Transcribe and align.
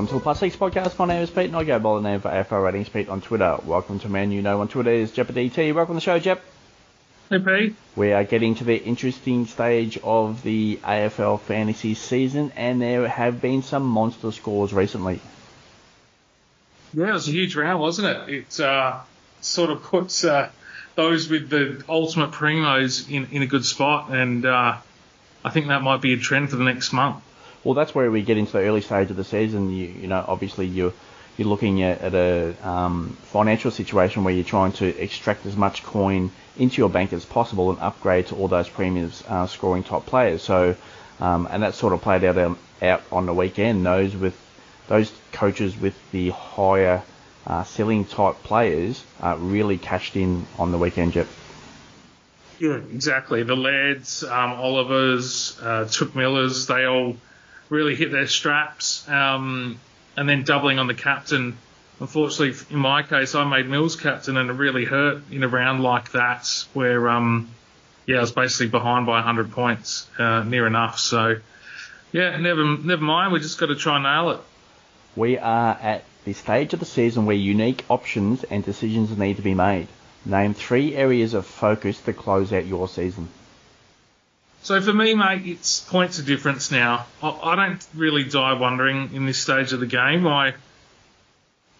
Welcome 0.00 0.14
to 0.16 0.18
the 0.18 0.22
Plus 0.22 0.40
Six 0.40 0.56
Podcast. 0.56 0.98
My 0.98 1.04
name 1.04 1.22
is 1.22 1.28
Pete, 1.28 1.44
and 1.44 1.56
I 1.56 1.62
go 1.62 1.78
by 1.78 1.96
the 1.96 2.00
name 2.00 2.20
for 2.20 2.30
AFL 2.30 2.64
Ratings 2.64 2.88
Pete 2.88 3.10
on 3.10 3.20
Twitter. 3.20 3.58
Welcome 3.66 3.98
to 3.98 4.08
man 4.08 4.32
you 4.32 4.40
know 4.40 4.62
on 4.62 4.68
Twitter 4.68 4.90
is 4.90 5.12
DT. 5.12 5.74
Welcome 5.74 5.92
to 5.92 5.96
the 5.96 6.00
show, 6.00 6.18
Jep. 6.18 6.42
Hey, 7.28 7.38
Pete. 7.38 7.76
We 7.96 8.14
are 8.14 8.24
getting 8.24 8.54
to 8.54 8.64
the 8.64 8.82
interesting 8.82 9.44
stage 9.44 9.98
of 10.02 10.42
the 10.42 10.80
AFL 10.82 11.40
fantasy 11.40 11.92
season, 11.92 12.50
and 12.56 12.80
there 12.80 13.06
have 13.08 13.42
been 13.42 13.62
some 13.62 13.82
monster 13.82 14.32
scores 14.32 14.72
recently. 14.72 15.20
Yeah, 16.94 17.10
it 17.10 17.12
was 17.12 17.28
a 17.28 17.32
huge 17.32 17.54
round, 17.54 17.78
wasn't 17.82 18.08
it? 18.08 18.34
It 18.34 18.58
uh, 18.58 19.00
sort 19.42 19.68
of 19.68 19.82
puts 19.82 20.24
uh, 20.24 20.48
those 20.94 21.28
with 21.28 21.50
the 21.50 21.84
ultimate 21.90 22.30
primos 22.30 23.10
in, 23.10 23.26
in 23.32 23.42
a 23.42 23.46
good 23.46 23.66
spot, 23.66 24.08
and 24.08 24.46
uh, 24.46 24.78
I 25.44 25.50
think 25.50 25.66
that 25.66 25.82
might 25.82 26.00
be 26.00 26.14
a 26.14 26.16
trend 26.16 26.48
for 26.48 26.56
the 26.56 26.64
next 26.64 26.94
month. 26.94 27.22
Well, 27.64 27.74
that's 27.74 27.94
where 27.94 28.10
we 28.10 28.22
get 28.22 28.38
into 28.38 28.52
the 28.52 28.60
early 28.60 28.80
stage 28.80 29.10
of 29.10 29.16
the 29.16 29.24
season. 29.24 29.70
You, 29.70 29.86
you 29.86 30.06
know, 30.06 30.24
obviously 30.26 30.66
you're 30.66 30.92
you're 31.36 31.48
looking 31.48 31.82
at, 31.82 32.00
at 32.00 32.14
a 32.14 32.68
um, 32.68 33.16
financial 33.22 33.70
situation 33.70 34.24
where 34.24 34.34
you're 34.34 34.44
trying 34.44 34.72
to 34.72 34.86
extract 35.02 35.46
as 35.46 35.56
much 35.56 35.82
coin 35.82 36.30
into 36.58 36.76
your 36.78 36.90
bank 36.90 37.12
as 37.12 37.24
possible 37.24 37.70
and 37.70 37.78
upgrade 37.80 38.26
to 38.26 38.34
all 38.36 38.48
those 38.48 38.68
premiums 38.68 39.22
uh, 39.28 39.46
scoring 39.46 39.82
top 39.82 40.04
players. 40.06 40.42
So, 40.42 40.76
um, 41.20 41.48
and 41.50 41.62
that 41.62 41.74
sort 41.74 41.92
of 41.92 42.02
played 42.02 42.24
out 42.24 42.36
um, 42.38 42.58
out 42.82 43.02
on 43.12 43.26
the 43.26 43.34
weekend. 43.34 43.84
Those 43.84 44.16
with 44.16 44.38
those 44.88 45.12
coaches 45.32 45.76
with 45.78 45.94
the 46.12 46.30
higher 46.30 47.02
uh, 47.46 47.64
ceiling 47.64 48.04
type 48.04 48.36
players 48.42 49.02
uh, 49.22 49.36
really 49.38 49.78
cashed 49.78 50.16
in 50.16 50.46
on 50.58 50.72
the 50.72 50.78
weekend, 50.78 51.12
Jeff. 51.12 51.36
Yeah, 52.58 52.74
exactly. 52.74 53.42
The 53.42 53.56
Lads, 53.56 54.22
um, 54.24 54.52
Olivers, 54.60 55.58
uh, 55.62 55.86
Touk 55.86 56.14
Millers, 56.14 56.66
they 56.66 56.84
all 56.84 57.16
really 57.70 57.94
hit 57.94 58.12
their 58.12 58.26
straps. 58.26 59.08
Um, 59.08 59.80
and 60.16 60.28
then 60.28 60.42
doubling 60.42 60.78
on 60.78 60.86
the 60.86 60.94
captain. 60.94 61.56
Unfortunately, 61.98 62.54
in 62.70 62.78
my 62.78 63.02
case, 63.02 63.34
I 63.34 63.44
made 63.44 63.68
Mills 63.68 63.96
captain, 63.96 64.36
and 64.36 64.50
it 64.50 64.52
really 64.54 64.84
hurt 64.84 65.22
in 65.30 65.42
a 65.42 65.48
round 65.48 65.82
like 65.82 66.12
that, 66.12 66.46
where 66.72 67.08
um, 67.08 67.48
yeah, 68.06 68.18
I 68.18 68.20
was 68.20 68.32
basically 68.32 68.68
behind 68.68 69.06
by 69.06 69.14
100 69.14 69.52
points, 69.52 70.06
uh, 70.18 70.42
near 70.42 70.66
enough. 70.66 70.98
So 70.98 71.36
yeah, 72.12 72.36
never 72.38 72.76
never 72.76 73.02
mind. 73.02 73.32
We 73.32 73.40
just 73.40 73.58
got 73.58 73.66
to 73.66 73.76
try 73.76 73.96
and 73.96 74.04
nail 74.04 74.30
it. 74.30 74.40
We 75.16 75.38
are 75.38 75.72
at 75.80 76.04
the 76.24 76.32
stage 76.34 76.72
of 76.72 76.80
the 76.80 76.86
season 76.86 77.26
where 77.26 77.36
unique 77.36 77.84
options 77.88 78.44
and 78.44 78.64
decisions 78.64 79.16
need 79.16 79.36
to 79.36 79.42
be 79.42 79.54
made. 79.54 79.88
Name 80.24 80.54
three 80.54 80.94
areas 80.94 81.34
of 81.34 81.46
focus 81.46 82.00
to 82.02 82.12
close 82.12 82.52
out 82.52 82.66
your 82.66 82.88
season. 82.88 83.28
So 84.62 84.80
for 84.80 84.92
me, 84.92 85.14
mate, 85.14 85.42
it's 85.46 85.80
points 85.80 86.18
of 86.18 86.26
difference 86.26 86.70
now. 86.70 87.06
I, 87.22 87.56
don't 87.56 87.86
really 87.94 88.24
die 88.24 88.52
wondering 88.52 89.14
in 89.14 89.24
this 89.24 89.38
stage 89.38 89.72
of 89.72 89.80
the 89.80 89.86
game. 89.86 90.26
I 90.26 90.54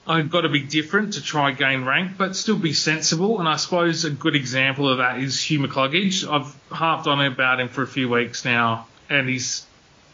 I've 0.07 0.31
got 0.31 0.41
to 0.41 0.49
be 0.49 0.63
different 0.63 1.15
to 1.15 1.23
try 1.23 1.53
gain 1.53 1.85
rank, 1.85 2.13
but 2.17 2.35
still 2.35 2.59
be 2.59 2.73
sensible. 2.73 3.39
And 3.39 3.49
I 3.49 3.57
suppose 3.57 4.05
a 4.05 4.11
good 4.11 4.35
example 4.35 4.89
of 4.89 4.99
that 4.99 5.19
is 5.19 5.41
Hugh 5.43 5.61
McCluggage. 5.61 6.29
I've 6.29 6.55
harped 6.71 7.07
on 7.07 7.25
about 7.25 7.61
him 7.61 7.69
for 7.69 7.83
a 7.83 7.87
few 7.87 8.09
weeks 8.09 8.45
now, 8.45 8.87
and 9.11 9.29
he's 9.29 9.67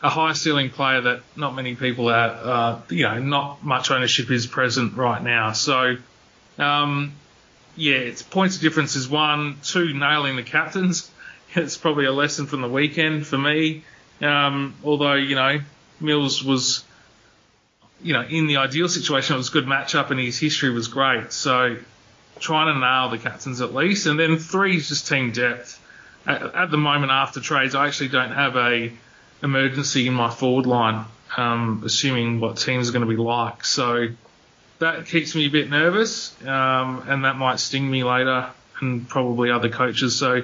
a 0.02 0.10
high 0.10 0.32
ceiling 0.32 0.70
player 0.70 1.00
that 1.02 1.20
not 1.36 1.54
many 1.54 1.76
people 1.76 2.10
are, 2.10 2.28
uh, 2.28 2.80
you 2.90 3.04
know, 3.04 3.20
not 3.20 3.64
much 3.64 3.90
ownership 3.90 4.30
is 4.30 4.46
present 4.46 4.96
right 4.96 5.22
now. 5.22 5.52
So, 5.52 5.96
um, 6.58 7.12
yeah, 7.76 7.96
it's 7.96 8.22
points 8.22 8.56
of 8.56 8.62
difference 8.62 8.96
is 8.96 9.08
one, 9.08 9.58
two, 9.62 9.94
nailing 9.94 10.36
the 10.36 10.42
captains 10.42 11.10
it's 11.56 11.76
probably 11.76 12.04
a 12.04 12.12
lesson 12.12 12.46
from 12.46 12.62
the 12.62 12.68
weekend 12.68 13.26
for 13.26 13.38
me. 13.38 13.82
Um, 14.20 14.74
although 14.84 15.14
you 15.14 15.34
know 15.34 15.60
Mills 16.00 16.42
was, 16.42 16.84
you 18.02 18.12
know, 18.12 18.22
in 18.22 18.46
the 18.46 18.58
ideal 18.58 18.88
situation, 18.88 19.34
it 19.34 19.38
was 19.38 19.48
a 19.48 19.52
good 19.52 19.66
matchup 19.66 20.10
and 20.10 20.20
his 20.20 20.38
history 20.38 20.70
was 20.70 20.88
great. 20.88 21.32
So 21.32 21.76
trying 22.38 22.74
to 22.74 22.80
nail 22.80 23.08
the 23.10 23.18
captains 23.18 23.60
at 23.60 23.74
least, 23.74 24.06
and 24.06 24.18
then 24.18 24.38
three 24.38 24.76
is 24.76 24.88
just 24.88 25.08
team 25.08 25.32
depth. 25.32 25.82
At, 26.26 26.42
at 26.54 26.70
the 26.70 26.76
moment, 26.76 27.12
after 27.12 27.40
trades, 27.40 27.74
I 27.74 27.86
actually 27.86 28.08
don't 28.08 28.32
have 28.32 28.56
a 28.56 28.92
emergency 29.42 30.06
in 30.06 30.14
my 30.14 30.30
forward 30.30 30.66
line, 30.66 31.04
um, 31.36 31.82
assuming 31.84 32.40
what 32.40 32.56
teams 32.56 32.88
are 32.88 32.92
going 32.92 33.06
to 33.06 33.08
be 33.08 33.16
like. 33.16 33.64
So 33.64 34.08
that 34.78 35.06
keeps 35.06 35.34
me 35.34 35.46
a 35.46 35.50
bit 35.50 35.70
nervous, 35.70 36.34
um, 36.42 37.04
and 37.08 37.24
that 37.24 37.36
might 37.36 37.58
sting 37.60 37.90
me 37.90 38.04
later, 38.04 38.50
and 38.80 39.08
probably 39.08 39.50
other 39.50 39.68
coaches. 39.68 40.18
So 40.18 40.42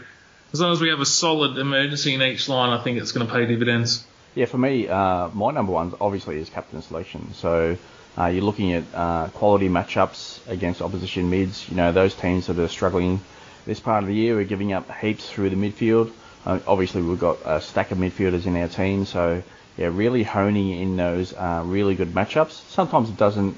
as 0.52 0.60
long 0.60 0.72
as 0.72 0.80
we 0.80 0.90
have 0.90 1.00
a 1.00 1.06
solid 1.06 1.58
emergency 1.58 2.14
in 2.14 2.22
each 2.22 2.48
line, 2.48 2.70
I 2.70 2.82
think 2.82 2.98
it's 2.98 3.12
going 3.12 3.26
to 3.26 3.32
pay 3.32 3.46
dividends. 3.46 4.04
Yeah, 4.34 4.46
for 4.46 4.58
me, 4.58 4.88
uh, 4.88 5.28
my 5.28 5.50
number 5.50 5.72
one 5.72 5.94
obviously 6.00 6.38
is 6.38 6.48
captain 6.48 6.82
selection. 6.82 7.34
So 7.34 7.76
uh, 8.18 8.26
you're 8.26 8.44
looking 8.44 8.72
at 8.72 8.84
uh, 8.94 9.28
quality 9.28 9.68
matchups 9.68 10.46
against 10.48 10.82
opposition 10.82 11.30
mids. 11.30 11.68
You 11.68 11.76
know, 11.76 11.92
those 11.92 12.14
teams 12.14 12.46
that 12.46 12.58
are 12.58 12.68
struggling 12.68 13.20
this 13.64 13.80
part 13.80 14.02
of 14.02 14.08
the 14.08 14.14
year 14.14 14.34
we're 14.34 14.44
giving 14.44 14.72
up 14.72 14.90
heaps 14.98 15.28
through 15.28 15.50
the 15.50 15.56
midfield. 15.56 16.12
Uh, 16.44 16.58
obviously, 16.66 17.02
we've 17.02 17.20
got 17.20 17.38
a 17.44 17.60
stack 17.60 17.90
of 17.92 17.98
midfielders 17.98 18.46
in 18.46 18.56
our 18.56 18.66
team, 18.68 19.04
so 19.04 19.42
yeah, 19.76 19.86
really 19.92 20.24
honing 20.24 20.70
in 20.70 20.96
those 20.96 21.32
uh, 21.32 21.62
really 21.64 21.94
good 21.94 22.12
matchups. 22.12 22.68
Sometimes 22.68 23.08
it 23.08 23.16
doesn't 23.16 23.56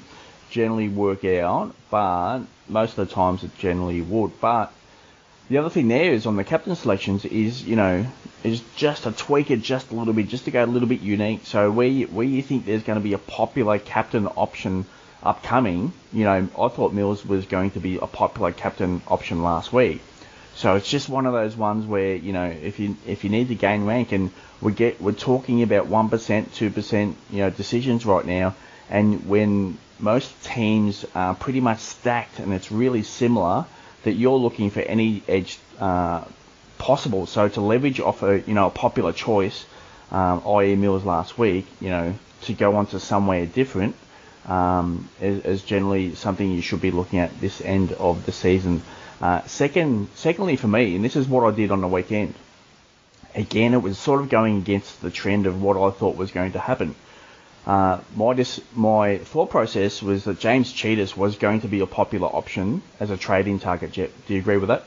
generally 0.51 0.87
work 0.87 1.25
out, 1.25 1.73
but 1.89 2.41
most 2.69 2.97
of 2.97 3.07
the 3.07 3.13
times 3.13 3.43
it 3.43 3.57
generally 3.57 4.01
would. 4.01 4.39
But 4.39 4.71
the 5.49 5.57
other 5.57 5.69
thing 5.69 5.87
there 5.87 6.11
is 6.13 6.25
on 6.25 6.35
the 6.35 6.43
captain 6.43 6.75
selections 6.75 7.25
is 7.25 7.63
you 7.63 7.75
know 7.75 8.05
is 8.45 8.61
just 8.75 9.05
a 9.05 9.11
tweak 9.11 9.49
it 9.49 9.61
just 9.61 9.91
a 9.91 9.95
little 9.95 10.13
bit, 10.13 10.27
just 10.27 10.45
to 10.45 10.51
go 10.51 10.63
a 10.63 10.67
little 10.67 10.87
bit 10.87 11.01
unique. 11.01 11.41
So 11.45 11.71
where 11.71 11.87
you, 11.87 12.05
where 12.07 12.25
you 12.25 12.41
think 12.43 12.65
there's 12.65 12.83
going 12.83 12.99
to 12.99 13.03
be 13.03 13.13
a 13.13 13.17
popular 13.17 13.79
captain 13.79 14.27
option 14.27 14.85
upcoming, 15.23 15.91
you 16.13 16.25
know, 16.25 16.47
I 16.59 16.67
thought 16.67 16.93
Mills 16.93 17.25
was 17.25 17.45
going 17.45 17.71
to 17.71 17.79
be 17.79 17.97
a 17.97 18.05
popular 18.05 18.51
captain 18.51 19.01
option 19.07 19.41
last 19.41 19.73
week. 19.73 20.01
So 20.55 20.75
it's 20.75 20.87
just 20.87 21.09
one 21.09 21.25
of 21.25 21.33
those 21.33 21.57
ones 21.57 21.85
where 21.85 22.15
you 22.15 22.31
know 22.31 22.45
if 22.45 22.79
you 22.79 22.95
if 23.05 23.23
you 23.23 23.29
need 23.29 23.49
to 23.49 23.55
gain 23.55 23.85
rank 23.85 24.13
and 24.13 24.31
we 24.61 24.71
get 24.71 25.01
we're 25.01 25.11
talking 25.11 25.63
about 25.63 25.87
one 25.87 26.09
percent, 26.09 26.53
two 26.53 26.69
percent, 26.69 27.17
you 27.29 27.39
know, 27.39 27.49
decisions 27.49 28.05
right 28.05 28.25
now, 28.25 28.55
and 28.89 29.27
when 29.27 29.77
most 29.99 30.31
teams 30.43 31.05
are 31.13 31.35
pretty 31.35 31.59
much 31.59 31.79
stacked 31.79 32.39
and 32.39 32.53
it's 32.53 32.71
really 32.71 33.03
similar 33.03 33.65
that 34.05 34.13
you're 34.13 34.37
looking 34.37 34.69
for 34.69 34.79
any 34.79 35.21
edge 35.27 35.59
uh, 35.79 36.23
possible. 36.77 37.25
So 37.25 37.49
to 37.49 37.61
leverage 37.61 37.99
off 37.99 38.23
a 38.23 38.41
you 38.47 38.53
know 38.53 38.67
a 38.67 38.71
popular 38.71 39.11
choice, 39.11 39.65
um, 40.11 40.41
i.e. 40.47 40.75
Mills 40.75 41.03
last 41.03 41.37
week, 41.37 41.67
you 41.81 41.89
know, 41.89 42.15
to 42.43 42.53
go 42.53 42.75
on 42.77 42.85
to 42.87 42.99
somewhere 42.99 43.45
different 43.45 43.95
um, 44.47 45.09
is, 45.19 45.43
is, 45.43 45.63
generally 45.63 46.15
something 46.15 46.51
you 46.51 46.61
should 46.61 46.81
be 46.81 46.91
looking 46.91 47.19
at 47.19 47.39
this 47.41 47.61
end 47.61 47.91
of 47.93 48.25
the 48.25 48.31
season. 48.31 48.81
Uh, 49.19 49.41
second, 49.45 50.07
secondly 50.15 50.55
for 50.55 50.67
me, 50.67 50.95
and 50.95 51.03
this 51.03 51.15
is 51.15 51.27
what 51.27 51.43
I 51.43 51.55
did 51.55 51.71
on 51.71 51.81
the 51.81 51.87
weekend. 51.87 52.35
Again, 53.33 53.73
it 53.73 53.81
was 53.81 53.97
sort 53.97 54.21
of 54.21 54.29
going 54.29 54.57
against 54.57 55.01
the 55.01 55.09
trend 55.09 55.47
of 55.47 55.61
what 55.61 55.77
I 55.77 55.89
thought 55.89 56.15
was 56.15 56.31
going 56.31 56.51
to 56.53 56.59
happen. 56.59 56.95
Uh, 57.65 57.99
my 58.15 58.33
dis- 58.33 58.61
my 58.75 59.17
thought 59.17 59.49
process 59.49 60.01
was 60.01 60.25
that 60.25 60.39
James 60.39 60.71
Tsitas 60.71 61.17
was 61.17 61.35
going 61.37 61.61
to 61.61 61.67
be 61.67 61.79
a 61.79 61.87
popular 61.87 62.27
option 62.27 62.83
as 62.99 63.09
a 63.09 63.17
trading 63.17 63.59
target. 63.59 63.91
Jet, 63.91 64.11
do 64.27 64.33
you 64.33 64.39
agree 64.39 64.57
with 64.57 64.69
that? 64.69 64.83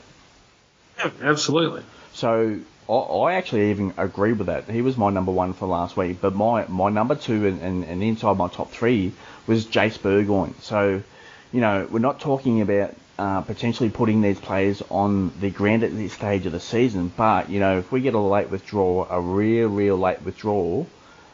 Yeah, 0.97 1.11
absolutely. 1.21 1.83
So 2.13 2.59
I, 2.89 2.93
I 2.93 3.33
actually 3.35 3.71
even 3.71 3.93
agree 3.97 4.33
with 4.33 4.47
that. 4.47 4.69
He 4.69 4.81
was 4.81 4.97
my 4.97 5.09
number 5.09 5.31
one 5.31 5.53
for 5.53 5.67
last 5.67 5.97
week, 5.97 6.21
but 6.21 6.33
my, 6.33 6.65
my 6.67 6.89
number 6.89 7.15
two 7.15 7.47
and, 7.47 7.61
and, 7.61 7.83
and 7.83 8.01
inside 8.01 8.37
my 8.37 8.47
top 8.47 8.71
three 8.71 9.11
was 9.45 9.65
Jace 9.65 10.01
Burgoyne. 10.01 10.55
So, 10.61 11.03
you 11.51 11.61
know, 11.61 11.87
we're 11.91 11.99
not 11.99 12.19
talking 12.21 12.61
about 12.61 12.95
uh, 13.17 13.41
potentially 13.41 13.89
putting 13.89 14.21
these 14.21 14.39
players 14.39 14.81
on 14.89 15.33
the 15.41 15.49
ground 15.49 15.83
at 15.83 15.93
this 15.93 16.13
stage 16.13 16.45
of 16.45 16.53
the 16.53 16.59
season, 16.61 17.11
but 17.17 17.49
you 17.49 17.59
know, 17.59 17.79
if 17.79 17.91
we 17.91 17.99
get 17.99 18.13
a 18.13 18.19
late 18.19 18.49
withdrawal, 18.49 19.05
a 19.09 19.19
real, 19.19 19.67
real 19.67 19.97
late 19.97 20.21
withdrawal, 20.21 20.87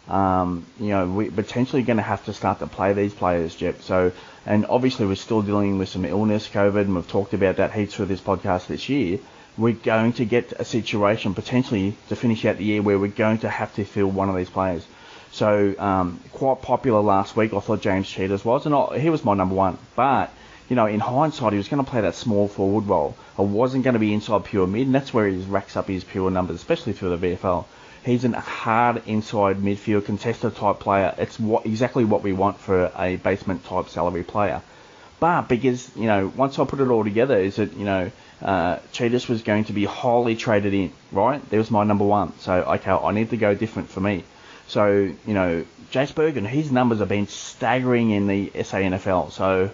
um, 0.08 0.66
you 0.80 0.90
know, 0.90 1.08
we're 1.08 1.32
potentially 1.32 1.82
going 1.82 1.98
to 1.98 2.04
have 2.04 2.26
to 2.26 2.34
start 2.34 2.60
to 2.60 2.68
play 2.68 2.94
these 2.94 3.14
players, 3.14 3.56
Jep. 3.56 3.82
So, 3.82 4.12
and 4.46 4.66
obviously 4.68 5.08
we're 5.08 5.16
still 5.16 5.42
dealing 5.42 5.80
with 5.80 5.90
some 5.90 6.06
illness, 6.06 6.48
COVID, 6.48 6.82
and 6.82 6.96
we've 6.96 7.08
talked 7.08 7.34
about 7.34 7.58
that 7.58 7.74
heaps 7.74 7.96
through 7.96 8.06
this 8.06 8.22
podcast 8.22 8.68
this 8.68 8.88
year. 8.88 9.20
We're 9.58 9.74
going 9.74 10.14
to 10.14 10.26
get 10.26 10.54
a 10.60 10.66
situation 10.66 11.34
potentially 11.34 11.96
to 12.10 12.16
finish 12.16 12.46
out 12.46 12.58
the 12.58 12.66
year 12.66 12.82
where 12.82 13.00
we're 13.00 13.08
going 13.08 13.40
to 13.40 13.50
have 13.50 13.74
to 13.76 13.86
fill 13.86 14.08
one 14.08 14.30
of 14.30 14.36
these 14.36 14.50
players. 14.50 14.86
So, 15.32 15.74
um, 15.80 16.20
quite 16.34 16.62
popular 16.62 17.02
last 17.02 17.36
week. 17.36 17.54
I 17.54 17.60
thought 17.60 17.82
James 17.82 18.08
Tsitas 18.08 18.46
was, 18.46 18.66
and 18.66 18.76
I, 18.76 19.00
he 19.00 19.10
was 19.10 19.24
my 19.24 19.34
number 19.34 19.56
one. 19.56 19.78
But, 19.96 20.32
you 20.70 20.76
know, 20.76 20.86
in 20.86 21.00
hindsight, 21.00 21.54
he 21.54 21.58
was 21.58 21.68
going 21.68 21.84
to 21.84 21.90
play 21.90 22.02
that 22.02 22.16
small 22.16 22.48
forward 22.48 22.86
role. 22.86 23.18
I 23.40 23.42
wasn't 23.42 23.84
going 23.84 23.96
to 23.96 24.00
be 24.00 24.14
inside 24.14 24.46
pure 24.46 24.68
mid, 24.68 24.86
and 24.86 24.96
that's 24.96 25.14
where 25.14 25.28
he 25.28 25.38
racks 25.38 25.76
up 25.76 25.88
his 25.88 26.04
pure 26.04 26.30
numbers, 26.30 26.58
especially 26.58 26.94
through 26.94 27.18
the 27.18 27.36
VFL. 27.36 27.66
He's 28.06 28.24
a 28.24 28.40
hard 28.40 29.02
inside 29.08 29.58
midfield 29.58 30.04
contester 30.04 30.56
type 30.56 30.80
player. 30.80 31.16
It's 31.18 31.40
what 31.40 31.66
exactly 31.66 32.06
what 32.06 32.22
we 32.22 32.34
want 32.34 32.60
for 32.60 32.92
a 32.98 33.16
basement 33.16 33.66
type 33.66 33.90
salary 33.90 34.24
player. 34.24 34.62
But 35.20 35.44
because 35.44 35.90
you 35.96 36.06
know, 36.06 36.32
once 36.36 36.60
I 36.60 36.66
put 36.66 36.80
it 36.80 36.90
all 36.90 37.04
together, 37.04 37.38
is 37.38 37.56
that 37.56 37.74
you 37.74 37.86
know, 37.86 38.12
uh, 38.42 38.78
Tsitas 38.94 39.28
was 39.28 39.42
going 39.42 39.64
to 39.66 39.74
be 39.74 39.86
highly 39.86 40.36
traded 40.36 40.74
in, 40.74 40.92
right? 41.12 41.42
There 41.50 41.60
was 41.60 41.72
my 41.72 41.84
number 41.84 42.06
one. 42.06 42.38
So 42.40 42.54
okay, 42.54 42.92
I 42.92 43.12
need 43.12 43.32
to 43.32 43.38
go 43.38 43.56
different 43.56 43.90
for 43.90 44.02
me. 44.02 44.24
So 44.68 44.88
you 45.26 45.34
know, 45.34 45.66
Jace 45.92 46.14
Burgoyne, 46.14 46.46
his 46.46 46.72
numbers 46.72 47.00
have 47.00 47.10
been 47.10 47.28
staggering 47.28 48.12
in 48.12 48.28
the 48.28 48.50
SANFL. 48.50 49.32
So, 49.32 49.72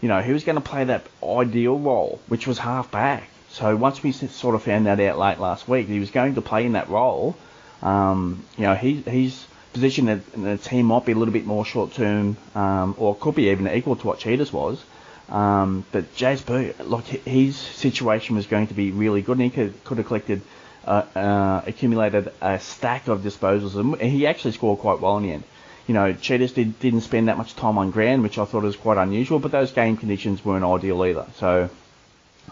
you 0.00 0.08
know, 0.08 0.20
he 0.20 0.32
was 0.32 0.44
going 0.44 0.56
to 0.56 0.62
play 0.62 0.84
that 0.84 1.04
ideal 1.22 1.78
role, 1.78 2.20
which 2.28 2.46
was 2.46 2.58
half 2.58 2.90
back. 2.90 3.28
So 3.50 3.74
once 3.76 4.02
we 4.02 4.12
sort 4.12 4.54
of 4.54 4.62
found 4.62 4.86
that 4.86 5.00
out 5.00 5.18
late 5.18 5.38
last 5.38 5.68
week, 5.68 5.88
he 5.88 6.00
was 6.00 6.10
going 6.10 6.36
to 6.36 6.40
play 6.40 6.64
in 6.64 6.72
that 6.72 6.88
role. 6.88 7.36
Um, 7.84 8.44
you 8.56 8.64
know, 8.64 8.74
he, 8.74 9.02
he's 9.02 9.46
position 9.74 10.08
in 10.08 10.22
the 10.36 10.56
team 10.56 10.86
might 10.86 11.04
be 11.04 11.12
a 11.12 11.14
little 11.16 11.34
bit 11.34 11.44
more 11.44 11.64
short 11.64 11.92
term, 11.92 12.36
um, 12.54 12.94
or 12.96 13.14
could 13.14 13.34
be 13.34 13.50
even 13.50 13.68
equal 13.68 13.96
to 13.96 14.06
what 14.06 14.20
Tsitas 14.20 14.52
was. 14.52 14.82
Um, 15.28 15.84
but 15.92 16.04
Berg, 16.46 16.74
like 16.80 17.04
his 17.06 17.56
situation 17.56 18.36
was 18.36 18.46
going 18.46 18.68
to 18.68 18.74
be 18.74 18.90
really 18.92 19.20
good, 19.20 19.38
and 19.38 19.42
he 19.42 19.50
could, 19.50 19.84
could 19.84 19.98
have 19.98 20.06
collected, 20.06 20.40
uh, 20.86 21.02
uh, 21.14 21.62
accumulated 21.66 22.32
a 22.40 22.60
stack 22.60 23.08
of 23.08 23.20
disposals, 23.20 23.74
and 23.74 24.00
he 24.00 24.26
actually 24.26 24.52
scored 24.52 24.78
quite 24.78 25.00
well 25.00 25.16
in 25.18 25.24
the 25.24 25.32
end. 25.32 25.44
You 25.86 25.94
know, 25.94 26.14
Tsitas 26.14 26.54
did, 26.54 26.78
didn't 26.78 27.02
spend 27.02 27.28
that 27.28 27.36
much 27.36 27.54
time 27.56 27.76
on 27.76 27.90
ground, 27.90 28.22
which 28.22 28.38
I 28.38 28.44
thought 28.46 28.62
was 28.62 28.76
quite 28.76 28.96
unusual, 28.96 29.38
but 29.38 29.50
those 29.50 29.72
game 29.72 29.96
conditions 29.96 30.44
weren't 30.44 30.64
ideal 30.64 31.04
either. 31.04 31.26
So, 31.36 31.68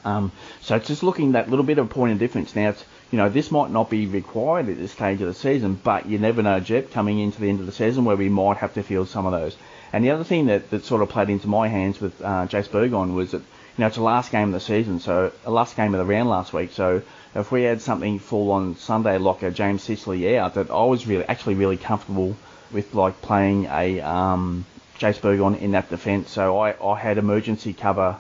um, 0.05 0.33
so 0.61 0.77
it's 0.77 0.89
just 0.89 1.03
looking 1.03 1.33
that 1.33 1.51
little 1.51 1.65
bit 1.65 1.79
of 1.79 1.87
a 1.87 1.89
point 1.89 2.13
of 2.13 2.19
difference. 2.19 2.57
Now, 2.57 2.71
it's, 2.71 2.85
you 3.11 3.19
know, 3.19 3.29
this 3.29 3.51
might 3.51 3.71
not 3.71 3.91
be 3.91 4.07
required 4.07 4.69
at 4.69 4.79
this 4.79 4.93
stage 4.93 5.21
of 5.21 5.29
the 5.29 5.35
season, 5.35 5.81
but 5.83 6.07
you 6.07 6.19
never 6.19 6.43
know, 6.43 6.61
Jep, 6.61 6.91
coming 6.91 7.19
into 7.19 7.41
the 7.41 7.49
end 7.49 7.61
of 7.61 7.67
the 7.67 7.73
season 7.73 8.05
where 8.05 8.17
we 8.17 8.29
might 8.29 8.57
have 8.59 8.75
to 8.75 8.83
field 8.83 9.09
some 9.09 9.27
of 9.27 9.33
those. 9.33 9.57
And 9.93 10.05
the 10.05 10.11
other 10.11 10.25
thing 10.25 10.47
that, 10.47 10.71
that 10.71 10.85
sort 10.85 11.03
of 11.03 11.11
played 11.11 11.29
into 11.29 11.49
my 11.49 11.69
hands 11.69 12.01
with 12.01 12.21
uh, 12.23 12.47
Jace 12.47 12.71
Burgoyne 12.71 13.15
was 13.15 13.33
that, 13.33 13.43
you 13.43 13.79
know, 13.79 13.87
it's 13.87 13.97
the 13.97 14.03
last 14.03 14.33
game 14.33 14.49
of 14.49 14.53
the 14.55 14.61
season, 14.61 15.01
so 15.01 15.33
the 15.45 15.51
last 15.51 15.77
game 15.77 15.95
of 15.95 15.99
the 15.99 16.05
round 16.05 16.29
last 16.29 16.53
week. 16.53 16.73
So 16.73 17.03
if 17.35 17.53
we 17.53 17.63
had 17.63 17.81
something 17.81 18.19
fall 18.19 18.51
on 18.53 18.77
Sunday 18.77 19.19
like 19.19 19.43
a 19.43 19.51
James 19.51 19.83
Sicily 19.83 20.37
out, 20.39 20.55
that 20.55 20.71
I 20.71 20.85
was 20.85 21.07
really 21.07 21.25
actually 21.25 21.55
really 21.55 21.77
comfortable 21.77 22.37
with 22.71 22.95
like 22.95 23.21
playing 23.23 23.67
a 23.67 24.01
um, 24.01 24.65
Jace 24.99 25.21
Burgoyne 25.21 25.57
in 25.57 25.73
that 25.73 25.91
defence. 25.91 26.31
So 26.31 26.59
I, 26.59 26.75
I 26.83 26.99
had 26.99 27.19
emergency 27.19 27.73
cover 27.73 28.19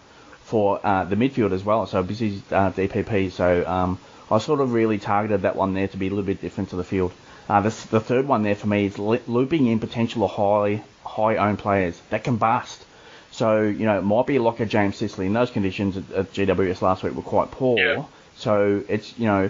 for 0.52 0.78
uh, 0.84 1.02
the 1.04 1.16
midfield 1.16 1.52
as 1.52 1.64
well. 1.64 1.86
So 1.86 2.02
busy 2.02 2.42
uh, 2.50 2.70
DPP. 2.72 3.32
So 3.32 3.66
um, 3.66 3.98
I 4.30 4.36
sort 4.36 4.60
of 4.60 4.74
really 4.74 4.98
targeted 4.98 5.42
that 5.42 5.56
one 5.56 5.72
there 5.72 5.88
to 5.88 5.96
be 5.96 6.08
a 6.08 6.10
little 6.10 6.26
bit 6.26 6.42
different 6.42 6.68
to 6.70 6.76
the 6.76 6.84
field. 6.84 7.10
Uh, 7.48 7.62
the, 7.62 7.70
the 7.90 8.00
third 8.00 8.28
one 8.28 8.42
there 8.42 8.54
for 8.54 8.66
me 8.66 8.84
is 8.84 8.98
looping 8.98 9.66
in 9.66 9.78
potential 9.80 10.28
high 10.28 10.82
high 11.06 11.36
owned 11.36 11.58
players 11.58 11.98
that 12.10 12.22
can 12.22 12.36
bust. 12.36 12.84
So 13.30 13.62
you 13.62 13.86
know 13.86 13.98
it 13.98 14.02
might 14.02 14.26
be 14.26 14.38
like 14.38 14.60
a 14.60 14.66
James 14.66 14.96
Sicily 14.96 15.24
in 15.24 15.32
those 15.32 15.50
conditions 15.50 15.96
at, 15.96 16.12
at 16.12 16.32
GWS 16.34 16.82
last 16.82 17.02
week 17.02 17.14
were 17.14 17.22
quite 17.22 17.50
poor. 17.50 17.78
Yeah. 17.78 18.04
So 18.36 18.84
it's 18.88 19.18
you 19.18 19.24
know 19.24 19.48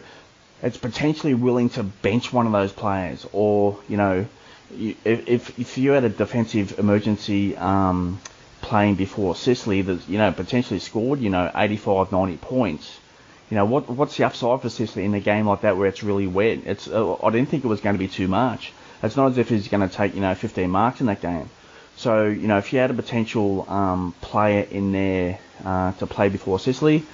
it's 0.62 0.76
potentially 0.76 1.34
willing 1.34 1.70
to 1.70 1.82
bench 1.82 2.32
one 2.32 2.46
of 2.46 2.52
those 2.52 2.70
players, 2.70 3.26
or 3.32 3.76
you 3.88 3.96
know 3.96 4.26
if 5.04 5.58
if 5.58 5.78
you 5.78 5.90
had 5.90 6.04
a 6.04 6.08
defensive 6.08 6.78
emergency 6.78 7.56
um, 7.56 8.20
playing 8.62 8.94
before 8.94 9.34
Sicily 9.36 9.82
that 9.82 10.08
you 10.08 10.18
know 10.18 10.32
potentially 10.32 10.80
scored 10.80 11.20
you 11.20 11.30
know 11.30 11.50
85 11.54 12.10
90 12.12 12.36
points 12.38 12.98
you 13.52 13.56
know, 13.56 13.66
what 13.66 13.86
what's 13.90 14.16
the 14.16 14.24
upside 14.24 14.62
for 14.62 14.70
Sicily 14.70 15.04
in 15.04 15.12
a 15.12 15.20
game 15.20 15.46
like 15.46 15.60
that 15.60 15.76
where 15.76 15.86
it's 15.86 16.02
really 16.02 16.26
wet? 16.26 16.60
It's 16.64 16.88
uh, 16.88 17.16
I 17.22 17.28
didn't 17.28 17.50
think 17.50 17.64
it 17.64 17.68
was 17.68 17.82
going 17.82 17.92
to 17.94 17.98
be 17.98 18.08
too 18.08 18.26
much. 18.26 18.72
It's 19.02 19.14
not 19.14 19.32
as 19.32 19.36
if 19.36 19.50
he's 19.50 19.68
going 19.68 19.86
to 19.86 19.94
take 19.94 20.14
you 20.14 20.22
know 20.22 20.34
15 20.34 20.70
marks 20.70 21.02
in 21.02 21.06
that 21.08 21.20
game. 21.20 21.50
So 21.96 22.24
you 22.28 22.48
know, 22.48 22.56
if 22.56 22.72
you 22.72 22.78
had 22.78 22.90
a 22.90 22.94
potential 22.94 23.66
um, 23.68 24.14
player 24.22 24.62
in 24.70 24.92
there 24.92 25.38
uh, 25.66 25.92
to 25.92 26.06
play 26.06 26.30
before 26.30 26.58
Sicily, 26.60 27.04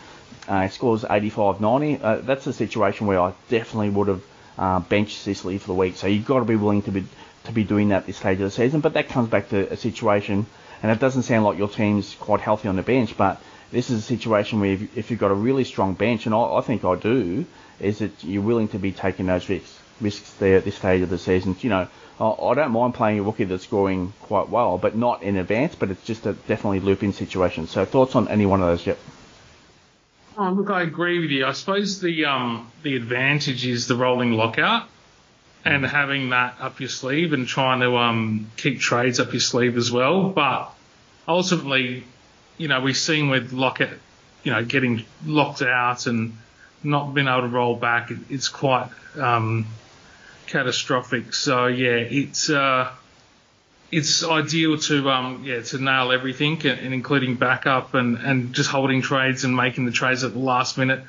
uh, 0.47 0.69
scores 0.69 1.03
85-90. 1.03 2.01
Uh, 2.01 2.17
that's 2.19 2.47
a 2.47 2.53
situation 2.53 3.09
where 3.09 3.21
I 3.21 3.33
definitely 3.49 3.91
would 3.91 4.07
have 4.07 4.23
uh, 4.57 4.79
benched 4.79 5.19
Sicily 5.19 5.59
for 5.59 5.67
the 5.67 5.75
week. 5.75 5.97
So 5.97 6.07
you've 6.07 6.25
got 6.25 6.39
to 6.39 6.45
be 6.45 6.55
willing 6.55 6.83
to 6.83 6.93
be 6.93 7.05
to 7.47 7.53
be 7.53 7.65
doing 7.65 7.89
that 7.89 8.07
this 8.07 8.19
stage 8.19 8.35
of 8.35 8.45
the 8.45 8.53
season. 8.53 8.79
But 8.79 8.95
that 8.95 9.09
comes 9.09 9.29
back 9.29 9.49
to 9.49 9.73
a 9.73 9.77
situation, 9.77 10.47
and 10.83 10.93
it 10.93 10.99
doesn't 10.99 11.23
sound 11.25 11.45
like 11.45 11.59
your 11.59 11.69
team's 11.69 12.15
quite 12.21 12.41
healthy 12.41 12.69
on 12.69 12.77
the 12.77 12.83
bench, 12.83 13.17
but 13.17 13.41
this 13.71 13.91
is 13.91 13.99
a 13.99 14.03
situation 14.03 14.61
where 14.61 14.73
if, 14.73 14.97
if 14.97 15.11
you've 15.11 15.21
got 15.21 15.31
a 15.31 15.35
really 15.35 15.65
strong 15.65 15.95
bench, 15.95 16.27
and 16.27 16.35
I, 16.35 16.39
I, 16.39 16.61
think 16.61 16.85
I 16.85 16.95
do, 16.97 17.45
is 17.81 17.99
that 17.99 18.25
you're 18.25 18.43
willing 18.43 18.69
to 18.69 18.79
be 18.79 18.93
taking 18.93 19.27
those 19.27 19.49
risks 19.49 19.79
risks 20.01 20.33
there 20.35 20.57
at 20.59 20.65
this 20.65 20.77
stage 20.77 21.03
of 21.03 21.11
the 21.11 21.19
season. 21.19 21.57
You 21.61 21.71
know, 21.71 21.89
I, 22.21 22.25
I 22.25 22.55
don't 22.55 22.71
mind 22.71 22.95
playing 22.95 23.19
a 23.19 23.23
rookie 23.23 23.45
that's 23.45 23.65
scoring 23.65 24.13
quite 24.23 24.49
well, 24.49 24.79
but 24.79 24.97
not 24.97 25.23
in 25.23 25.37
advance. 25.37 25.75
But 25.75 25.91
it's 25.91 26.05
just 26.05 26.27
a 26.27 26.33
definitely 26.33 26.81
loop-in 26.81 27.13
situation. 27.13 27.67
So 27.67 27.85
thoughts 27.85 28.15
on 28.15 28.29
any 28.29 28.47
one 28.47 28.61
of 28.61 28.69
those 28.69 28.87
yet? 28.87 28.99
Oh, 30.37 30.51
look, 30.51 30.71
I 30.71 30.83
agree 30.83 31.19
with 31.19 31.31
you. 31.31 31.47
I 31.47 31.53
suppose 31.53 32.01
the 32.01 32.27
um, 32.27 32.71
the 32.83 32.95
advantage 32.95 33.67
is 33.67 33.89
the 33.89 33.97
rolling 33.97 34.33
lockout 34.33 34.89
and 35.65 35.85
having 35.85 36.31
that 36.31 36.57
up 36.61 36.81
your 36.81 36.89
sleeve 36.89 37.33
and 37.33 37.47
trying 37.47 37.81
to 37.81 37.97
um, 37.97 38.51
keep 38.57 38.81
trades 38.81 39.21
up 39.21 39.33
your 39.33 39.41
sleeve 39.41 39.77
as 39.77 39.91
well. 39.91 40.31
But 40.31 40.73
ultimately, 41.27 42.05
you 42.57 42.69
know, 42.69 42.81
we've 42.81 42.97
seen 42.97 43.29
with 43.29 43.53
Lockett, 43.53 43.99
you 44.43 44.53
know, 44.53 44.65
getting 44.65 45.05
locked 45.25 45.63
out 45.63 46.07
and 46.07 46.37
not 46.83 47.15
being 47.15 47.29
able 47.29 47.43
to 47.43 47.49
roll 47.49 47.77
back, 47.77 48.11
it, 48.11 48.19
it's 48.31 48.49
quite 48.49 48.89
um, 49.17 49.67
catastrophic. 50.47 51.35
So 51.35 51.67
yeah, 51.67 51.97
it's 51.97 52.51
uh, 52.51 52.91
it's 53.91 54.25
ideal 54.25 54.79
to 54.79 55.11
um, 55.11 55.45
yeah 55.45 55.63
to 55.63 55.79
nail 55.79 56.13
everything 56.13 56.61
and, 56.67 56.81
and, 56.81 56.95
including 56.95 57.37
backup 57.37 57.95
and, 57.95 58.19
and 58.19 58.53
just 58.53 58.71
holding 58.71 59.03
trades 59.03 59.45
and 59.45 59.57
making 59.57 59.87
the 59.87 59.93
trades 59.93 60.25
at 60.25 60.33
the 60.33 60.39
last 60.39 60.79
minute. 60.79 61.03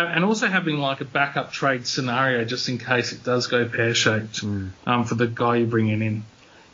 And 0.00 0.24
also 0.24 0.46
having 0.48 0.78
like 0.78 1.00
a 1.00 1.04
backup 1.04 1.52
trade 1.52 1.86
scenario 1.86 2.44
just 2.44 2.68
in 2.68 2.78
case 2.78 3.12
it 3.12 3.24
does 3.24 3.46
go 3.46 3.68
pear 3.68 3.94
shaped 3.94 4.42
mm. 4.42 4.70
um, 4.86 5.04
for 5.04 5.14
the 5.14 5.26
guy 5.26 5.56
you're 5.56 5.66
bringing 5.66 6.02
in. 6.02 6.24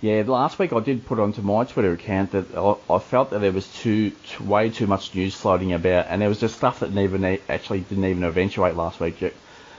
Yeah, 0.00 0.24
last 0.26 0.58
week 0.58 0.72
I 0.72 0.80
did 0.80 1.06
put 1.06 1.20
onto 1.20 1.42
my 1.42 1.64
Twitter 1.64 1.92
account 1.92 2.32
that 2.32 2.56
I, 2.56 2.74
I 2.92 2.98
felt 2.98 3.30
that 3.30 3.38
there 3.40 3.52
was 3.52 3.72
too, 3.72 4.10
too, 4.10 4.42
way 4.42 4.70
too 4.70 4.88
much 4.88 5.14
news 5.14 5.34
floating 5.34 5.72
about, 5.72 6.06
and 6.08 6.20
there 6.20 6.28
was 6.28 6.40
just 6.40 6.56
stuff 6.56 6.80
that 6.80 6.92
never 6.92 7.38
actually 7.48 7.80
didn't 7.80 8.04
even 8.06 8.24
eventuate 8.24 8.74
last 8.74 8.98
week 8.98 9.22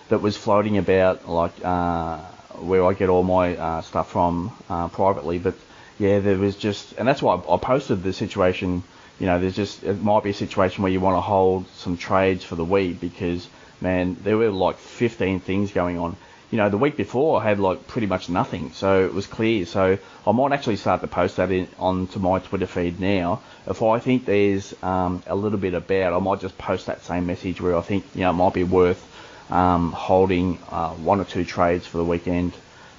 that 0.09 0.21
was 0.21 0.37
floating 0.37 0.77
about, 0.77 1.27
like 1.27 1.53
uh, 1.63 2.19
where 2.59 2.85
I 2.85 2.93
get 2.93 3.09
all 3.09 3.23
my 3.23 3.57
uh, 3.57 3.81
stuff 3.81 4.11
from 4.11 4.53
uh, 4.69 4.87
privately. 4.87 5.39
But 5.39 5.55
yeah, 5.99 6.19
there 6.19 6.37
was 6.37 6.55
just, 6.55 6.93
and 6.93 7.07
that's 7.07 7.21
why 7.21 7.35
I, 7.35 7.55
I 7.55 7.57
posted 7.57 8.03
the 8.03 8.13
situation. 8.13 8.83
You 9.23 9.29
know, 9.29 9.39
there's 9.39 9.55
just 9.55 9.83
it 9.83 10.01
might 10.03 10.23
be 10.23 10.31
a 10.31 10.33
situation 10.45 10.83
where 10.83 10.91
you 10.91 10.99
want 10.99 11.15
to 11.15 11.21
hold 11.21 11.65
some 11.75 11.95
trades 11.95 12.43
for 12.43 12.55
the 12.55 12.65
week 12.65 12.99
because 12.99 13.47
man, 13.79 14.17
there 14.21 14.35
were 14.35 14.49
like 14.49 14.77
15 14.77 15.39
things 15.39 15.71
going 15.71 15.97
on 15.97 16.17
you 16.53 16.57
know, 16.57 16.69
the 16.69 16.77
week 16.77 16.95
before 16.95 17.41
I 17.41 17.43
had 17.43 17.59
like 17.59 17.87
pretty 17.87 18.05
much 18.05 18.29
nothing, 18.29 18.73
so 18.73 19.05
it 19.05 19.11
was 19.11 19.25
clear. 19.25 19.65
So 19.65 19.97
I 20.27 20.31
might 20.33 20.51
actually 20.51 20.75
start 20.75 21.01
to 21.01 21.07
post 21.07 21.37
that 21.37 21.49
in, 21.49 21.67
onto 21.79 22.19
my 22.19 22.37
Twitter 22.37 22.67
feed 22.67 22.99
now. 22.99 23.41
If 23.65 23.81
I 23.81 23.97
think 23.97 24.25
there's 24.25 24.75
um, 24.83 25.23
a 25.25 25.35
little 25.35 25.57
bit 25.57 25.73
about, 25.73 26.13
I 26.13 26.19
might 26.19 26.41
just 26.41 26.55
post 26.59 26.85
that 26.85 27.01
same 27.03 27.25
message 27.25 27.59
where 27.59 27.75
I 27.75 27.81
think 27.81 28.05
you 28.13 28.21
know 28.21 28.29
it 28.29 28.33
might 28.33 28.53
be 28.53 28.63
worth 28.63 29.01
um, 29.49 29.93
holding 29.93 30.59
uh, 30.69 30.91
one 30.91 31.19
or 31.19 31.25
two 31.25 31.43
trades 31.43 31.87
for 31.87 31.97
the 31.97 32.05
weekend 32.05 32.53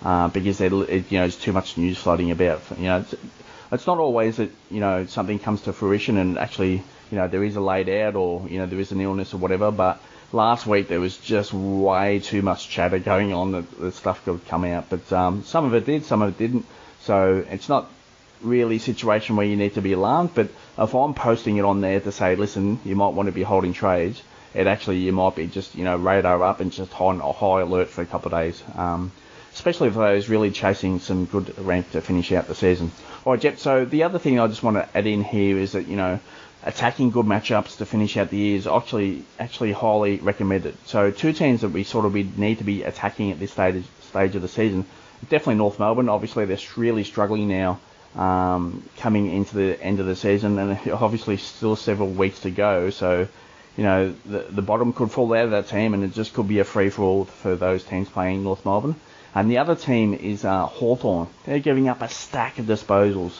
uh, 0.04 0.26
because 0.26 0.60
it, 0.60 0.72
you 0.72 1.18
know 1.18 1.20
there's 1.20 1.36
too 1.36 1.52
much 1.52 1.78
news 1.78 1.96
floating 1.96 2.32
about. 2.32 2.60
You 2.76 2.86
know, 2.86 3.04
it's, 3.74 3.86
not 3.86 3.98
always 3.98 4.36
that 4.36 4.50
you 4.70 4.80
know 4.80 5.06
something 5.06 5.38
comes 5.38 5.62
to 5.62 5.72
fruition 5.72 6.16
and 6.16 6.38
actually 6.38 6.82
you 7.10 7.18
know 7.18 7.28
there 7.28 7.44
is 7.44 7.56
a 7.56 7.60
laid 7.60 7.88
out 7.88 8.16
or 8.16 8.48
you 8.48 8.58
know 8.58 8.66
there 8.66 8.80
is 8.80 8.92
an 8.92 9.00
illness 9.00 9.34
or 9.34 9.38
whatever, 9.38 9.70
but 9.70 10.00
last 10.32 10.66
week 10.66 10.88
there 10.88 11.00
was 11.00 11.16
just 11.16 11.52
way 11.52 12.18
too 12.18 12.42
much 12.42 12.68
chatter 12.68 12.98
going 12.98 13.32
on 13.32 13.52
that 13.52 13.78
the 13.78 13.92
stuff 13.92 14.24
could 14.24 14.46
come 14.46 14.64
out. 14.64 14.90
But 14.90 15.12
um, 15.12 15.44
some 15.44 15.64
of 15.64 15.74
it 15.74 15.86
did, 15.86 16.04
some 16.04 16.22
of 16.22 16.30
it 16.30 16.38
didn't. 16.38 16.66
So 17.00 17.44
it's 17.50 17.68
not 17.68 17.90
really 18.42 18.76
a 18.76 18.80
situation 18.80 19.36
where 19.36 19.46
you 19.46 19.56
need 19.56 19.74
to 19.74 19.82
be 19.82 19.92
alarmed. 19.92 20.30
But 20.34 20.48
if 20.78 20.94
I'm 20.94 21.14
posting 21.14 21.56
it 21.56 21.64
on 21.64 21.80
there 21.80 22.00
to 22.00 22.12
say, 22.12 22.36
listen, 22.36 22.80
you 22.84 22.96
might 22.96 23.14
want 23.14 23.26
to 23.26 23.32
be 23.32 23.42
holding 23.42 23.72
trades, 23.72 24.22
it 24.54 24.66
actually 24.66 24.98
you 24.98 25.12
might 25.12 25.34
be 25.34 25.46
just 25.46 25.74
you 25.74 25.84
know 25.84 25.96
radar 25.96 26.42
up 26.42 26.60
and 26.60 26.72
just 26.72 27.00
on 27.00 27.20
a 27.20 27.32
high 27.32 27.62
alert 27.62 27.88
for 27.88 28.02
a 28.02 28.06
couple 28.06 28.32
of 28.32 28.40
days. 28.40 28.62
Um, 28.76 29.12
especially 29.54 29.88
for 29.88 30.00
those 30.00 30.28
really 30.28 30.50
chasing 30.50 30.98
some 30.98 31.24
good 31.26 31.56
rank 31.58 31.90
to 31.92 32.00
finish 32.00 32.32
out 32.32 32.48
the 32.48 32.54
season. 32.54 32.90
All 33.24 33.32
right, 33.32 33.40
Jep. 33.40 33.58
So 33.58 33.84
the 33.84 34.02
other 34.02 34.18
thing 34.18 34.38
I 34.38 34.48
just 34.48 34.62
want 34.62 34.76
to 34.76 34.88
add 34.96 35.06
in 35.06 35.22
here 35.22 35.56
is 35.56 35.72
that 35.72 35.86
you 35.86 35.96
know 35.96 36.18
attacking 36.64 37.10
good 37.10 37.26
matchups 37.26 37.76
to 37.76 37.86
finish 37.86 38.16
out 38.16 38.30
the 38.30 38.36
year 38.36 38.56
is 38.56 38.66
actually 38.66 39.24
actually 39.38 39.72
highly 39.72 40.16
recommended. 40.16 40.76
So 40.86 41.10
two 41.10 41.32
teams 41.32 41.60
that 41.60 41.68
we 41.68 41.84
sort 41.84 42.04
of 42.04 42.12
we 42.12 42.24
need 42.36 42.58
to 42.58 42.64
be 42.64 42.82
attacking 42.82 43.30
at 43.30 43.38
this 43.38 43.52
stage 43.52 43.84
stage 44.02 44.34
of 44.34 44.42
the 44.42 44.48
season, 44.48 44.86
definitely 45.22 45.54
North 45.56 45.78
Melbourne. 45.78 46.08
Obviously 46.08 46.44
they're 46.46 46.58
really 46.76 47.04
struggling 47.04 47.48
now, 47.48 47.78
um, 48.16 48.82
coming 48.98 49.30
into 49.30 49.56
the 49.56 49.80
end 49.80 50.00
of 50.00 50.06
the 50.06 50.16
season, 50.16 50.58
and 50.58 50.90
obviously 50.90 51.36
still 51.36 51.76
several 51.76 52.08
weeks 52.08 52.40
to 52.40 52.50
go. 52.50 52.90
So 52.90 53.28
you 53.76 53.84
know 53.84 54.14
the 54.26 54.46
the 54.50 54.62
bottom 54.62 54.92
could 54.92 55.12
fall 55.12 55.32
out 55.32 55.44
of 55.44 55.50
that 55.52 55.68
team, 55.68 55.94
and 55.94 56.02
it 56.02 56.12
just 56.12 56.34
could 56.34 56.48
be 56.48 56.58
a 56.58 56.64
free 56.64 56.90
for 56.90 57.02
all 57.02 57.24
for 57.26 57.54
those 57.54 57.84
teams 57.84 58.08
playing 58.08 58.42
North 58.42 58.64
Melbourne. 58.64 58.96
And 59.34 59.50
the 59.50 59.58
other 59.58 59.74
team 59.74 60.14
is 60.14 60.44
uh, 60.44 60.66
Hawthorn. 60.66 61.28
They're 61.44 61.58
giving 61.58 61.88
up 61.88 62.02
a 62.02 62.08
stack 62.08 62.58
of 62.58 62.66
disposals. 62.66 63.32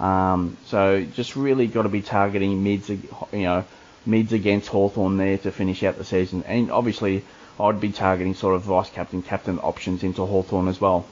Um, 0.00 0.56
so 0.66 1.02
just 1.04 1.36
really 1.36 1.68
got 1.68 1.82
to 1.82 1.88
be 1.88 2.02
targeting 2.02 2.62
mids, 2.62 2.90
you 2.90 2.98
know, 3.32 3.64
mids 4.04 4.32
against 4.32 4.68
Hawthorn 4.68 5.16
there 5.16 5.38
to 5.38 5.52
finish 5.52 5.82
out 5.84 5.98
the 5.98 6.04
season. 6.04 6.42
And 6.46 6.70
obviously, 6.70 7.24
I'd 7.60 7.80
be 7.80 7.92
targeting 7.92 8.34
sort 8.34 8.56
of 8.56 8.62
vice 8.62 8.90
captain, 8.90 9.22
captain 9.22 9.58
options 9.60 10.02
into 10.02 10.26
Hawthorn 10.26 10.68
as 10.68 10.80
well. 10.80 11.06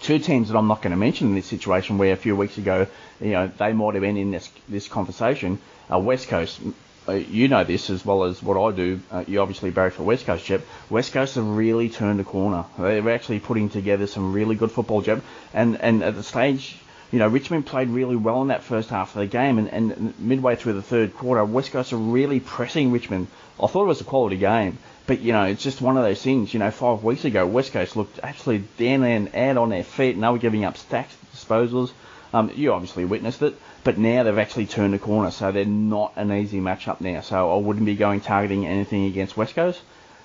two 0.00 0.18
teams 0.18 0.48
that 0.48 0.58
I'm 0.58 0.66
not 0.66 0.82
going 0.82 0.90
to 0.90 0.96
mention 0.96 1.28
in 1.28 1.34
this 1.34 1.46
situation, 1.46 1.98
where 1.98 2.12
a 2.12 2.16
few 2.16 2.34
weeks 2.34 2.58
ago, 2.58 2.86
you 3.20 3.30
know, 3.30 3.46
they 3.46 3.72
might 3.72 3.94
have 3.94 4.02
been 4.02 4.16
in 4.16 4.30
this 4.30 4.50
this 4.68 4.88
conversation. 4.88 5.58
Uh, 5.90 5.98
West 5.98 6.28
Coast, 6.28 6.60
uh, 7.08 7.12
you 7.12 7.48
know 7.48 7.64
this 7.64 7.90
as 7.90 8.04
well 8.04 8.24
as 8.24 8.42
what 8.42 8.56
I 8.56 8.74
do. 8.74 9.00
Uh, 9.10 9.24
you 9.26 9.40
obviously 9.40 9.70
barry 9.70 9.90
for 9.90 10.02
West 10.02 10.26
Coast, 10.26 10.44
Jep. 10.44 10.62
West 10.88 11.12
Coast 11.12 11.34
have 11.34 11.46
really 11.46 11.88
turned 11.88 12.20
a 12.20 12.24
corner. 12.24 12.64
They're 12.78 13.10
actually 13.10 13.40
putting 13.40 13.68
together 13.68 14.06
some 14.06 14.32
really 14.32 14.54
good 14.54 14.70
football, 14.70 15.02
Jep. 15.02 15.22
And 15.52 15.80
and 15.80 16.02
at 16.02 16.14
the 16.14 16.22
stage, 16.22 16.76
you 17.10 17.18
know, 17.18 17.28
Richmond 17.28 17.66
played 17.66 17.88
really 17.90 18.16
well 18.16 18.42
in 18.42 18.48
that 18.48 18.62
first 18.62 18.90
half 18.90 19.14
of 19.14 19.20
the 19.20 19.26
game, 19.26 19.58
and, 19.58 19.68
and 19.68 20.18
midway 20.18 20.56
through 20.56 20.74
the 20.74 20.82
third 20.82 21.14
quarter, 21.14 21.44
West 21.44 21.72
Coast 21.72 21.92
are 21.92 21.96
really 21.96 22.40
pressing 22.40 22.92
Richmond. 22.92 23.26
I 23.62 23.66
thought 23.66 23.84
it 23.84 23.88
was 23.88 24.00
a 24.00 24.04
quality 24.04 24.36
game. 24.36 24.78
But 25.06 25.20
you 25.20 25.32
know, 25.32 25.44
it's 25.44 25.62
just 25.62 25.80
one 25.80 25.96
of 25.96 26.04
those 26.04 26.22
things. 26.22 26.54
You 26.54 26.60
know, 26.60 26.70
five 26.70 27.02
weeks 27.02 27.24
ago, 27.24 27.46
West 27.46 27.72
Coast 27.72 27.96
looked 27.96 28.20
absolutely 28.22 28.68
down 28.78 29.02
and 29.02 29.34
out 29.34 29.56
on 29.56 29.70
their 29.70 29.84
feet, 29.84 30.14
and 30.14 30.22
they 30.22 30.28
were 30.28 30.38
giving 30.38 30.64
up 30.64 30.76
stacks 30.76 31.16
disposals. 31.34 31.90
Um, 32.32 32.50
you 32.54 32.72
obviously 32.72 33.04
witnessed 33.04 33.42
it, 33.42 33.54
but 33.84 33.98
now 33.98 34.22
they've 34.22 34.38
actually 34.38 34.66
turned 34.66 34.94
the 34.94 34.98
corner, 34.98 35.30
so 35.30 35.50
they're 35.50 35.64
not 35.64 36.12
an 36.16 36.32
easy 36.32 36.60
matchup 36.60 37.00
now. 37.00 37.20
So 37.20 37.52
I 37.52 37.56
wouldn't 37.56 37.86
be 37.86 37.96
going 37.96 38.20
targeting 38.20 38.66
anything 38.66 39.06
against 39.06 39.36
West 39.36 39.54
Coast. 39.54 39.80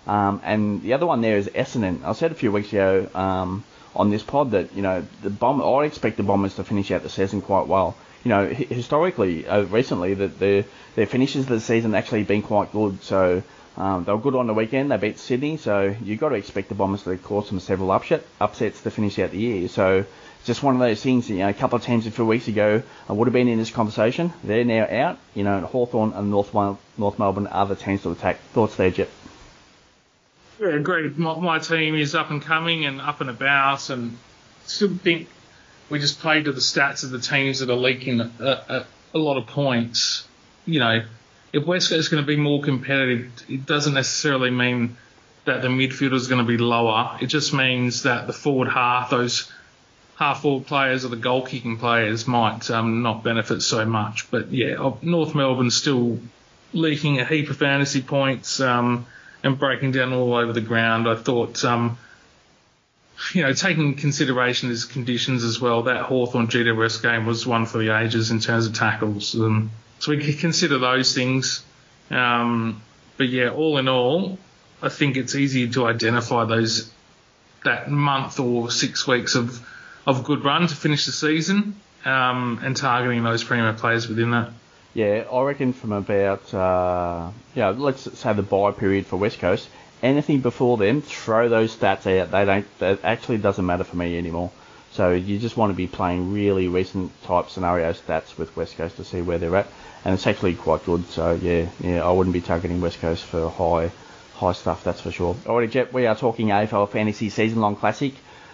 Um, 0.06 0.42
and 0.44 0.82
the 0.82 0.94
other 0.94 1.06
one 1.06 1.22
there 1.22 1.38
is 1.38 1.48
Essendon. 1.50 2.04
I 2.04 2.14
said 2.14 2.32
a 2.32 2.36
few 2.36 2.52
weeks 2.52 2.70
ago 2.70 3.10
um, 3.14 3.64
on 3.96 4.10
this 4.10 4.24
pod 4.24 4.52
that 4.52 4.74
you 4.74 4.82
know 4.82 5.06
the 5.22 5.30
bomb. 5.30 5.62
I 5.62 5.86
expect 5.86 6.18
the 6.18 6.24
Bombers 6.24 6.56
to 6.56 6.64
finish 6.64 6.92
out 6.92 7.04
the 7.04 7.10
season 7.10 7.42
quite 7.42 7.68
well. 7.68 7.96
You 8.24 8.30
know, 8.30 8.48
historically, 8.48 9.48
uh, 9.48 9.64
recently, 9.64 10.14
that 10.14 10.40
their 10.40 10.66
their 10.96 11.06
finishes 11.06 11.44
of 11.44 11.50
the 11.50 11.60
season 11.60 11.94
actually 11.94 12.24
been 12.24 12.42
quite 12.42 12.72
good. 12.72 13.04
So 13.04 13.44
um, 13.76 14.06
they 14.06 14.12
were 14.12 14.20
good 14.20 14.36
on 14.36 14.48
the 14.48 14.54
weekend. 14.54 14.92
They 14.92 14.98
beat 14.98 15.20
Sydney, 15.20 15.58
so 15.58 15.96
you've 16.04 16.20
got 16.20 16.30
to 16.30 16.36
expect 16.36 16.70
the 16.70 16.76
Bombers 16.76 17.04
to 17.04 17.18
cause 17.18 17.50
some 17.50 17.60
several 17.60 17.92
upset, 17.92 18.24
upsets 18.40 18.82
to 18.84 18.92
finish 18.92 19.20
out 19.20 19.32
the 19.32 19.40
year. 19.40 19.68
So 19.68 20.06
just 20.48 20.64
one 20.64 20.74
of 20.74 20.80
those 20.80 21.04
things. 21.04 21.30
You 21.30 21.40
know, 21.40 21.50
a 21.50 21.54
couple 21.54 21.76
of 21.76 21.84
teams 21.84 22.08
a 22.08 22.12
few 22.12 22.26
weeks 22.26 22.48
ago 22.48 22.82
I 23.08 23.14
would 23.14 23.28
have 23.28 23.34
been 23.34 23.50
in 23.50 23.60
this 23.60 23.70
conversation. 23.70 24.34
They're 24.44 24.64
now 24.64 24.88
out. 24.90 25.20
You 25.36 25.44
know, 25.44 25.60
Hawthorn 25.60 26.14
and 26.14 26.32
North, 26.32 26.54
North 26.54 27.20
Melbourne 27.20 27.48
are 27.48 27.66
the 27.68 27.76
teams 27.76 28.02
to 28.04 28.12
attack. 28.12 28.40
Thoughts 28.54 28.78
there, 28.78 28.90
Jep? 28.90 29.10
Yeah, 30.60 30.70
agreed. 30.70 31.20
My, 31.20 31.38
my 31.38 31.60
team 31.60 31.96
is 31.96 32.16
up 32.16 32.32
and 32.32 32.42
coming 32.42 32.86
and 32.86 33.00
up 33.02 33.22
and 33.22 33.30
about, 33.30 33.90
and 33.90 34.18
still 34.66 34.96
think 34.96 35.28
we 35.90 36.00
just 36.00 36.20
play 36.20 36.42
to 36.42 36.52
the 36.52 36.62
stats 36.62 37.04
of 37.04 37.12
the 37.12 37.20
teams 37.20 37.60
that 37.60 37.70
are 37.70 37.76
leaking 37.76 38.22
a, 38.22 38.32
a, 38.40 38.86
a 39.14 39.20
lot 39.20 39.38
of 39.38 39.48
points. 39.48 40.26
You 40.66 40.80
know, 40.80 41.04
if 41.54 41.66
West 41.66 41.90
Coast 41.90 42.00
is 42.00 42.10
going 42.10 42.24
to 42.24 42.28
be 42.28 42.38
more 42.38 42.64
competitive, 42.64 43.32
it 43.50 43.66
doesn't 43.66 43.94
necessarily 43.94 44.50
mean 44.50 44.98
that 45.46 45.62
the 45.62 45.68
midfield 45.68 46.14
is 46.14 46.28
going 46.28 46.44
to 46.44 46.48
be 46.48 46.58
lower. 46.58 47.18
It 47.22 47.28
just 47.28 47.54
means 47.54 48.04
that 48.04 48.28
the 48.28 48.34
forward 48.34 48.70
half, 48.70 49.10
those 49.10 49.52
half 50.18 50.42
forward 50.42 50.66
players 50.66 51.06
or 51.06 51.10
the 51.10 51.16
goal 51.16 51.46
kicking 51.46 51.78
players 51.78 52.28
might 52.28 52.70
um, 52.72 53.04
not 53.04 53.24
benefit 53.24 53.62
so 53.62 53.86
much. 53.86 54.30
But 54.32 54.52
yeah, 54.52 54.94
North 55.02 55.36
Melbourne's 55.36 55.76
still 55.76 56.20
leaking 56.74 57.20
a 57.20 57.26
heap 57.26 57.50
of 57.50 57.58
fantasy 57.58 58.02
points 58.02 58.60
um, 58.60 59.06
and 59.44 59.58
breaking 59.58 59.92
down 59.92 60.14
all 60.14 60.34
over 60.34 60.54
the 60.54 60.62
ground. 60.62 61.08
I 61.08 61.16
thought, 61.16 61.64
um, 61.64 62.00
you 63.34 63.44
know, 63.44 63.54
taking 63.54 63.94
consideration 63.94 64.72
as 64.72 64.86
conditions 64.86 65.44
as 65.44 65.62
well, 65.62 65.84
that 65.84 66.04
Hawthorn 66.04 66.48
GWS 66.48 67.04
game 67.04 67.28
was 67.28 67.46
one 67.46 67.68
for 67.68 67.78
the 67.78 67.96
ages 67.96 68.32
in 68.32 68.40
terms 68.40 68.66
of 68.66 68.74
tackles. 68.74 69.36
Um, 69.36 69.70
so 70.00 70.12
we 70.12 70.24
could 70.24 70.40
consider 70.40 70.80
those 70.80 71.14
things. 71.14 71.64
Um, 72.10 72.82
but 73.18 73.30
yeah, 73.30 73.50
all 73.50 73.78
in 73.78 73.88
all, 73.88 74.40
I 74.82 74.90
think 74.90 75.16
it's 75.16 75.36
easy 75.36 75.70
to 75.72 75.86
identify 75.86 76.46
those 76.46 76.92
that 77.64 77.92
month 77.92 78.40
or 78.40 78.72
six 78.72 79.08
weeks 79.08 79.36
of 79.36 79.64
of 80.08 80.24
good 80.24 80.44
run 80.44 80.66
to 80.66 80.76
finish 80.76 81.06
the 81.06 81.12
season 81.12 81.76
um, 82.04 82.60
and 82.64 82.76
targeting 82.76 83.24
those 83.24 83.44
premier 83.44 83.74
players 83.74 84.08
within 84.08 84.32
that. 84.32 84.50
Yeah, 84.96 85.26
I 85.32 85.44
reckon 85.44 85.74
from 85.74 85.92
about 85.92 86.52
uh, 86.54 87.30
yeah, 87.54 87.70
let's 87.70 88.18
say 88.18 88.34
the 88.34 88.42
buy 88.42 88.72
period 88.72 89.06
for 89.06 89.18
West 89.18 89.38
Coast. 89.38 89.70
Anything 90.02 90.40
before 90.42 90.78
then, 90.78 91.02
throw 91.02 91.50
those 91.50 91.76
stats 91.76 92.08
out. 92.20 92.32
They 92.32 92.46
don't. 92.46 92.80
That 92.80 93.04
actually 93.04 93.38
doesn't 93.38 93.66
matter 93.66 93.84
for 93.84 93.98
me 93.98 94.18
anymore. 94.18 94.52
So 94.94 95.12
you 95.12 95.38
just 95.38 95.58
want 95.58 95.72
to 95.72 95.76
be 95.76 95.86
playing 95.86 96.34
really 96.34 96.68
recent 96.68 97.12
type 97.24 97.50
scenario 97.50 97.94
stats 97.94 98.38
with 98.38 98.56
West 98.56 98.78
Coast 98.78 98.98
to 98.98 99.04
see 99.04 99.22
where 99.22 99.38
they're 99.38 99.56
at 99.56 99.68
and 100.08 100.14
it's 100.14 100.26
actually 100.26 100.56
quite 100.56 100.86
good. 100.86 101.06
So 101.10 101.34
yeah, 101.34 101.68
yeah, 101.82 102.02
I 102.04 102.12
wouldn't 102.12 102.34
be 102.34 102.40
targeting 102.40 102.80
West 102.80 103.02
Coast 103.02 103.24
for 103.26 103.50
high, 103.50 103.92
high 104.36 104.54
stuff. 104.54 104.84
That's 104.84 105.02
for 105.02 105.12
sure. 105.12 105.34
Alrighty, 105.34 105.72
Jet, 105.72 105.94
we 105.94 106.08
are 106.08 106.16
talking 106.16 106.48
AFL 106.48 106.90
Fantasy 106.90 107.30
Season 107.30 107.60
Long 107.60 107.76
Classic. 107.76 108.14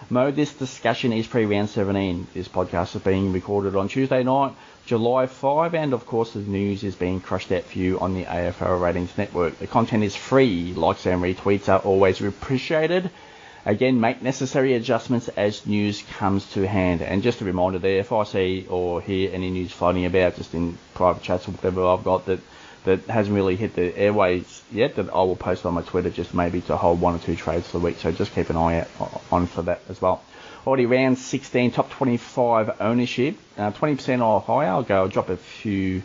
Mo, 0.09 0.31
this 0.31 0.53
discussion 0.53 1.13
is 1.13 1.27
pre-round 1.27 1.69
17. 1.69 2.27
This 2.33 2.47
podcast 2.47 2.95
is 2.95 3.01
being 3.01 3.31
recorded 3.31 3.75
on 3.75 3.87
Tuesday 3.87 4.23
night, 4.23 4.53
July 4.85 5.27
5, 5.27 5.75
and 5.75 5.93
of 5.93 6.05
course 6.05 6.33
the 6.33 6.39
news 6.39 6.83
is 6.83 6.95
being 6.95 7.21
crushed 7.21 7.51
out 7.51 7.63
for 7.63 7.77
you 7.77 7.99
on 7.99 8.13
the 8.13 8.25
AFL 8.25 8.81
Ratings 8.81 9.17
Network. 9.17 9.59
The 9.59 9.67
content 9.67 10.03
is 10.03 10.15
free. 10.15 10.73
Likes 10.73 11.05
and 11.05 11.21
retweets 11.21 11.69
are 11.69 11.79
always 11.79 12.21
appreciated. 12.21 13.11
Again, 13.65 14.01
make 14.01 14.21
necessary 14.21 14.73
adjustments 14.73 15.29
as 15.29 15.65
news 15.65 16.03
comes 16.17 16.51
to 16.51 16.67
hand. 16.67 17.01
And 17.01 17.23
just 17.23 17.41
a 17.41 17.45
reminder 17.45 17.79
there, 17.79 17.99
if 17.99 18.11
I 18.11 18.23
see 18.23 18.65
or 18.69 18.99
hear 18.99 19.29
any 19.33 19.51
news 19.51 19.71
floating 19.71 20.05
about 20.05 20.35
just 20.35 20.53
in 20.53 20.77
private 20.95 21.23
chats 21.23 21.47
or 21.47 21.51
whatever 21.51 21.85
I've 21.85 22.03
got 22.03 22.25
that, 22.25 22.39
that 22.85 23.05
hasn't 23.05 23.35
really 23.35 23.55
hit 23.55 23.75
the 23.75 23.97
airways 23.97 24.61
yet, 24.71 24.95
that 24.95 25.09
I 25.09 25.17
will 25.23 25.35
post 25.35 25.65
on 25.65 25.73
my 25.73 25.81
Twitter 25.81 26.09
just 26.09 26.33
maybe 26.33 26.61
to 26.61 26.77
hold 26.77 26.99
one 26.99 27.15
or 27.15 27.19
two 27.19 27.35
trades 27.35 27.67
for 27.67 27.79
the 27.79 27.85
week. 27.85 27.97
So 27.97 28.11
just 28.11 28.33
keep 28.33 28.49
an 28.49 28.57
eye 28.57 28.81
out 28.81 29.23
on 29.31 29.47
for 29.47 29.61
that 29.63 29.81
as 29.89 30.01
well. 30.01 30.23
Already 30.65 30.85
round 30.85 31.17
16, 31.17 31.71
top 31.71 31.89
25 31.91 32.81
ownership, 32.81 33.37
uh, 33.57 33.71
20% 33.71 34.25
or 34.25 34.41
higher. 34.41 34.69
I'll 34.69 34.83
go, 34.83 34.95
I'll 34.95 35.07
drop 35.09 35.29
a 35.29 35.37
few 35.37 36.03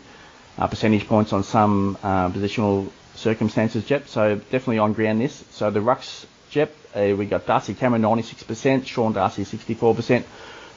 uh, 0.57 0.67
percentage 0.67 1.07
points 1.07 1.31
on 1.31 1.43
some 1.43 1.97
uh, 2.03 2.29
positional 2.29 2.89
circumstances, 3.15 3.85
Jep. 3.85 4.07
So 4.07 4.35
definitely 4.35 4.79
on 4.79 4.93
ground 4.93 5.21
this. 5.21 5.43
So 5.51 5.71
the 5.71 5.79
Rucks 5.79 6.25
Jep, 6.49 6.75
uh, 6.95 7.13
we 7.17 7.25
got 7.25 7.45
Darcy 7.45 7.73
Cameron 7.73 8.01
96%, 8.01 8.85
Sean 8.85 9.13
Darcy 9.13 9.43
64%, 9.43 10.23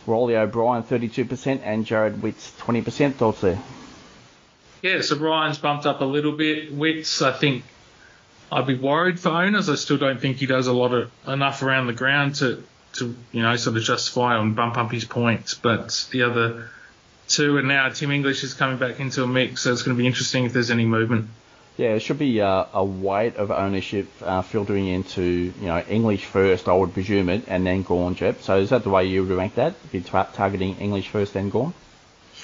Reilly 0.07 0.37
O'Brien 0.37 0.83
32%, 0.83 1.61
and 1.65 1.87
Jarrod 1.87 2.21
Witts 2.21 2.53
20%. 2.61 3.15
Thoughts 3.15 3.41
there? 3.41 3.59
Yeah, 4.83 5.01
so 5.01 5.17
Ryan's 5.17 5.59
bumped 5.59 5.87
up 5.87 6.01
a 6.01 6.05
little 6.05 6.33
bit. 6.33 6.73
Witts, 6.73 7.23
I 7.23 7.33
think 7.33 7.63
I'd 8.51 8.67
be 8.67 8.75
worried 8.75 9.19
for 9.19 9.31
owners. 9.31 9.71
I 9.71 9.77
still 9.77 9.97
don't 9.97 10.21
think 10.21 10.39
he 10.39 10.47
does 10.47 10.67
a 10.67 10.73
lot 10.73 10.93
of 10.93 11.11
enough 11.27 11.63
around 11.63 11.87
the 11.87 11.93
ground 11.93 12.35
to, 12.37 12.63
to 12.95 13.17
you 13.31 13.43
know, 13.43 13.55
sort 13.57 13.77
of 13.77 13.85
justify 13.85 14.39
and 14.39 14.57
bump 14.57 14.77
up 14.77 14.91
his 14.91 15.05
points. 15.05 15.55
But 15.55 16.07
the 16.11 16.25
other 16.25 16.69
two, 17.29 17.59
and 17.59 17.69
now 17.69 17.89
Tim 17.91 18.11
English 18.11 18.43
is 18.43 18.55
coming 18.55 18.77
back 18.77 18.99
into 18.99 19.23
a 19.23 19.27
mix, 19.27 19.63
so 19.63 19.73
it's 19.73 19.83
going 19.83 19.97
to 19.97 20.01
be 20.01 20.07
interesting 20.07 20.45
if 20.45 20.53
there's 20.53 20.71
any 20.71 20.85
movement. 20.85 21.31
Yeah, 21.77 21.95
it 21.95 22.01
should 22.01 22.19
be 22.19 22.41
uh, 22.41 22.67
a 22.75 22.85
weight 22.85 23.37
of 23.37 23.51
ownership 23.51 24.09
uh, 24.21 24.43
filtering 24.43 24.89
into 24.89 25.23
you 25.23 25.67
know 25.67 25.81
English 25.89 26.25
first, 26.25 26.69
I 26.69 26.75
would 26.75 26.93
presume 26.93 27.29
it, 27.31 27.45
and 27.47 27.65
then 27.65 27.83
Gawn, 27.83 28.15
Jep. 28.17 28.43
So 28.43 28.59
is 28.59 28.71
that 28.71 28.83
the 28.83 28.91
way 28.91 29.07
you 29.07 29.25
would 29.25 29.35
rank 29.35 29.55
that? 29.55 29.75
Be 29.91 30.01
targeting 30.01 30.77
English 30.79 31.09
first, 31.09 31.33
then 31.33 31.49
Gawn? 31.49 31.73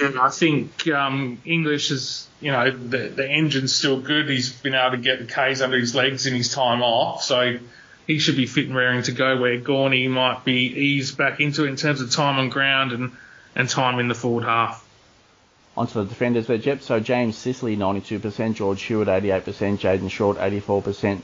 Yeah, 0.01 0.13
I 0.21 0.31
think 0.31 0.87
um, 0.89 1.41
English 1.45 1.91
is 1.91 2.29
you 2.41 2.53
know 2.53 2.71
the 2.71 3.09
the 3.09 3.29
engine's 3.29 3.75
still 3.75 4.01
good. 4.01 4.29
He's 4.29 4.53
been 4.53 4.75
able 4.75 4.93
to 4.93 4.97
get 4.99 5.19
the 5.19 5.33
K's 5.33 5.61
under 5.61 5.79
his 5.79 5.95
legs 5.95 6.27
in 6.27 6.35
his 6.35 6.53
time 6.53 6.83
off, 6.83 7.23
so 7.23 7.59
he 8.07 8.19
should 8.19 8.37
be 8.37 8.47
fit 8.47 8.67
and 8.67 8.77
raring 8.77 9.03
to 9.03 9.13
go. 9.13 9.41
Where 9.41 9.59
Gawny 9.59 10.09
might 10.09 10.45
be 10.45 10.67
eased 10.67 11.17
back 11.17 11.41
into 11.41 11.65
in 11.65 11.77
terms 11.77 12.01
of 12.01 12.11
time 12.11 12.39
on 12.39 12.49
ground 12.49 12.93
and 12.93 13.13
and 13.57 13.69
time 13.69 13.99
in 13.99 14.09
the 14.09 14.15
forward 14.15 14.45
half. 14.45 14.85
Onto 15.77 16.03
the 16.03 16.09
defenders 16.09 16.47
there, 16.49 16.59
Jep. 16.59 16.83
So 16.83 16.99
James 16.99 17.37
Sicily, 17.37 17.77
92%, 17.77 18.55
George 18.55 18.83
Hewett, 18.83 19.07
88%, 19.07 19.79
Jayden 19.79 20.11
Short, 20.11 20.37
84%, 20.37 21.21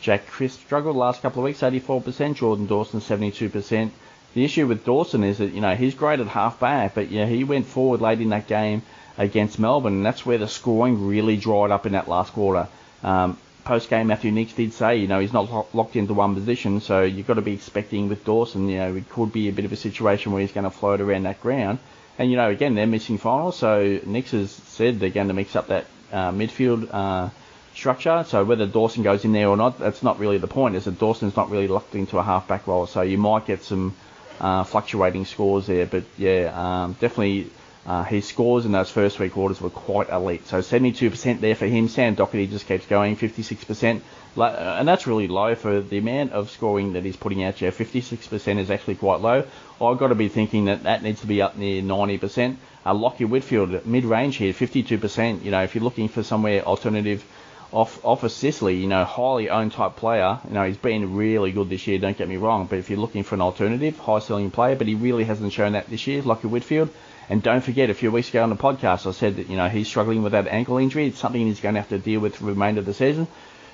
Jack 0.00 0.26
Crisp 0.26 0.60
struggled 0.60 0.94
the 0.94 0.98
last 0.98 1.20
couple 1.20 1.42
of 1.42 1.44
weeks, 1.44 1.60
84%, 1.60 2.34
Jordan 2.34 2.66
Dawson, 2.66 3.00
72%. 3.00 3.90
The 4.34 4.44
issue 4.44 4.66
with 4.66 4.84
Dawson 4.84 5.24
is 5.24 5.38
that, 5.38 5.52
you 5.52 5.60
know, 5.60 5.74
he's 5.74 5.94
great 5.94 6.20
at 6.20 6.28
half 6.28 6.60
back, 6.60 6.94
but, 6.94 7.10
know, 7.20 7.26
he 7.26 7.44
went 7.44 7.66
forward 7.66 8.00
late 8.00 8.20
in 8.20 8.30
that 8.30 8.46
game 8.46 8.82
against 9.18 9.58
Melbourne, 9.58 9.94
and 9.94 10.06
that's 10.06 10.24
where 10.24 10.38
the 10.38 10.48
scoring 10.48 11.08
really 11.08 11.36
dried 11.36 11.70
up 11.70 11.84
in 11.86 11.92
that 11.92 12.08
last 12.08 12.32
quarter. 12.32 12.68
Um, 13.02 13.36
Post 13.64 13.90
game, 13.90 14.06
Matthew 14.06 14.32
Nicks 14.32 14.54
did 14.54 14.72
say, 14.72 14.96
you 14.96 15.06
know, 15.06 15.20
he's 15.20 15.32
not 15.32 15.74
locked 15.74 15.94
into 15.94 16.14
one 16.14 16.34
position, 16.34 16.80
so 16.80 17.02
you've 17.02 17.26
got 17.26 17.34
to 17.34 17.42
be 17.42 17.52
expecting 17.52 18.08
with 18.08 18.24
Dawson, 18.24 18.68
you 18.68 18.78
know, 18.78 18.94
it 18.96 19.08
could 19.10 19.32
be 19.32 19.48
a 19.48 19.52
bit 19.52 19.64
of 19.64 19.72
a 19.72 19.76
situation 19.76 20.32
where 20.32 20.40
he's 20.40 20.52
going 20.52 20.64
to 20.64 20.70
float 20.70 21.00
around 21.00 21.24
that 21.24 21.40
ground. 21.40 21.78
And 22.18 22.30
you 22.30 22.36
know, 22.36 22.50
again, 22.50 22.74
they're 22.74 22.86
missing 22.86 23.18
finals, 23.18 23.56
so 23.56 24.00
Nicks 24.04 24.30
has 24.30 24.50
said 24.50 24.98
they're 24.98 25.10
going 25.10 25.28
to 25.28 25.34
mix 25.34 25.56
up 25.56 25.68
that 25.68 25.86
uh, 26.12 26.32
midfield 26.32 26.88
uh, 26.92 27.30
structure. 27.74 28.24
So 28.26 28.44
whether 28.44 28.66
Dawson 28.66 29.02
goes 29.02 29.24
in 29.24 29.32
there 29.32 29.48
or 29.48 29.56
not, 29.56 29.78
that's 29.78 30.02
not 30.02 30.18
really 30.18 30.38
the 30.38 30.48
point. 30.48 30.74
Is 30.74 30.84
that 30.84 30.98
Dawson's 30.98 31.36
not 31.36 31.50
really 31.50 31.68
locked 31.68 31.94
into 31.94 32.18
a 32.18 32.22
half-back 32.22 32.66
role, 32.66 32.86
so 32.86 33.02
you 33.02 33.18
might 33.18 33.46
get 33.46 33.62
some 33.62 33.94
uh, 34.40 34.64
fluctuating 34.64 35.24
scores 35.26 35.66
there. 35.66 35.86
But 35.86 36.04
yeah, 36.18 36.52
um, 36.54 36.92
definitely 36.94 37.50
Uh, 37.86 38.04
his 38.04 38.28
scores 38.28 38.66
in 38.66 38.72
those 38.72 38.90
first 38.90 39.16
three 39.16 39.30
quarters 39.30 39.60
were 39.60 39.70
quite 39.70 40.10
elite. 40.10 40.46
So 40.46 40.58
72% 40.58 41.40
there 41.40 41.54
for 41.54 41.66
him. 41.66 41.88
Sam 41.88 42.14
Docherty 42.14 42.48
just 42.50 42.68
keeps 42.68 42.84
going, 42.86 43.16
56%. 43.16 44.02
Uh, 44.36 44.42
and 44.78 44.86
that's 44.86 45.06
really 45.06 45.26
low 45.28 45.54
for 45.54 45.80
the 45.80 45.98
amount 45.98 46.32
of 46.32 46.50
scoring 46.50 46.92
that 46.92 47.04
he's 47.04 47.16
putting 47.16 47.42
out 47.42 47.56
there. 47.58 47.72
56% 47.72 48.58
is 48.58 48.70
actually 48.70 48.96
quite 48.96 49.20
low. 49.20 49.44
I've 49.80 49.98
got 49.98 50.08
to 50.08 50.14
be 50.14 50.28
thinking 50.28 50.66
that 50.66 50.82
that 50.82 51.02
needs 51.02 51.22
to 51.22 51.26
be 51.26 51.40
up 51.40 51.56
near 51.56 51.82
90%. 51.82 52.56
Uh, 52.84 52.94
Lachie 52.94 53.28
Whitfield, 53.28 53.86
mid-range 53.86 54.36
here, 54.36 54.52
52%. 54.52 55.42
You 55.42 55.50
know, 55.50 55.62
if 55.62 55.74
you're 55.74 55.84
looking 55.84 56.08
for 56.08 56.22
somewhere 56.22 56.62
alternative 56.62 57.24
off 57.72 58.04
off 58.04 58.22
of 58.24 58.32
Sicily, 58.32 58.76
you 58.76 58.86
know, 58.86 59.04
highly 59.04 59.50
owned 59.50 59.72
type 59.72 59.96
player. 59.96 60.38
You 60.46 60.54
know, 60.54 60.64
he's 60.64 60.76
been 60.76 61.14
really 61.16 61.52
good 61.52 61.68
this 61.68 61.86
year. 61.86 61.98
Don't 61.98 62.16
get 62.16 62.28
me 62.28 62.36
wrong, 62.36 62.66
but 62.66 62.78
if 62.78 62.90
you're 62.90 62.98
looking 62.98 63.22
for 63.22 63.34
an 63.34 63.40
alternative, 63.40 63.98
high 63.98 64.18
ceiling 64.18 64.50
player, 64.50 64.76
but 64.76 64.86
he 64.86 64.94
really 64.94 65.24
hasn't 65.24 65.52
shown 65.52 65.72
that 65.72 65.88
this 65.88 66.06
year. 66.06 66.22
Lachie 66.22 66.50
Whitfield. 66.50 66.90
And 67.28 67.42
don't 67.42 67.60
forget, 67.60 67.90
a 67.90 67.94
few 67.94 68.10
weeks 68.10 68.28
ago 68.28 68.42
on 68.42 68.50
the 68.50 68.56
podcast, 68.56 69.06
I 69.06 69.12
said 69.12 69.36
that 69.36 69.48
you 69.48 69.56
know 69.56 69.68
he's 69.68 69.86
struggling 69.86 70.22
with 70.22 70.32
that 70.32 70.48
ankle 70.48 70.78
injury. 70.78 71.06
It's 71.06 71.18
something 71.18 71.40
he's 71.40 71.60
going 71.60 71.76
to 71.76 71.80
have 71.80 71.90
to 71.90 71.98
deal 71.98 72.20
with 72.20 72.38
the 72.38 72.46
remainder 72.46 72.80
of 72.80 72.86
the 72.86 72.94
season. 72.94 73.28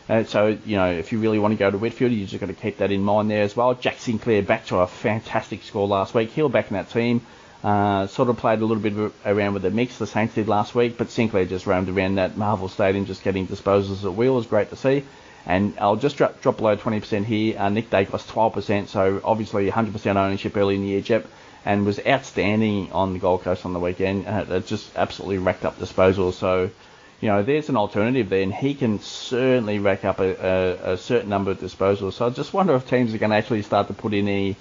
Uh, 0.08 0.22
so, 0.22 0.56
you 0.64 0.76
know, 0.76 0.90
if 0.90 1.10
you 1.10 1.18
really 1.18 1.38
want 1.38 1.52
to 1.52 1.58
go 1.58 1.68
to 1.70 1.78
Whitfield, 1.78 2.12
you're 2.12 2.28
just 2.28 2.38
got 2.38 2.46
to 2.46 2.54
keep 2.54 2.78
that 2.78 2.92
in 2.92 3.02
mind 3.02 3.28
there 3.30 3.42
as 3.42 3.56
well. 3.56 3.74
Jack 3.74 3.98
Sinclair 3.98 4.42
back 4.42 4.66
to 4.66 4.76
a 4.78 4.86
fantastic 4.86 5.64
score 5.64 5.88
last 5.88 6.14
week. 6.14 6.30
He'll 6.30 6.48
back 6.48 6.70
in 6.70 6.74
that 6.74 6.90
team. 6.90 7.22
Uh, 7.64 8.06
sort 8.06 8.28
of 8.28 8.36
played 8.36 8.60
a 8.60 8.64
little 8.64 8.82
bit 8.82 9.12
around 9.25 9.54
with 9.54 9.62
the 9.62 9.70
mix, 9.70 9.98
the 9.98 10.06
Saints 10.06 10.34
did 10.34 10.46
last 10.46 10.75
week, 10.75 10.98
but 10.98 11.10
Sinclair 11.10 11.46
just 11.46 11.66
roamed 11.66 11.88
around 11.88 12.16
that 12.16 12.36
Marvel 12.36 12.68
Stadium 12.68 13.06
just 13.06 13.25
getting 13.25 13.46
disposals 13.46 14.04
at 14.04 14.14
will. 14.14 14.34
Was 14.34 14.46
great 14.46 14.70
to 14.70 14.76
see. 14.76 15.04
And 15.46 15.75
I'll 15.80 15.96
just 15.96 16.16
drop, 16.16 16.40
drop 16.42 16.56
below 16.56 16.76
20% 16.76 17.25
here. 17.25 17.58
Uh, 17.58 17.68
Nick 17.68 17.88
Daicos 17.88 18.26
12%, 18.26 18.88
so 18.88 19.20
obviously 19.25 19.70
100% 19.70 20.16
ownership 20.16 20.56
early 20.56 20.75
in 20.75 20.82
the 20.82 20.88
year, 20.88 21.00
Jep, 21.00 21.26
and 21.64 21.86
was 21.86 22.00
outstanding 22.04 22.90
on 22.92 23.12
the 23.12 23.20
Gold 23.20 23.42
Coast 23.42 23.64
on 23.64 23.72
the 23.72 23.78
weekend. 23.78 24.26
Uh, 24.26 24.60
just 24.60 24.96
absolutely 24.96 25.38
racked 25.38 25.64
up 25.64 25.78
disposals. 25.78 26.34
So, 26.34 26.70
you 27.20 27.28
know, 27.28 27.44
there's 27.44 27.68
an 27.68 27.76
alternative 27.76 28.28
there, 28.28 28.42
and 28.42 28.52
he 28.52 28.75
can 28.75 28.98
certainly 29.00 29.78
rack 29.78 30.04
up 30.04 30.18
a, 30.18 30.34
a, 30.34 30.92
a 30.92 30.96
certain 30.98 31.30
number 31.30 31.52
of 31.52 31.60
disposals. 31.60 32.14
So 32.14 32.26
I 32.26 32.30
just 32.30 32.52
wonder 32.52 32.75
if 32.75 32.88
teams 32.88 33.14
are 33.14 33.18
going 33.18 33.30
to 33.30 33.36
actually 33.36 33.62
start 33.62 33.86
to 33.86 33.94
put 33.94 34.14
in 34.14 34.26
any 34.26 34.56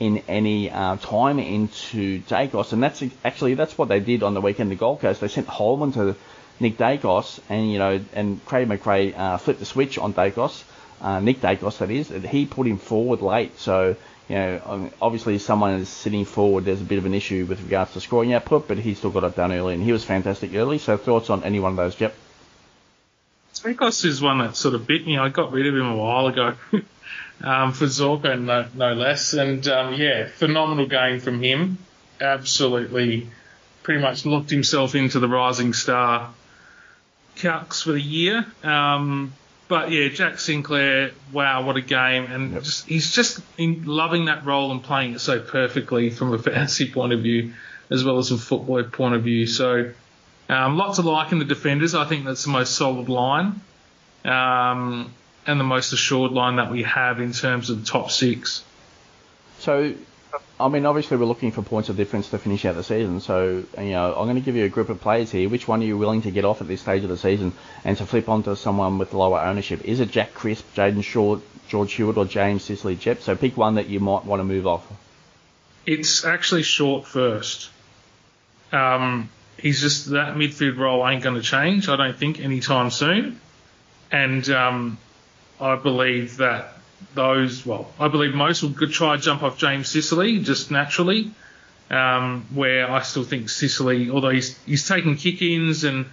in 0.00 0.18
any 0.28 0.70
uh, 0.70 0.96
time 0.96 1.38
into 1.38 2.20
Daicos, 2.22 2.72
and 2.72 2.82
that's 2.82 3.02
actually 3.24 3.54
that's 3.54 3.76
what 3.76 3.88
they 3.88 4.00
did 4.00 4.22
on 4.22 4.34
the 4.34 4.40
weekend. 4.40 4.70
The 4.70 4.76
Gold 4.76 5.00
Coast 5.00 5.20
they 5.20 5.28
sent 5.28 5.46
Holman 5.46 5.92
to 5.92 6.14
Nick 6.60 6.76
Daicos, 6.76 7.40
and 7.48 7.70
you 7.70 7.78
know, 7.78 8.00
and 8.14 8.44
Craig 8.46 8.68
McRae 8.68 9.16
uh, 9.16 9.38
flipped 9.38 9.60
the 9.60 9.66
switch 9.66 9.98
on 9.98 10.14
Daicos, 10.14 10.62
uh, 11.00 11.20
Nick 11.20 11.40
Daicos 11.40 11.78
that 11.78 11.90
is. 11.90 12.08
He 12.08 12.46
put 12.46 12.66
him 12.66 12.78
forward 12.78 13.22
late, 13.22 13.58
so 13.58 13.96
you 14.28 14.36
know, 14.36 14.60
um, 14.66 14.90
obviously 15.00 15.38
someone 15.38 15.74
is 15.74 15.88
sitting 15.88 16.24
forward. 16.24 16.64
There's 16.64 16.80
a 16.80 16.84
bit 16.84 16.98
of 16.98 17.06
an 17.06 17.14
issue 17.14 17.46
with 17.46 17.62
regards 17.62 17.92
to 17.94 18.00
scoring 18.00 18.32
output, 18.34 18.68
but 18.68 18.78
he 18.78 18.94
still 18.94 19.10
got 19.10 19.24
it 19.24 19.34
done 19.34 19.52
early, 19.52 19.74
and 19.74 19.82
he 19.82 19.92
was 19.92 20.04
fantastic 20.04 20.54
early. 20.54 20.78
So 20.78 20.96
thoughts 20.96 21.30
on 21.30 21.44
any 21.44 21.60
one 21.60 21.72
of 21.72 21.76
those, 21.76 22.00
Yep. 22.00 22.14
Daicos 23.54 24.04
is 24.04 24.22
one 24.22 24.38
that 24.38 24.54
sort 24.54 24.76
of 24.76 24.86
bit 24.86 25.04
me. 25.04 25.18
I 25.18 25.30
got 25.30 25.50
rid 25.50 25.66
of 25.66 25.74
him 25.74 25.86
a 25.86 25.96
while 25.96 26.28
ago. 26.28 26.54
um, 27.42 27.72
for 27.72 27.86
Zorko, 27.86 28.40
no, 28.40 28.66
no 28.74 28.94
less. 28.94 29.34
And 29.34 29.66
um, 29.68 29.94
yeah, 29.94 30.26
phenomenal 30.26 30.86
game 30.86 31.20
from 31.20 31.42
him. 31.42 31.78
Absolutely, 32.20 33.28
pretty 33.82 34.00
much 34.00 34.26
locked 34.26 34.50
himself 34.50 34.94
into 34.94 35.20
the 35.20 35.28
rising 35.28 35.72
star 35.72 36.34
calcs 37.36 37.82
for 37.82 37.92
the 37.92 38.00
year. 38.00 38.44
Um, 38.62 39.32
but 39.68 39.90
yeah, 39.90 40.08
Jack 40.08 40.38
Sinclair, 40.38 41.12
wow, 41.32 41.64
what 41.64 41.76
a 41.76 41.80
game! 41.80 42.24
And 42.24 42.52
yep. 42.52 42.62
just 42.62 42.88
he's 42.88 43.12
just 43.12 43.40
loving 43.58 44.24
that 44.24 44.44
role 44.44 44.72
and 44.72 44.82
playing 44.82 45.14
it 45.14 45.20
so 45.20 45.40
perfectly 45.40 46.10
from 46.10 46.32
a 46.32 46.38
fantasy 46.38 46.90
point 46.90 47.12
of 47.12 47.20
view, 47.20 47.52
as 47.90 48.02
well 48.02 48.18
as 48.18 48.30
a 48.30 48.38
football 48.38 48.82
point 48.84 49.14
of 49.14 49.22
view. 49.24 49.46
So, 49.46 49.92
um, 50.48 50.76
lots 50.76 50.98
of 50.98 51.04
like 51.04 51.32
in 51.32 51.38
the 51.38 51.44
defenders. 51.44 51.94
I 51.94 52.06
think 52.06 52.24
that's 52.24 52.44
the 52.44 52.50
most 52.50 52.74
solid 52.74 53.08
line. 53.08 53.60
Um, 54.24 55.12
and 55.48 55.58
the 55.58 55.64
most 55.64 55.92
assured 55.94 56.30
line 56.32 56.56
that 56.56 56.70
we 56.70 56.82
have 56.82 57.20
in 57.20 57.32
terms 57.32 57.70
of 57.70 57.80
the 57.80 57.86
top 57.86 58.10
six. 58.10 58.62
So, 59.60 59.94
I 60.60 60.68
mean, 60.68 60.84
obviously 60.84 61.16
we're 61.16 61.24
looking 61.24 61.52
for 61.52 61.62
points 61.62 61.88
of 61.88 61.96
difference 61.96 62.28
to 62.30 62.38
finish 62.38 62.66
out 62.66 62.74
the 62.74 62.84
season. 62.84 63.20
So, 63.20 63.64
you 63.78 63.90
know, 63.90 64.14
I'm 64.14 64.26
going 64.26 64.36
to 64.36 64.42
give 64.42 64.56
you 64.56 64.66
a 64.66 64.68
group 64.68 64.90
of 64.90 65.00
players 65.00 65.30
here. 65.30 65.48
Which 65.48 65.66
one 65.66 65.80
are 65.80 65.86
you 65.86 65.96
willing 65.96 66.20
to 66.22 66.30
get 66.30 66.44
off 66.44 66.60
at 66.60 66.68
this 66.68 66.82
stage 66.82 67.02
of 67.02 67.08
the 67.08 67.16
season 67.16 67.54
and 67.82 67.96
to 67.96 68.04
flip 68.04 68.28
onto 68.28 68.54
someone 68.56 68.98
with 68.98 69.14
lower 69.14 69.40
ownership? 69.40 69.86
Is 69.86 70.00
it 70.00 70.10
Jack 70.10 70.34
Crisp, 70.34 70.66
Jayden 70.74 71.02
Short, 71.02 71.40
George 71.66 71.94
Hewett, 71.94 72.18
or 72.18 72.26
James 72.26 72.62
Sicily 72.62 72.94
Jep? 72.94 73.22
So 73.22 73.34
pick 73.34 73.56
one 73.56 73.76
that 73.76 73.88
you 73.88 74.00
might 74.00 74.26
want 74.26 74.40
to 74.40 74.44
move 74.44 74.66
off. 74.66 74.86
It's 75.86 76.26
actually 76.26 76.62
Short 76.62 77.06
first. 77.06 77.70
Um, 78.70 79.30
he's 79.56 79.80
just 79.80 80.10
that 80.10 80.36
midfield 80.36 80.76
role 80.76 81.08
ain't 81.08 81.22
going 81.22 81.36
to 81.36 81.42
change. 81.42 81.88
I 81.88 81.96
don't 81.96 82.18
think 82.18 82.38
anytime 82.38 82.90
soon. 82.90 83.40
And 84.12 84.46
um, 84.50 84.98
I 85.60 85.76
believe 85.76 86.38
that 86.38 86.74
those, 87.14 87.64
well, 87.64 87.88
I 87.98 88.08
believe 88.08 88.34
most 88.34 88.62
will 88.62 88.72
try 88.88 89.16
jump 89.16 89.42
off 89.42 89.58
James 89.58 89.88
Sicily 89.88 90.38
just 90.40 90.70
naturally. 90.70 91.30
Um, 91.90 92.46
where 92.52 92.90
I 92.90 93.00
still 93.00 93.24
think 93.24 93.48
Sicily, 93.48 94.10
although 94.10 94.28
he's 94.28 94.58
he's 94.64 94.86
taking 94.86 95.16
kick-ins 95.16 95.84
and 95.84 96.04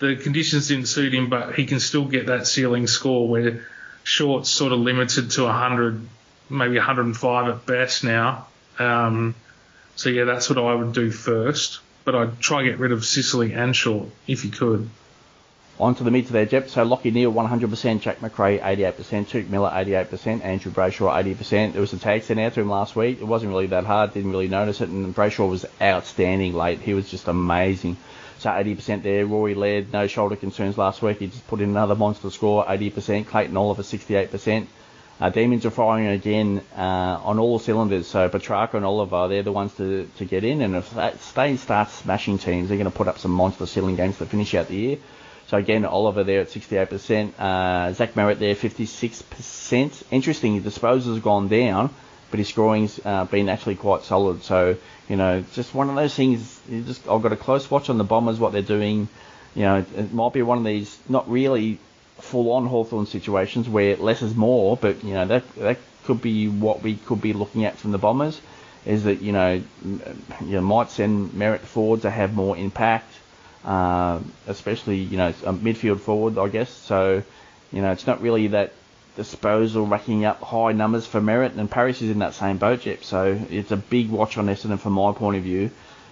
the 0.00 0.16
conditions 0.16 0.66
didn't 0.68 0.86
suit 0.86 1.14
him, 1.14 1.28
but 1.28 1.54
he 1.54 1.66
can 1.66 1.78
still 1.78 2.04
get 2.04 2.26
that 2.26 2.48
ceiling 2.48 2.88
score 2.88 3.28
where 3.28 3.64
Short's 4.02 4.48
sort 4.48 4.72
of 4.72 4.80
limited 4.80 5.30
to 5.32 5.44
100, 5.44 6.08
maybe 6.48 6.76
105 6.76 7.48
at 7.48 7.66
best 7.66 8.02
now. 8.02 8.48
Um, 8.80 9.36
so 9.94 10.08
yeah, 10.08 10.24
that's 10.24 10.48
what 10.48 10.58
I 10.58 10.74
would 10.74 10.92
do 10.92 11.10
first. 11.10 11.80
But 12.04 12.14
I'd 12.16 12.40
try 12.40 12.64
get 12.64 12.78
rid 12.78 12.92
of 12.92 13.04
Sicily 13.04 13.52
and 13.52 13.76
Short 13.76 14.08
if 14.26 14.44
you 14.44 14.50
could. 14.50 14.88
On 15.80 15.94
to 15.94 16.04
the 16.04 16.10
mid 16.10 16.26
to 16.26 16.34
their 16.34 16.44
depth. 16.44 16.68
So 16.70 16.86
Lachie 16.86 17.10
Neale 17.10 17.32
100%, 17.32 18.00
Jack 18.02 18.20
Macrae 18.20 18.58
88%, 18.58 18.92
Touk 19.28 19.48
Miller 19.48 19.70
88%, 19.70 20.44
Andrew 20.44 20.70
Brayshaw 20.70 21.10
80%. 21.10 21.72
There 21.72 21.80
was 21.80 21.94
a 21.94 21.98
tag 21.98 22.22
sent 22.22 22.38
out 22.38 22.52
to 22.52 22.60
him 22.60 22.68
last 22.68 22.94
week. 22.94 23.18
It 23.18 23.24
wasn't 23.24 23.52
really 23.52 23.68
that 23.68 23.84
hard, 23.84 24.12
didn't 24.12 24.30
really 24.30 24.48
notice 24.48 24.82
it, 24.82 24.90
and 24.90 25.14
Brayshaw 25.14 25.48
was 25.48 25.64
outstanding 25.80 26.52
late. 26.52 26.80
He 26.80 26.92
was 26.92 27.10
just 27.10 27.28
amazing. 27.28 27.96
So 28.40 28.50
80% 28.50 29.02
there. 29.02 29.24
Rory 29.24 29.54
Laird, 29.54 29.90
no 29.90 30.06
shoulder 30.06 30.36
concerns 30.36 30.76
last 30.76 31.00
week. 31.00 31.18
He 31.18 31.28
just 31.28 31.46
put 31.46 31.62
in 31.62 31.70
another 31.70 31.94
monster 31.94 32.28
score, 32.28 32.62
80%. 32.66 33.26
Clayton 33.26 33.56
Oliver 33.56 33.82
68%. 33.82 34.66
Uh, 35.18 35.30
Demons 35.30 35.64
are 35.64 35.70
firing 35.70 36.08
again 36.08 36.62
uh, 36.76 37.20
on 37.22 37.38
all 37.38 37.58
cylinders. 37.58 38.06
So 38.06 38.28
Petrarca 38.28 38.76
and 38.76 38.84
Oliver, 38.84 39.28
they're 39.28 39.42
the 39.42 39.52
ones 39.52 39.74
to, 39.76 40.10
to 40.18 40.24
get 40.26 40.44
in. 40.44 40.60
And 40.60 40.76
if 40.76 41.34
they 41.34 41.56
start 41.56 41.88
smashing 41.88 42.36
teams, 42.36 42.68
they're 42.68 42.78
going 42.78 42.90
to 42.90 42.96
put 42.96 43.08
up 43.08 43.18
some 43.18 43.30
monster 43.30 43.64
ceiling 43.64 43.96
games 43.96 44.18
to 44.18 44.26
finish 44.26 44.54
out 44.54 44.68
the 44.68 44.76
year. 44.76 44.98
So 45.50 45.56
again, 45.56 45.84
Oliver 45.84 46.22
there 46.22 46.42
at 46.42 46.46
68%, 46.46 47.32
uh, 47.36 47.92
Zach 47.92 48.14
Merrett 48.14 48.38
there 48.38 48.54
56%. 48.54 50.04
Interesting, 50.12 50.62
his 50.62 50.78
disposals 50.78 51.20
gone 51.20 51.48
down, 51.48 51.90
but 52.30 52.38
his 52.38 52.48
scoring's 52.48 53.00
uh, 53.04 53.24
been 53.24 53.48
actually 53.48 53.74
quite 53.74 54.02
solid. 54.02 54.44
So 54.44 54.76
you 55.08 55.16
know, 55.16 55.44
just 55.54 55.74
one 55.74 55.90
of 55.90 55.96
those 55.96 56.14
things. 56.14 56.60
Just 56.70 57.08
I've 57.08 57.20
got 57.20 57.32
a 57.32 57.36
close 57.36 57.68
watch 57.68 57.90
on 57.90 57.98
the 57.98 58.04
Bombers, 58.04 58.38
what 58.38 58.52
they're 58.52 58.62
doing. 58.62 59.08
You 59.56 59.62
know, 59.62 59.84
it 59.96 60.12
might 60.12 60.32
be 60.32 60.42
one 60.42 60.58
of 60.58 60.64
these 60.64 60.96
not 61.08 61.28
really 61.28 61.80
full-on 62.18 62.66
Hawthorn 62.66 63.06
situations 63.06 63.68
where 63.68 63.96
less 63.96 64.22
is 64.22 64.36
more, 64.36 64.76
but 64.76 65.02
you 65.02 65.14
know 65.14 65.26
that 65.26 65.52
that 65.56 65.78
could 66.04 66.22
be 66.22 66.46
what 66.46 66.80
we 66.80 66.94
could 66.94 67.20
be 67.20 67.32
looking 67.32 67.64
at 67.64 67.76
from 67.76 67.90
the 67.90 67.98
Bombers. 67.98 68.40
Is 68.86 69.02
that 69.02 69.20
you 69.20 69.32
know 69.32 69.60
you 70.46 70.60
might 70.60 70.90
send 70.90 71.32
Merrett 71.32 71.62
forward 71.62 72.02
to 72.02 72.10
have 72.10 72.34
more 72.34 72.56
impact 72.56 73.12
uh, 73.64 74.20
especially 74.46 74.98
you 74.98 75.16
know 75.16 75.28
a 75.28 75.52
midfield 75.52 76.00
forward, 76.00 76.38
I 76.38 76.48
guess. 76.48 76.70
So 76.70 77.22
you 77.72 77.82
know 77.82 77.92
it's 77.92 78.06
not 78.06 78.20
really 78.22 78.48
that 78.48 78.72
disposal 79.16 79.86
racking 79.86 80.24
up 80.24 80.40
high 80.40 80.72
numbers 80.72 81.06
for 81.06 81.20
Merrett, 81.20 81.56
and 81.56 81.70
Parish 81.70 82.00
is 82.02 82.10
in 82.10 82.20
that 82.20 82.34
same 82.34 82.56
boat, 82.58 82.82
Jep. 82.82 83.04
So 83.04 83.38
it's 83.50 83.70
a 83.70 83.76
big 83.76 84.10
watch 84.10 84.38
on 84.38 84.46
Essendon 84.46 84.78
from 84.78 84.94
my 84.94 85.12
point 85.12 85.36
of 85.36 85.42
view. 85.42 85.70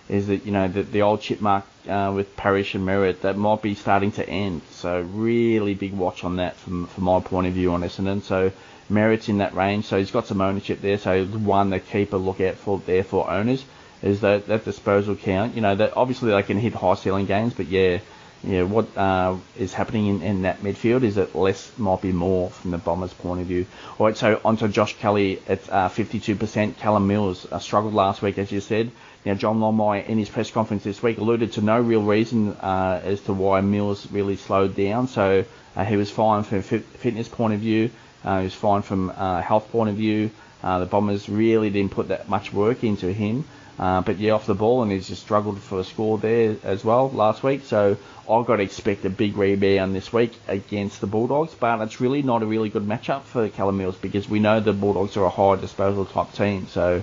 Is 0.08 0.28
that 0.28 0.46
you 0.46 0.52
know 0.52 0.68
the, 0.68 0.82
the 0.82 1.02
old 1.02 1.20
chip 1.20 1.40
mark 1.40 1.64
uh, 1.88 2.12
with 2.14 2.34
Parish 2.36 2.74
and 2.74 2.86
Merrett 2.86 3.20
that 3.22 3.36
might 3.36 3.60
be 3.60 3.74
starting 3.74 4.12
to 4.12 4.28
end. 4.28 4.62
So 4.70 5.00
really 5.00 5.74
big 5.74 5.92
watch 5.92 6.24
on 6.24 6.36
that 6.36 6.56
from 6.56 6.86
from 6.86 7.04
my 7.04 7.20
point 7.20 7.46
of 7.46 7.52
view 7.52 7.72
on 7.72 7.82
Essendon. 7.82 8.22
So 8.22 8.52
Merrett's 8.90 9.28
in 9.28 9.38
that 9.38 9.54
range, 9.54 9.84
so 9.84 9.98
he's 9.98 10.10
got 10.10 10.26
some 10.26 10.40
ownership 10.40 10.80
there. 10.80 10.96
So 10.96 11.24
one 11.26 11.70
to 11.70 11.80
keep 11.80 12.14
a 12.14 12.16
lookout 12.16 12.54
for 12.56 12.78
there 12.86 13.04
for 13.04 13.30
owners 13.30 13.64
is 14.02 14.20
that 14.20 14.46
that 14.46 14.64
disposal 14.64 15.16
count. 15.16 15.54
You 15.54 15.60
know 15.62 15.74
that 15.74 15.96
obviously 15.96 16.30
they 16.30 16.42
can 16.42 16.58
hit 16.58 16.74
high 16.74 16.94
ceiling 16.94 17.26
games, 17.26 17.54
but 17.54 17.66
yeah, 17.66 17.98
yeah, 18.44 18.62
what 18.62 18.96
uh, 18.96 19.36
is 19.56 19.74
happening 19.74 20.06
in, 20.06 20.22
in 20.22 20.42
that 20.42 20.60
midfield 20.60 21.02
is 21.02 21.16
that 21.16 21.34
less 21.34 21.76
might 21.76 22.00
be 22.00 22.12
more 22.12 22.50
from 22.50 22.70
the 22.70 22.78
Bombers' 22.78 23.12
point 23.12 23.40
of 23.40 23.46
view. 23.48 23.66
All 23.98 24.06
right, 24.06 24.16
so 24.16 24.40
onto 24.44 24.68
Josh 24.68 24.96
Kelly 24.98 25.42
at 25.48 25.68
uh, 25.68 25.88
52%. 25.88 26.76
Callum 26.78 27.06
Mills 27.08 27.50
uh, 27.50 27.58
struggled 27.58 27.94
last 27.94 28.22
week, 28.22 28.38
as 28.38 28.52
you 28.52 28.60
said. 28.60 28.92
Now, 29.24 29.34
John 29.34 29.58
Longmire 29.58 30.06
in 30.06 30.18
his 30.18 30.28
press 30.28 30.50
conference 30.52 30.84
this 30.84 31.02
week 31.02 31.18
alluded 31.18 31.52
to 31.54 31.60
no 31.62 31.80
real 31.80 32.02
reason 32.02 32.52
uh, 32.52 33.00
as 33.02 33.20
to 33.22 33.32
why 33.32 33.60
Mills 33.60 34.06
really 34.12 34.36
slowed 34.36 34.76
down. 34.76 35.08
So 35.08 35.44
uh, 35.74 35.84
he 35.84 35.96
was 35.96 36.08
fine 36.10 36.44
from 36.44 36.58
a 36.58 36.62
fitness 36.62 37.26
point 37.26 37.54
of 37.54 37.60
view. 37.60 37.90
Uh, 38.24 38.38
he 38.38 38.44
was 38.44 38.54
fine 38.54 38.82
from 38.82 39.10
a 39.10 39.42
health 39.42 39.70
point 39.72 39.90
of 39.90 39.96
view. 39.96 40.30
the 40.62 40.86
Bombers 40.88 41.28
really 41.28 41.70
didn't 41.70 41.90
put 41.90 42.08
that 42.08 42.28
much 42.28 42.52
work 42.52 42.84
into 42.84 43.12
him. 43.12 43.44
Uh, 43.78 44.00
but 44.00 44.18
yeah, 44.18 44.32
off 44.32 44.46
the 44.46 44.54
ball, 44.54 44.82
and 44.82 44.90
he's 44.90 45.06
just 45.06 45.22
struggled 45.22 45.60
for 45.60 45.78
a 45.78 45.84
score 45.84 46.18
there 46.18 46.56
as 46.64 46.84
well 46.84 47.10
last 47.10 47.42
week. 47.44 47.64
So 47.64 47.96
I've 48.28 48.44
got 48.44 48.56
to 48.56 48.62
expect 48.62 49.04
a 49.04 49.10
big 49.10 49.36
rebound 49.36 49.94
this 49.94 50.12
week 50.12 50.32
against 50.48 51.00
the 51.00 51.06
Bulldogs. 51.06 51.54
But 51.54 51.80
it's 51.82 52.00
really 52.00 52.22
not 52.22 52.42
a 52.42 52.46
really 52.46 52.70
good 52.70 52.86
matchup 52.86 53.22
for 53.22 53.48
Callum 53.48 53.78
Mills 53.78 53.96
because 53.96 54.28
we 54.28 54.40
know 54.40 54.58
the 54.58 54.72
Bulldogs 54.72 55.16
are 55.16 55.24
a 55.24 55.30
high 55.30 55.56
disposal 55.56 56.06
type 56.06 56.32
team. 56.32 56.66
So 56.66 57.02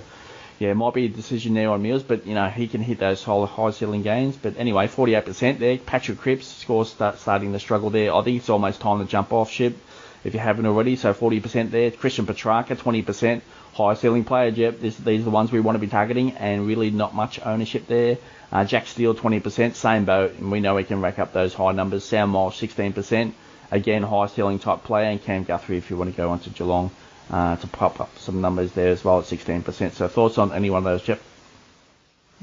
yeah, 0.58 0.70
it 0.70 0.74
might 0.74 0.92
be 0.92 1.06
a 1.06 1.08
decision 1.08 1.54
there 1.54 1.70
on 1.70 1.82
Mills, 1.82 2.02
but 2.02 2.26
you 2.26 2.34
know 2.34 2.48
he 2.48 2.68
can 2.68 2.82
hit 2.82 2.98
those 2.98 3.22
high, 3.22 3.46
high 3.46 3.70
ceiling 3.70 4.02
games. 4.02 4.36
But 4.36 4.58
anyway, 4.58 4.86
48% 4.86 5.58
there. 5.58 5.78
Patrick 5.78 6.18
Cripps 6.18 6.46
scores 6.46 6.90
start, 6.90 7.18
starting 7.18 7.52
to 7.52 7.58
struggle 7.58 7.88
there. 7.88 8.14
I 8.14 8.22
think 8.22 8.38
it's 8.38 8.50
almost 8.50 8.80
time 8.80 8.98
to 8.98 9.06
jump 9.06 9.32
off 9.32 9.50
ship 9.50 9.76
if 10.24 10.34
you 10.34 10.40
haven't 10.40 10.66
already. 10.66 10.96
So 10.96 11.14
40% 11.14 11.70
there. 11.70 11.90
Christian 11.90 12.26
Petrarca, 12.26 12.76
20% 12.76 13.40
high 13.76 13.94
ceiling 13.94 14.24
player. 14.24 14.48
Yep, 14.48 14.80
this, 14.80 14.96
these 14.96 15.20
are 15.20 15.24
the 15.24 15.30
ones 15.30 15.52
we 15.52 15.60
want 15.60 15.76
to 15.76 15.80
be 15.80 15.86
targeting, 15.86 16.32
and 16.32 16.66
really 16.66 16.90
not 16.90 17.14
much 17.14 17.38
ownership 17.44 17.86
there. 17.86 18.16
Uh, 18.50 18.64
Jack 18.64 18.86
Steele 18.86 19.14
20%, 19.14 19.74
same 19.74 20.04
boat, 20.06 20.34
and 20.34 20.50
we 20.50 20.60
know 20.60 20.74
we 20.76 20.84
can 20.84 21.02
rack 21.02 21.18
up 21.18 21.32
those 21.32 21.52
high 21.52 21.72
numbers. 21.72 22.04
Sam 22.04 22.30
Miles 22.30 22.58
16%, 22.58 23.32
again 23.70 24.02
high 24.02 24.26
ceiling 24.28 24.58
type 24.58 24.84
player, 24.84 25.10
and 25.10 25.22
Cam 25.22 25.44
Guthrie 25.44 25.76
if 25.76 25.90
you 25.90 25.96
want 25.96 26.10
to 26.10 26.16
go 26.16 26.30
on 26.30 26.38
to 26.40 26.50
Geelong 26.50 26.90
uh, 27.30 27.56
to 27.56 27.66
pop 27.66 28.00
up 28.00 28.18
some 28.18 28.40
numbers 28.40 28.72
there 28.72 28.88
as 28.88 29.04
well 29.04 29.18
at 29.18 29.26
16%. 29.26 29.92
So 29.92 30.08
thoughts 30.08 30.38
on 30.38 30.52
any 30.52 30.70
one 30.70 30.78
of 30.78 30.84
those, 30.84 31.02
Jeff? 31.02 31.22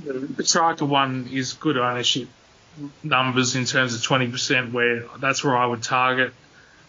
The 0.04 0.13
Petrarca 0.13 0.86
one 0.86 1.30
is 1.32 1.54
good 1.54 1.78
ownership 1.78 2.28
numbers 3.04 3.56
in 3.56 3.65
terms 3.65 3.96
of 3.96 4.02
20%, 4.02 4.72
where 4.72 5.06
that's 5.19 5.43
where 5.43 5.56
I 5.56 5.65
would 5.65 5.82
target. 5.82 6.34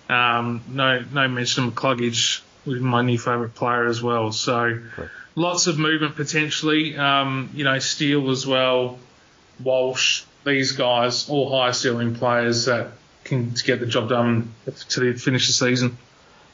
Um, 0.09 0.63
no, 0.69 1.03
no 1.13 1.29
mention 1.29 1.65
of 1.65 1.75
McCluggage 1.75 2.43
with 2.67 2.81
my 2.81 3.03
new 3.03 3.19
favourite 3.19 3.55
player 3.55 3.87
as 3.87 4.03
well. 4.03 4.33
So 4.33 4.81
lots 5.35 5.67
of 5.67 5.79
movement 5.79 6.17
potentially. 6.17 6.97
Um, 6.97 7.51
you 7.55 7.65
know, 7.65 7.79
Steele 7.79 8.31
as 8.31 8.47
well, 8.47 8.99
Walsh, 9.63 10.25
these 10.45 10.73
guys, 10.73 11.29
all 11.29 11.51
high 11.51 11.73
ceiling 11.73 12.15
players 12.15 12.67
that 12.67 12.93
can 13.25 13.55
get 13.65 13.81
the 13.81 13.87
job 13.87 14.09
done 14.09 14.53
to 14.91 15.15
finish 15.17 15.47
the 15.47 15.53
season. 15.53 15.99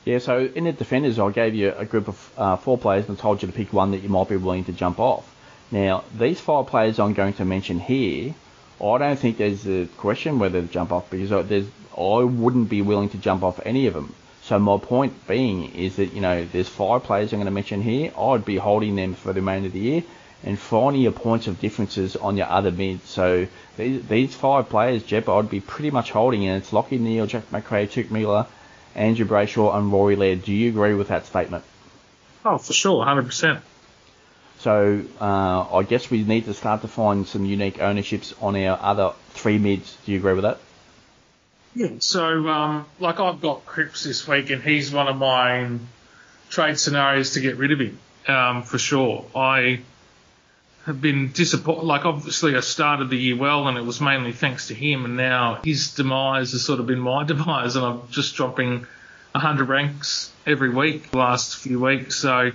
Yeah, 0.04 0.18
so 0.18 0.48
in 0.54 0.64
the 0.64 0.72
defenders, 0.72 1.18
I 1.18 1.30
gave 1.30 1.54
you 1.54 1.72
a 1.76 1.84
group 1.84 2.08
of 2.08 2.32
uh, 2.38 2.56
four 2.56 2.78
players 2.78 3.08
and 3.08 3.18
told 3.18 3.42
you 3.42 3.48
to 3.48 3.54
pick 3.54 3.72
one 3.72 3.90
that 3.90 3.98
you 3.98 4.08
might 4.08 4.28
be 4.28 4.36
willing 4.36 4.64
to 4.64 4.72
jump 4.72 4.98
off. 4.98 5.30
Now, 5.70 6.04
these 6.16 6.40
five 6.40 6.66
players 6.66 6.98
I'm 6.98 7.12
going 7.12 7.34
to 7.34 7.44
mention 7.44 7.78
here, 7.78 8.34
I 8.82 8.98
don't 8.98 9.18
think 9.18 9.36
there's 9.36 9.66
a 9.66 9.86
question 9.98 10.38
whether 10.38 10.62
to 10.62 10.66
jump 10.66 10.90
off 10.90 11.10
because 11.10 11.46
there's, 11.48 11.66
I 11.96 12.24
wouldn't 12.24 12.70
be 12.70 12.80
willing 12.80 13.10
to 13.10 13.18
jump 13.18 13.42
off 13.42 13.60
any 13.64 13.86
of 13.86 13.94
them. 13.94 14.14
So 14.50 14.58
my 14.58 14.78
point 14.78 15.28
being 15.28 15.76
is 15.76 15.94
that, 15.94 16.12
you 16.12 16.20
know, 16.20 16.44
there's 16.44 16.68
five 16.68 17.04
players 17.04 17.32
I'm 17.32 17.38
going 17.38 17.44
to 17.44 17.52
mention 17.52 17.82
here. 17.82 18.10
I'd 18.18 18.44
be 18.44 18.56
holding 18.56 18.96
them 18.96 19.14
for 19.14 19.32
the 19.32 19.40
remainder 19.40 19.68
of 19.68 19.72
the 19.72 19.78
year 19.78 20.02
and 20.42 20.58
finding 20.58 21.02
your 21.02 21.12
points 21.12 21.46
of 21.46 21.60
differences 21.60 22.16
on 22.16 22.36
your 22.36 22.48
other 22.48 22.72
mids. 22.72 23.08
So 23.08 23.46
these, 23.76 24.04
these 24.08 24.34
five 24.34 24.68
players, 24.68 25.04
Jeb, 25.04 25.28
I'd 25.28 25.48
be 25.48 25.60
pretty 25.60 25.92
much 25.92 26.10
holding, 26.10 26.48
and 26.48 26.60
it's 26.60 26.72
Lachie 26.72 26.98
Neale, 26.98 27.28
Jack 27.28 27.52
Macrae, 27.52 27.86
Touk 27.86 28.10
Miller, 28.10 28.44
Andrew 28.96 29.24
Brayshaw, 29.24 29.76
and 29.78 29.92
Rory 29.92 30.16
Laird. 30.16 30.42
Do 30.42 30.52
you 30.52 30.70
agree 30.70 30.94
with 30.94 31.06
that 31.08 31.26
statement? 31.26 31.62
Oh, 32.44 32.58
for 32.58 32.72
sure, 32.72 33.06
100%. 33.06 33.60
So 34.58 35.04
uh, 35.20 35.76
I 35.76 35.84
guess 35.84 36.10
we 36.10 36.24
need 36.24 36.46
to 36.46 36.54
start 36.54 36.80
to 36.82 36.88
find 36.88 37.24
some 37.24 37.44
unique 37.44 37.80
ownerships 37.80 38.34
on 38.40 38.56
our 38.56 38.76
other 38.82 39.12
three 39.28 39.58
mids. 39.58 39.96
Do 40.04 40.10
you 40.10 40.18
agree 40.18 40.34
with 40.34 40.42
that? 40.42 40.58
Yeah. 41.74 41.90
So, 42.00 42.48
um, 42.48 42.86
like 42.98 43.20
I've 43.20 43.40
got 43.40 43.64
Cripps 43.66 44.04
this 44.04 44.26
week, 44.26 44.50
and 44.50 44.62
he's 44.62 44.90
one 44.90 45.08
of 45.08 45.16
my 45.16 45.68
trade 46.48 46.78
scenarios 46.78 47.34
to 47.34 47.40
get 47.40 47.56
rid 47.56 47.72
of 47.72 47.80
him 47.80 47.98
um, 48.26 48.62
for 48.62 48.78
sure. 48.78 49.24
I 49.34 49.80
have 50.86 51.00
been 51.00 51.30
disappointed. 51.32 51.84
Like 51.84 52.04
obviously, 52.04 52.56
I 52.56 52.60
started 52.60 53.10
the 53.10 53.16
year 53.16 53.36
well, 53.36 53.68
and 53.68 53.78
it 53.78 53.84
was 53.84 54.00
mainly 54.00 54.32
thanks 54.32 54.68
to 54.68 54.74
him. 54.74 55.04
And 55.04 55.16
now 55.16 55.60
his 55.62 55.94
demise 55.94 56.52
has 56.52 56.64
sort 56.64 56.80
of 56.80 56.86
been 56.86 57.00
my 57.00 57.24
demise, 57.26 57.76
and 57.76 57.84
I'm 57.84 58.02
just 58.10 58.34
dropping 58.34 58.86
100 59.32 59.68
ranks 59.68 60.32
every 60.46 60.70
week 60.70 61.10
the 61.10 61.18
last 61.18 61.56
few 61.56 61.78
weeks. 61.80 62.16
So, 62.16 62.50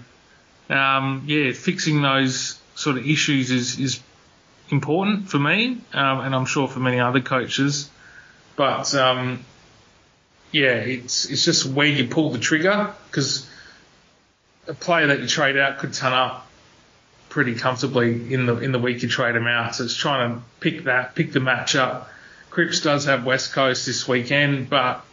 um, 0.69 1.23
yeah, 1.27 1.51
fixing 1.53 2.01
those 2.01 2.59
sort 2.75 2.97
of 2.97 3.07
issues 3.07 3.51
is 3.51 3.79
is 3.79 3.99
important 4.69 5.29
for 5.29 5.39
me, 5.39 5.77
um, 5.93 6.19
and 6.19 6.35
I'm 6.35 6.45
sure 6.45 6.67
for 6.67 6.79
many 6.79 6.99
other 6.99 7.21
coaches. 7.21 7.89
But 8.55 8.93
um, 8.95 9.43
yeah, 10.51 10.75
it's 10.75 11.29
it's 11.29 11.43
just 11.43 11.65
where 11.65 11.87
you 11.87 12.07
pull 12.07 12.31
the 12.31 12.39
trigger 12.39 12.93
because 13.07 13.49
a 14.67 14.73
player 14.73 15.07
that 15.07 15.19
you 15.19 15.27
trade 15.27 15.57
out 15.57 15.79
could 15.79 15.93
turn 15.93 16.13
up 16.13 16.47
pretty 17.29 17.55
comfortably 17.55 18.33
in 18.33 18.45
the 18.45 18.57
in 18.59 18.71
the 18.71 18.79
week 18.79 19.03
you 19.03 19.09
trade 19.09 19.35
him 19.35 19.47
out. 19.47 19.75
So 19.75 19.83
it's 19.83 19.95
trying 19.95 20.35
to 20.35 20.41
pick 20.59 20.85
that, 20.85 21.15
pick 21.15 21.33
the 21.33 21.41
match 21.41 21.75
up. 21.75 22.09
Cripps 22.49 22.79
does 22.79 23.05
have 23.05 23.25
West 23.25 23.51
Coast 23.51 23.85
this 23.85 24.07
weekend, 24.07 24.69
but 24.69 25.03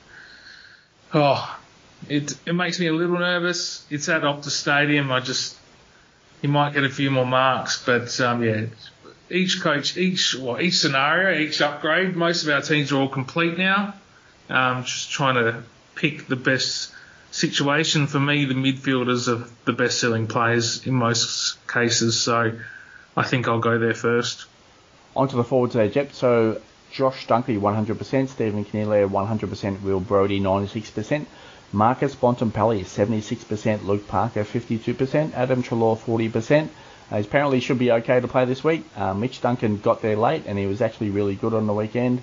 oh, 1.12 1.58
it 2.08 2.36
it 2.46 2.52
makes 2.52 2.78
me 2.78 2.86
a 2.86 2.92
little 2.92 3.18
nervous. 3.18 3.84
It's 3.90 4.08
at 4.08 4.22
Optus 4.22 4.50
Stadium. 4.50 5.10
I 5.10 5.18
just 5.18 5.56
he 6.40 6.46
might 6.46 6.74
get 6.74 6.84
a 6.84 6.88
few 6.88 7.10
more 7.10 7.26
marks, 7.26 7.84
but 7.84 8.20
um, 8.20 8.44
yeah, 8.44 8.66
each 9.32 9.60
coach, 9.60 9.96
each 9.96 10.36
well, 10.36 10.60
each 10.60 10.78
scenario, 10.78 11.38
each 11.38 11.60
upgrade. 11.60 12.14
Most 12.14 12.44
of 12.44 12.50
our 12.50 12.60
teams 12.60 12.92
are 12.92 12.96
all 12.96 13.08
complete 13.08 13.58
now. 13.58 13.94
Um, 14.48 14.84
just 14.84 15.10
trying 15.10 15.36
to 15.36 15.62
pick 15.94 16.26
the 16.26 16.36
best 16.36 16.92
situation 17.30 18.06
for 18.06 18.20
me. 18.20 18.44
The 18.44 18.54
midfielders 18.54 19.28
are 19.28 19.48
the 19.64 19.72
best 19.72 19.98
selling 19.98 20.26
players 20.26 20.86
in 20.86 20.94
most 20.94 21.66
cases, 21.66 22.20
so 22.20 22.52
I 23.16 23.22
think 23.22 23.48
I'll 23.48 23.60
go 23.60 23.78
there 23.78 23.94
first. 23.94 24.46
On 25.16 25.28
to 25.28 25.36
the 25.36 25.44
forwards 25.44 25.74
there, 25.74 25.88
Jep. 25.88 26.12
So 26.12 26.60
Josh 26.92 27.26
Dunkley 27.26 27.58
100%, 27.58 28.28
Stephen 28.28 28.64
Coniglio 28.64 29.08
100%, 29.08 29.82
Will 29.82 30.00
Brodie 30.00 30.40
96%. 30.40 31.26
Marcus 31.74 32.14
Bontempelli 32.14 32.84
76%, 32.84 33.84
Luke 33.86 34.06
Parker 34.06 34.44
52%, 34.44 35.32
Adam 35.32 35.62
Treloar 35.62 35.96
40%, 35.96 36.68
uh, 37.10 37.16
apparently 37.16 37.60
should 37.60 37.78
be 37.78 37.90
okay 37.92 38.20
to 38.20 38.28
play 38.28 38.44
this 38.44 38.62
week. 38.62 38.84
Uh, 38.96 39.14
Mitch 39.14 39.40
Duncan 39.40 39.78
got 39.78 40.02
there 40.02 40.16
late 40.16 40.44
and 40.46 40.58
he 40.58 40.66
was 40.66 40.80
actually 40.80 41.10
really 41.10 41.34
good 41.34 41.54
on 41.54 41.66
the 41.66 41.74
weekend. 41.74 42.22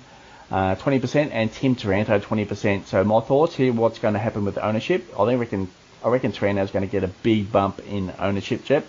Uh, 0.50 0.74
20% 0.74 1.30
and 1.32 1.52
Tim 1.52 1.76
Taranto 1.76 2.18
20%. 2.18 2.86
So 2.86 3.04
my 3.04 3.20
thoughts 3.20 3.54
here, 3.54 3.72
what's 3.72 3.98
going 3.98 4.14
to 4.14 4.20
happen 4.20 4.44
with 4.44 4.58
ownership? 4.58 5.06
I 5.18 5.26
think 5.26 5.40
reckon 5.40 5.68
I 6.02 6.08
reckon 6.08 6.32
is 6.32 6.70
going 6.70 6.86
to 6.86 6.90
get 6.90 7.04
a 7.04 7.08
big 7.08 7.52
bump 7.52 7.80
in 7.80 8.12
ownership, 8.18 8.64
Jep. 8.64 8.86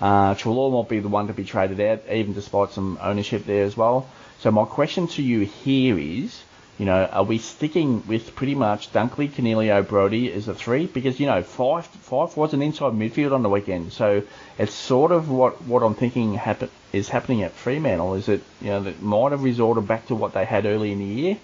Uh, 0.00 0.34
Treloar 0.34 0.70
might 0.70 0.88
be 0.88 1.00
the 1.00 1.08
one 1.08 1.28
to 1.28 1.32
be 1.32 1.44
traded 1.44 1.80
out, 1.80 2.02
even 2.10 2.34
despite 2.34 2.72
some 2.72 2.98
ownership 3.00 3.46
there 3.46 3.64
as 3.64 3.76
well. 3.76 4.08
So 4.40 4.50
my 4.50 4.64
question 4.64 5.06
to 5.08 5.22
you 5.22 5.40
here 5.40 5.98
is, 5.98 6.42
you 6.82 6.86
know, 6.86 7.04
are 7.04 7.22
we 7.22 7.38
sticking 7.38 8.04
with 8.08 8.34
pretty 8.34 8.56
much 8.56 8.92
Dunkley, 8.92 9.30
Coniglio, 9.30 9.86
Brodie 9.86 10.32
as 10.32 10.48
a 10.48 10.54
three? 10.54 10.86
Because, 10.86 11.20
you 11.20 11.26
know, 11.26 11.40
five 11.44 11.86
five 11.86 12.36
was 12.36 12.54
an 12.54 12.60
inside 12.60 12.94
midfield 12.94 13.30
on 13.30 13.44
the 13.44 13.48
weekend. 13.48 13.92
So 13.92 14.24
it's 14.58 14.74
sort 14.74 15.12
of 15.12 15.30
what, 15.30 15.62
what 15.62 15.84
I'm 15.84 15.94
thinking 15.94 16.34
happen, 16.34 16.70
is 16.92 17.08
happening 17.08 17.44
at 17.44 17.52
Fremantle 17.52 18.14
is 18.14 18.26
that, 18.26 18.40
you 18.60 18.70
know, 18.70 18.82
that 18.82 19.00
might 19.00 19.30
have 19.30 19.44
resorted 19.44 19.86
back 19.86 20.08
to 20.08 20.16
what 20.16 20.32
they 20.32 20.44
had 20.44 20.66
early 20.66 20.90
in 20.90 20.98
the 20.98 21.04
year. 21.04 21.36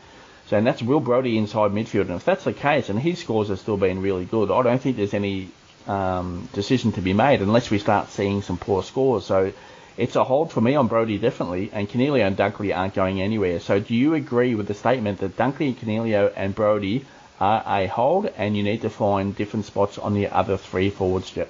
So 0.49 0.57
and 0.57 0.67
that's 0.67 0.83
Will 0.83 0.99
Brodie 0.99 1.39
inside 1.39 1.71
midfield. 1.71 2.09
And 2.09 2.17
if 2.17 2.25
that's 2.25 2.43
the 2.43 2.53
case, 2.53 2.89
and 2.89 2.99
his 2.99 3.21
scores 3.21 3.47
have 3.47 3.61
still 3.61 3.77
been 3.77 4.03
really 4.03 4.25
good, 4.25 4.51
I 4.51 4.61
don't 4.65 4.83
think 4.83 4.97
there's 4.97 5.15
any 5.15 5.51
um, 5.87 6.49
decision 6.53 6.91
to 6.93 7.01
be 7.01 7.13
made 7.13 7.43
unless 7.43 7.71
we 7.71 7.79
start 7.79 8.11
seeing 8.11 8.43
some 8.43 8.59
poor 8.59 8.83
scores. 8.83 9.25
So 9.25 9.53
it's 9.99 10.15
a 10.15 10.23
hold 10.23 10.53
for 10.53 10.61
me 10.61 10.77
on 10.77 10.87
Brodie 10.87 11.19
definitely, 11.19 11.71
and 11.73 11.89
Coniglio 11.89 12.25
and 12.25 12.37
Dunkley 12.37 12.75
aren't 12.75 12.95
going 12.95 13.21
anywhere. 13.21 13.59
So 13.59 13.81
do 13.81 13.95
you 13.95 14.15
agree 14.15 14.55
with 14.55 14.69
the 14.69 14.75
statement 14.75 15.19
that 15.19 15.37
Dunkley, 15.37 15.75
Coniglio, 15.75 16.33
and 16.37 16.55
Brodie 16.55 17.05
are 17.41 17.65
a 17.67 17.87
hold, 17.89 18.27
and 18.37 18.57
you 18.57 18.63
need 18.63 18.83
to 18.83 18.91
find 18.91 19.35
different 19.35 19.67
spots 19.67 19.99
on 19.99 20.15
the 20.15 20.29
other 20.29 20.57
three 20.57 20.91
forwards, 20.91 21.33
Jeff? 21.33 21.49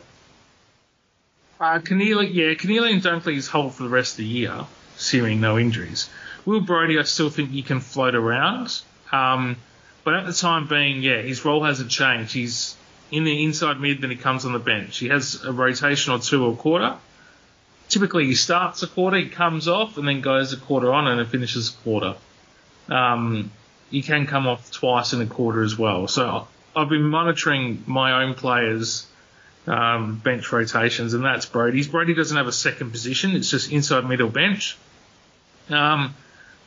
Uh, 1.60 1.78
yeah, 1.84 2.54
Coniglio 2.54 2.90
and 2.90 3.02
Dunkley 3.02 3.36
is 3.36 3.48
hold 3.48 3.74
for 3.74 3.82
the 3.82 3.88
rest 3.90 4.12
of 4.14 4.18
the 4.18 4.24
year, 4.24 4.64
assuming 4.96 5.42
no 5.42 5.58
injuries. 5.58 6.08
Will 6.46 6.62
Brodie, 6.62 6.98
I 6.98 7.02
still 7.02 7.28
think 7.28 7.50
he 7.50 7.62
can 7.62 7.80
float 7.80 8.14
around. 8.14 8.80
Um, 9.12 9.56
but 10.04 10.14
at 10.14 10.24
the 10.24 10.32
time 10.32 10.68
being, 10.68 11.02
yeah, 11.02 11.20
his 11.20 11.44
role 11.44 11.62
hasn't 11.64 11.90
changed. 11.90 12.32
He's 12.32 12.76
in 13.10 13.24
the 13.24 13.44
inside 13.44 13.78
mid, 13.78 14.00
then 14.00 14.10
he 14.10 14.16
comes 14.16 14.46
on 14.46 14.54
the 14.54 14.58
bench. 14.58 14.96
He 14.96 15.08
has 15.08 15.44
a 15.44 15.52
rotation 15.52 16.14
or 16.14 16.18
two 16.18 16.46
a 16.46 16.56
quarter 16.56 16.96
typically 17.88 18.26
he 18.26 18.34
starts 18.34 18.82
a 18.82 18.86
quarter, 18.86 19.16
he 19.16 19.28
comes 19.28 19.68
off, 19.68 19.98
and 19.98 20.06
then 20.06 20.20
goes 20.20 20.52
a 20.52 20.56
quarter 20.56 20.92
on 20.92 21.06
and 21.06 21.20
it 21.20 21.28
finishes 21.28 21.70
a 21.70 21.82
quarter. 21.82 22.14
Um, 22.88 23.50
you 23.90 24.02
can 24.02 24.26
come 24.26 24.46
off 24.46 24.70
twice 24.70 25.12
in 25.12 25.20
a 25.20 25.26
quarter 25.26 25.62
as 25.62 25.76
well. 25.78 26.08
So 26.08 26.46
I've 26.76 26.88
been 26.88 27.04
monitoring 27.04 27.82
my 27.86 28.22
own 28.22 28.34
players' 28.34 29.06
um, 29.66 30.16
bench 30.18 30.50
rotations, 30.52 31.14
and 31.14 31.24
that's 31.24 31.46
Brodie's. 31.46 31.88
Brodie 31.88 32.14
doesn't 32.14 32.36
have 32.36 32.46
a 32.46 32.52
second 32.52 32.90
position; 32.90 33.32
it's 33.32 33.50
just 33.50 33.72
inside 33.72 34.06
middle 34.06 34.28
bench. 34.28 34.76
Um, 35.70 36.14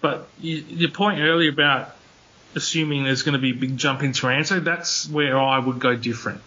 but 0.01 0.27
you, 0.39 0.57
your 0.57 0.91
point 0.91 1.19
earlier 1.21 1.49
about 1.49 1.95
assuming 2.55 3.03
there's 3.03 3.23
going 3.23 3.33
to 3.33 3.39
be 3.39 3.51
a 3.51 3.55
big 3.55 3.77
jump 3.77 4.03
in 4.03 4.13
Taranto, 4.13 4.59
that's 4.59 5.07
where 5.09 5.39
I 5.39 5.57
would 5.57 5.79
go 5.79 5.95
different. 5.95 6.41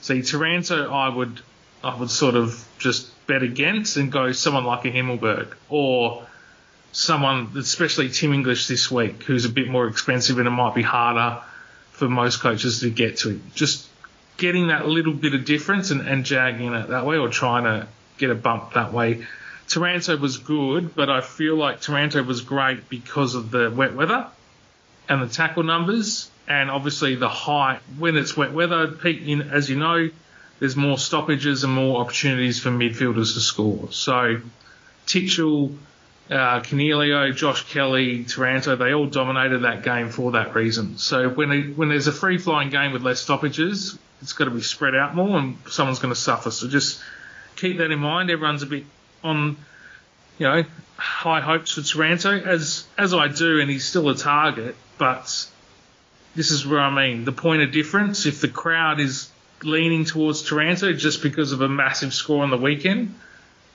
See, 0.00 0.22
Taranto, 0.22 0.90
I 0.90 1.08
would 1.08 1.40
I 1.82 1.94
would 1.94 2.10
sort 2.10 2.34
of 2.34 2.66
just 2.78 3.10
bet 3.26 3.42
against 3.42 3.96
and 3.96 4.10
go 4.10 4.32
someone 4.32 4.64
like 4.64 4.84
a 4.84 4.90
Himmelberg 4.90 5.54
or 5.68 6.26
someone, 6.92 7.52
especially 7.56 8.08
Tim 8.08 8.32
English 8.32 8.66
this 8.66 8.90
week, 8.90 9.22
who's 9.24 9.44
a 9.44 9.50
bit 9.50 9.68
more 9.68 9.86
expensive 9.86 10.38
and 10.38 10.46
it 10.46 10.50
might 10.50 10.74
be 10.74 10.82
harder 10.82 11.42
for 11.92 12.08
most 12.08 12.40
coaches 12.40 12.80
to 12.80 12.90
get 12.90 13.18
to. 13.18 13.40
Just 13.54 13.88
getting 14.36 14.68
that 14.68 14.86
little 14.86 15.14
bit 15.14 15.34
of 15.34 15.44
difference 15.44 15.90
and, 15.90 16.00
and 16.02 16.24
jagging 16.24 16.72
it 16.74 16.88
that 16.88 17.06
way 17.06 17.16
or 17.16 17.28
trying 17.28 17.64
to 17.64 17.86
get 18.18 18.30
a 18.30 18.34
bump 18.34 18.74
that 18.74 18.92
way. 18.92 19.26
Taranto 19.68 20.16
was 20.16 20.38
good, 20.38 20.94
but 20.94 21.10
I 21.10 21.20
feel 21.20 21.56
like 21.56 21.80
Taranto 21.80 22.22
was 22.22 22.40
great 22.42 22.88
because 22.88 23.34
of 23.34 23.50
the 23.50 23.70
wet 23.70 23.94
weather 23.94 24.28
and 25.08 25.22
the 25.22 25.32
tackle 25.32 25.62
numbers, 25.62 26.30
and 26.48 26.70
obviously 26.70 27.14
the 27.14 27.28
height. 27.28 27.80
When 27.98 28.16
it's 28.16 28.36
wet 28.36 28.52
weather, 28.52 28.88
Pete, 28.88 29.40
as 29.40 29.68
you 29.68 29.76
know, 29.76 30.10
there's 30.58 30.76
more 30.76 30.98
stoppages 30.98 31.64
and 31.64 31.72
more 31.72 32.00
opportunities 32.00 32.60
for 32.60 32.70
midfielders 32.70 33.34
to 33.34 33.40
score. 33.40 33.88
So 33.90 34.40
Mitchell, 35.12 35.72
uh, 36.30 36.60
Coniglio, 36.60 37.34
Josh 37.34 37.70
Kelly, 37.72 38.24
Taranto, 38.24 38.76
they 38.76 38.94
all 38.94 39.06
dominated 39.06 39.58
that 39.60 39.82
game 39.82 40.08
for 40.08 40.32
that 40.32 40.54
reason. 40.54 40.98
So 40.98 41.28
when 41.28 41.52
it, 41.52 41.76
when 41.76 41.88
there's 41.88 42.06
a 42.06 42.12
free 42.12 42.38
flying 42.38 42.70
game 42.70 42.92
with 42.92 43.02
less 43.02 43.20
stoppages, 43.20 43.98
it's 44.22 44.32
got 44.32 44.46
to 44.46 44.50
be 44.50 44.62
spread 44.62 44.94
out 44.94 45.14
more, 45.14 45.38
and 45.38 45.58
someone's 45.68 45.98
going 45.98 46.14
to 46.14 46.20
suffer. 46.20 46.50
So 46.50 46.68
just 46.68 47.00
keep 47.54 47.78
that 47.78 47.90
in 47.90 47.98
mind. 47.98 48.30
Everyone's 48.30 48.62
a 48.62 48.66
bit 48.66 48.84
on, 49.22 49.56
you 50.38 50.46
know, 50.46 50.64
high 50.96 51.40
hopes 51.40 51.72
for 51.72 51.82
Taranto, 51.82 52.32
as 52.40 52.86
as 52.96 53.12
I 53.12 53.28
do, 53.28 53.60
and 53.60 53.70
he's 53.70 53.84
still 53.84 54.08
a 54.08 54.16
target. 54.16 54.74
But 54.96 55.48
this 56.34 56.50
is 56.50 56.66
where 56.66 56.80
I 56.80 56.90
mean 56.90 57.24
the 57.24 57.32
point 57.32 57.62
of 57.62 57.72
difference. 57.72 58.24
If 58.24 58.40
the 58.40 58.48
crowd 58.48 59.00
is 59.00 59.30
leaning 59.62 60.04
towards 60.04 60.42
Taranto 60.42 60.92
just 60.92 61.22
because 61.22 61.52
of 61.52 61.60
a 61.60 61.68
massive 61.68 62.12
score 62.12 62.42
on 62.42 62.50
the 62.50 62.56
weekend, 62.56 63.14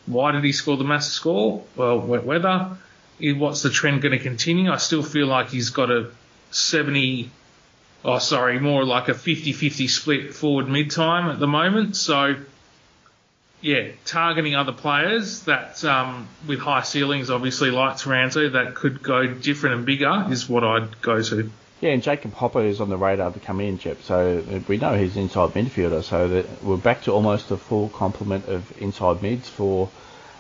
why 0.06 0.32
did 0.32 0.44
he 0.44 0.52
score 0.52 0.78
the 0.78 0.84
massive 0.84 1.14
score? 1.14 1.64
Well, 1.76 2.00
wet 2.00 2.26
weather. 2.26 2.78
What's 3.20 3.62
the 3.62 3.70
trend 3.70 4.02
going 4.02 4.18
to 4.18 4.20
continue? 4.20 4.72
I 4.72 4.78
still 4.78 5.04
feel 5.04 5.28
like 5.28 5.50
he's 5.50 5.70
got 5.70 5.92
a 5.92 6.10
70 6.50 7.30
oh, 8.04 8.20
sorry, 8.20 8.60
more 8.60 8.84
like 8.84 9.10
a 9.10 9.14
50-50 9.14 9.90
split 9.90 10.34
forward 10.34 10.68
mid-time 10.68 11.30
at 11.30 11.40
the 11.40 11.48
moment. 11.48 11.96
So, 11.96 12.36
yeah, 13.62 13.90
targeting 14.06 14.56
other 14.56 14.72
players 14.72 15.44
that 15.44 15.84
um, 15.86 16.28
with 16.48 16.60
high 16.60 16.82
ceilings, 16.82 17.30
obviously 17.30 17.72
like 17.72 17.98
Taranto, 17.98 18.50
that 18.50 18.76
could 18.76 19.04
go 19.04 19.28
different 19.28 19.76
and 19.76 19.86
bigger 19.86 20.28
is 20.30 20.50
what 20.50 20.64
I'd 20.64 21.02
go 21.02 21.22
to. 21.22 21.52
Yeah, 21.82 21.94
and 21.94 22.04
Jacob 22.04 22.34
Hopper 22.34 22.62
is 22.62 22.80
on 22.80 22.90
the 22.90 22.98
radar 22.98 23.32
to 23.32 23.40
come 23.40 23.60
in, 23.60 23.80
Jep. 23.80 24.04
So 24.04 24.44
we 24.68 24.78
know 24.78 24.96
he's 24.96 25.18
inside 25.18 25.50
midfielder. 25.56 26.04
So 26.04 26.28
that 26.28 26.64
we're 26.64 26.78
back 26.78 27.02
to 27.04 27.12
almost 27.12 27.50
a 27.50 27.58
full 27.58 27.90
complement 27.90 28.48
of 28.48 28.80
inside 28.80 29.24
mids 29.24 29.50
for 29.50 29.90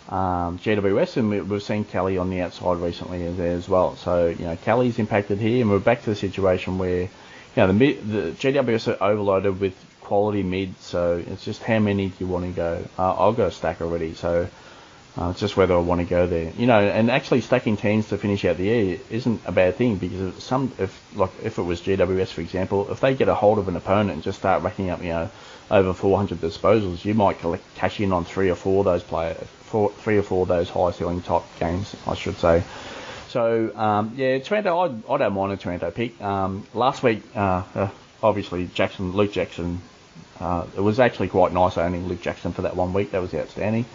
um, 0.09 0.59
GWS, 0.59 1.17
and 1.17 1.49
we've 1.49 1.63
seen 1.63 1.83
Kelly 1.83 2.19
on 2.19 2.29
the 2.29 2.41
outside 2.41 2.77
recently 2.77 3.31
there 3.31 3.53
as 3.55 3.67
well. 3.67 3.95
So 3.95 4.27
you 4.27 4.45
know 4.45 4.55
Kelly's 4.55 4.99
impacted 4.99 5.39
here, 5.39 5.61
and 5.61 5.71
we're 5.71 5.79
back 5.79 6.03
to 6.03 6.11
the 6.11 6.15
situation 6.15 6.77
where 6.77 7.01
you 7.01 7.09
know, 7.55 7.73
the, 7.73 7.93
the 7.93 8.21
GWS 8.33 9.01
are 9.01 9.03
overloaded 9.03 9.59
with 9.59 9.73
quality 10.01 10.43
mid, 10.43 10.79
so 10.79 11.23
it's 11.25 11.43
just 11.43 11.63
how 11.63 11.79
many 11.79 12.09
do 12.09 12.15
you 12.19 12.27
want 12.27 12.45
to 12.45 12.51
go? 12.51 12.85
Uh, 12.99 13.15
I'll 13.15 13.33
go 13.33 13.49
stack 13.49 13.81
already, 13.81 14.13
so 14.13 14.47
uh, 15.17 15.33
just 15.33 15.57
whether 15.57 15.75
I 15.75 15.79
want 15.79 15.99
to 15.99 16.05
go 16.05 16.25
there. 16.25 16.51
You 16.57 16.67
know, 16.67 16.79
and 16.79 17.11
actually 17.11 17.41
stacking 17.41 17.77
teams 17.77 18.09
to 18.09 18.17
finish 18.17 18.45
out 18.45 18.57
the 18.57 18.63
year 18.63 18.99
isn't 19.09 19.41
a 19.45 19.51
bad 19.51 19.75
thing 19.75 19.97
because 19.97 20.41
some, 20.43 20.71
if 20.77 21.01
like 21.15 21.31
if 21.43 21.57
it 21.57 21.63
was 21.63 21.81
GWS 21.81 22.29
for 22.29 22.41
example, 22.41 22.91
if 22.91 23.01
they 23.01 23.13
get 23.13 23.27
a 23.27 23.35
hold 23.35 23.59
of 23.59 23.67
an 23.67 23.75
opponent 23.75 24.11
and 24.11 24.23
just 24.23 24.39
start 24.39 24.63
racking 24.63 24.89
up, 24.89 25.01
you 25.01 25.09
know, 25.09 25.29
over 25.69 25.93
400 25.93 26.39
disposals, 26.39 27.03
you 27.03 27.13
might 27.13 27.39
collect, 27.39 27.63
cash 27.75 27.99
in 27.99 28.11
on 28.13 28.25
three 28.25 28.49
or 28.49 28.55
four 28.55 28.79
of 28.79 28.85
those 28.85 29.03
players, 29.03 29.37
four, 29.63 29.91
three 29.91 30.17
or 30.17 30.23
four 30.23 30.43
of 30.43 30.47
those 30.47 30.69
high 30.69 30.91
ceiling 30.91 31.21
type 31.21 31.43
games, 31.59 31.95
I 32.07 32.15
should 32.15 32.37
say. 32.37 32.63
So 33.29 33.75
um, 33.75 34.13
yeah, 34.15 34.39
Taranto, 34.39 34.77
I, 34.77 35.13
I 35.13 35.17
don't 35.17 35.33
mind 35.33 35.53
a 35.53 35.57
Taranto 35.57 35.91
pick. 35.91 36.21
Um, 36.21 36.65
last 36.73 37.03
week, 37.03 37.23
uh, 37.35 37.63
uh, 37.75 37.89
obviously 38.23 38.67
Jackson, 38.73 39.13
Luke 39.13 39.33
Jackson. 39.33 39.81
Uh, 40.39 40.65
it 40.75 40.81
was 40.81 40.99
actually 40.99 41.27
quite 41.27 41.53
nice 41.53 41.77
owning 41.77 42.07
Luke 42.07 42.21
Jackson 42.21 42.51
for 42.51 42.63
that 42.63 42.75
one 42.75 42.93
week. 42.93 43.11
That 43.11 43.21
was 43.21 43.33
outstanding. 43.33 43.85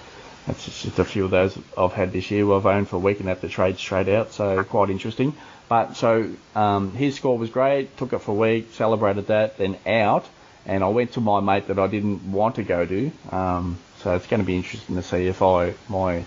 That's 0.47 0.83
just 0.83 0.99
a 0.99 1.05
few 1.05 1.25
of 1.25 1.31
those 1.31 1.59
I've 1.77 1.93
had 1.93 2.13
this 2.13 2.31
year. 2.31 2.47
Where 2.47 2.57
I've 2.57 2.67
owned 2.67 2.89
for 2.89 2.97
a 2.97 3.01
week 3.01 3.21
and 3.21 3.29
had 3.29 3.41
to 3.41 3.49
trade 3.49 3.79
straight 3.79 4.09
out, 4.09 4.33
so 4.33 4.63
quite 4.65 4.91
interesting. 4.91 5.35
But 5.69 5.97
so 5.97 6.31
um, 6.55 6.93
his 6.93 7.17
score 7.17 7.37
was 7.37 7.51
great. 7.51 7.97
Took 7.97 8.13
it 8.13 8.19
for 8.21 8.31
a 8.31 8.35
week, 8.35 8.73
celebrated 8.73 9.27
that, 9.29 9.59
then 9.59 9.77
out, 9.87 10.25
and 10.65 10.85
I 10.85 10.89
went 10.89 11.13
to 11.13 11.21
my 11.21 11.41
mate 11.41 11.67
that 11.69 11.79
I 11.79 11.89
didn't 11.89 12.31
want 12.31 12.57
to 12.57 12.63
go 12.63 12.87
to. 12.87 13.11
Um, 13.31 13.79
so 13.99 14.15
it's 14.15 14.27
going 14.27 14.41
to 14.41 14.47
be 14.47 14.57
interesting 14.57 14.95
to 14.95 15.03
see 15.03 15.27
if 15.27 15.43
I 15.43 15.75
my 15.89 16.25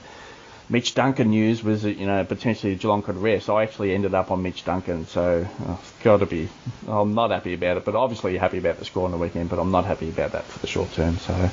Mitch 0.71 0.93
Duncan 0.93 1.31
news 1.31 1.63
was 1.63 1.81
that, 1.81 1.97
you 1.97 2.05
know, 2.05 2.23
potentially 2.23 2.75
Geelong 2.75 3.01
could 3.01 3.17
rest. 3.17 3.49
I 3.49 3.63
actually 3.63 3.95
ended 3.95 4.13
up 4.13 4.29
on 4.29 4.43
Mitch 4.43 4.63
Duncan, 4.63 5.07
so 5.07 5.47
I've 5.61 5.67
uh, 5.67 5.77
got 6.03 6.17
to 6.17 6.27
be, 6.27 6.47
I'm 6.87 7.15
not 7.15 7.31
happy 7.31 7.55
about 7.55 7.77
it, 7.77 7.85
but 7.85 7.95
obviously 7.95 8.37
happy 8.37 8.59
about 8.59 8.77
the 8.77 8.85
score 8.85 9.05
on 9.05 9.11
the 9.11 9.17
weekend, 9.17 9.49
but 9.49 9.57
I'm 9.57 9.71
not 9.71 9.85
happy 9.85 10.09
about 10.09 10.33
that 10.33 10.43
for 10.45 10.59
the 10.59 10.67
short 10.67 10.93
term. 10.93 11.17
So 11.17 11.49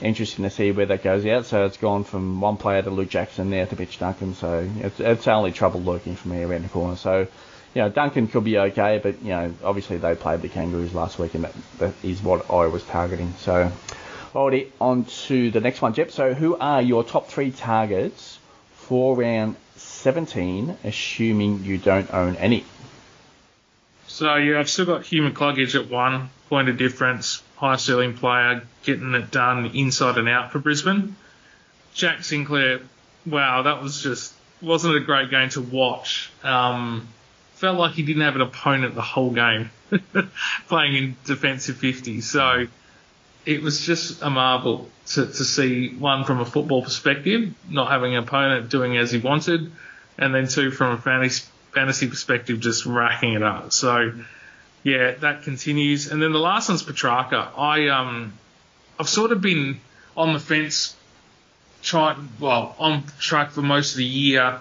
interesting 0.00 0.44
to 0.44 0.50
see 0.50 0.72
where 0.72 0.86
that 0.86 1.02
goes 1.02 1.26
out. 1.26 1.46
So 1.46 1.66
it's 1.66 1.76
gone 1.76 2.04
from 2.04 2.40
one 2.40 2.56
player 2.56 2.82
to 2.82 2.90
Luke 2.90 3.08
Jackson 3.08 3.50
now 3.50 3.64
to 3.64 3.76
Mitch 3.76 3.98
Duncan, 3.98 4.34
so 4.34 4.68
it's, 4.80 5.00
it's 5.00 5.28
only 5.28 5.52
trouble 5.52 5.80
lurking 5.80 6.16
for 6.16 6.28
me 6.28 6.42
around 6.42 6.64
the 6.64 6.68
corner. 6.68 6.96
So, 6.96 7.26
you 7.74 7.82
know, 7.82 7.88
Duncan 7.88 8.28
could 8.28 8.44
be 8.44 8.58
okay, 8.58 9.00
but, 9.02 9.22
you 9.22 9.30
know, 9.30 9.54
obviously 9.64 9.96
they 9.98 10.14
played 10.14 10.42
the 10.42 10.48
Kangaroos 10.48 10.94
last 10.94 11.18
week, 11.18 11.34
and 11.34 11.44
that, 11.44 11.54
that 11.78 11.94
is 12.02 12.22
what 12.22 12.50
I 12.50 12.66
was 12.66 12.82
targeting. 12.84 13.34
So, 13.38 13.72
alrighty, 14.34 14.70
on 14.80 15.04
to 15.26 15.50
the 15.50 15.60
next 15.60 15.82
one, 15.82 15.94
Jep. 15.94 16.10
So 16.10 16.34
who 16.34 16.56
are 16.56 16.82
your 16.82 17.04
top 17.04 17.28
three 17.28 17.50
targets 17.50 18.38
for 18.74 19.16
round 19.16 19.56
17, 19.76 20.78
assuming 20.84 21.64
you 21.64 21.78
don't 21.78 22.12
own 22.12 22.36
any. 22.36 22.64
So 24.06 24.36
yeah, 24.36 24.60
I've 24.60 24.68
still 24.68 24.86
got 24.86 25.04
Hugh 25.04 25.22
McCluggage 25.22 25.74
at 25.74 25.88
one 25.88 26.28
point 26.48 26.68
of 26.68 26.76
difference, 26.76 27.42
high 27.62 27.76
ceiling 27.76 28.12
player, 28.12 28.60
getting 28.82 29.14
it 29.14 29.30
done 29.30 29.66
inside 29.66 30.18
and 30.18 30.28
out 30.28 30.50
for 30.50 30.58
Brisbane. 30.58 31.14
Jack 31.94 32.24
Sinclair, 32.24 32.80
wow, 33.24 33.62
that 33.62 33.80
was 33.80 34.02
just 34.02 34.34
wasn't 34.60 34.96
a 34.96 35.00
great 35.00 35.30
game 35.30 35.48
to 35.50 35.60
watch. 35.60 36.32
Um, 36.42 37.06
felt 37.54 37.78
like 37.78 37.92
he 37.92 38.02
didn't 38.02 38.22
have 38.22 38.34
an 38.34 38.40
opponent 38.40 38.96
the 38.96 39.00
whole 39.00 39.30
game, 39.30 39.70
playing 40.68 40.96
in 40.96 41.16
defensive 41.24 41.76
50. 41.76 42.20
So 42.20 42.66
it 43.46 43.62
was 43.62 43.86
just 43.86 44.22
a 44.22 44.30
marvel 44.30 44.88
to, 45.10 45.26
to 45.26 45.44
see 45.44 45.94
one 45.94 46.24
from 46.24 46.40
a 46.40 46.44
football 46.44 46.82
perspective, 46.82 47.54
not 47.70 47.92
having 47.92 48.16
an 48.16 48.24
opponent 48.24 48.70
doing 48.70 48.96
as 48.96 49.12
he 49.12 49.18
wanted, 49.18 49.70
and 50.18 50.34
then 50.34 50.48
two 50.48 50.72
from 50.72 50.94
a 50.94 50.98
fantasy, 50.98 51.44
fantasy 51.70 52.08
perspective, 52.08 52.58
just 52.58 52.86
racking 52.86 53.34
it 53.34 53.42
up. 53.44 53.72
So, 53.72 54.12
yeah, 54.82 55.12
that 55.12 55.42
continues. 55.42 56.10
And 56.10 56.20
then 56.20 56.32
the 56.32 56.38
last 56.38 56.68
one's 56.68 56.82
Petrarca. 56.82 57.52
I 57.56 57.88
um, 57.88 58.32
I've 58.98 59.08
sort 59.08 59.32
of 59.32 59.40
been 59.40 59.80
on 60.16 60.32
the 60.32 60.40
fence, 60.40 60.96
trying 61.82 62.28
well 62.40 62.74
on 62.78 63.04
track 63.18 63.50
for 63.50 63.62
most 63.62 63.92
of 63.92 63.98
the 63.98 64.04
year, 64.04 64.60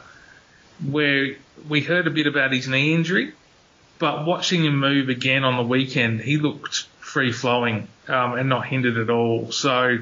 where 0.90 1.36
we 1.68 1.82
heard 1.82 2.08
a 2.08 2.12
bit 2.12 2.28
about 2.28 2.52
his 2.52 2.68
knee 2.68 2.94
injury, 2.94 3.34
but 4.00 4.26
watching 4.26 4.66
him 4.66 4.80
move 4.80 5.10
again 5.10 5.44
on 5.44 5.58
the 5.58 5.64
weekend, 5.64 6.22
he 6.22 6.38
looked 6.38 6.88
free 7.00 7.32
flowing 7.32 7.88
um, 8.08 8.34
and 8.34 8.50
not 8.50 8.66
hindered 8.66 8.98
at 8.98 9.10
all. 9.10 9.52
So 9.52 10.00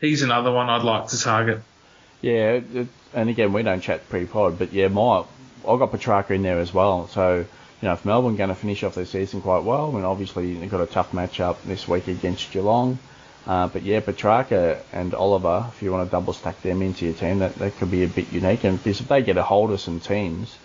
he's 0.00 0.22
another 0.22 0.50
one 0.50 0.70
I'd 0.70 0.82
like 0.82 1.08
to 1.08 1.20
target. 1.20 1.60
Yeah, 2.22 2.60
and 3.14 3.30
again, 3.30 3.52
we 3.52 3.62
don't 3.62 3.80
chat 3.80 4.08
pre-pod, 4.08 4.58
but 4.58 4.72
yeah, 4.72 4.88
my 4.88 5.24
I 5.66 5.76
got 5.76 5.90
Petrarca 5.90 6.32
in 6.32 6.42
there 6.42 6.58
as 6.58 6.72
well. 6.72 7.08
So 7.08 7.44
you 7.80 7.88
know, 7.88 7.94
if 7.94 8.04
Melbourne 8.04 8.36
going 8.36 8.50
to 8.50 8.54
finish 8.54 8.82
off 8.82 8.94
their 8.94 9.06
season 9.06 9.40
quite 9.40 9.64
well, 9.64 9.96
and 9.96 10.04
obviously 10.04 10.54
they've 10.54 10.70
got 10.70 10.82
a 10.82 10.86
tough 10.86 11.12
matchup 11.12 11.56
this 11.64 11.88
week 11.88 12.08
against 12.08 12.50
Geelong. 12.52 12.98
Uh, 13.46 13.68
but 13.68 13.82
yeah, 13.82 14.00
Petrarca 14.00 14.82
and 14.92 15.14
Oliver, 15.14 15.66
if 15.68 15.82
you 15.82 15.90
want 15.90 16.06
to 16.06 16.10
double 16.10 16.34
stack 16.34 16.60
them 16.62 16.82
into 16.82 17.06
your 17.06 17.14
team, 17.14 17.38
that, 17.38 17.54
that 17.56 17.76
could 17.78 17.90
be 17.90 18.04
a 18.04 18.08
bit 18.08 18.30
unique. 18.32 18.64
And 18.64 18.76
because 18.76 19.00
if 19.00 19.08
they 19.08 19.22
get 19.22 19.38
a 19.38 19.42
hold 19.42 19.70
of 19.70 19.80
some 19.80 19.98
teams, 19.98 20.56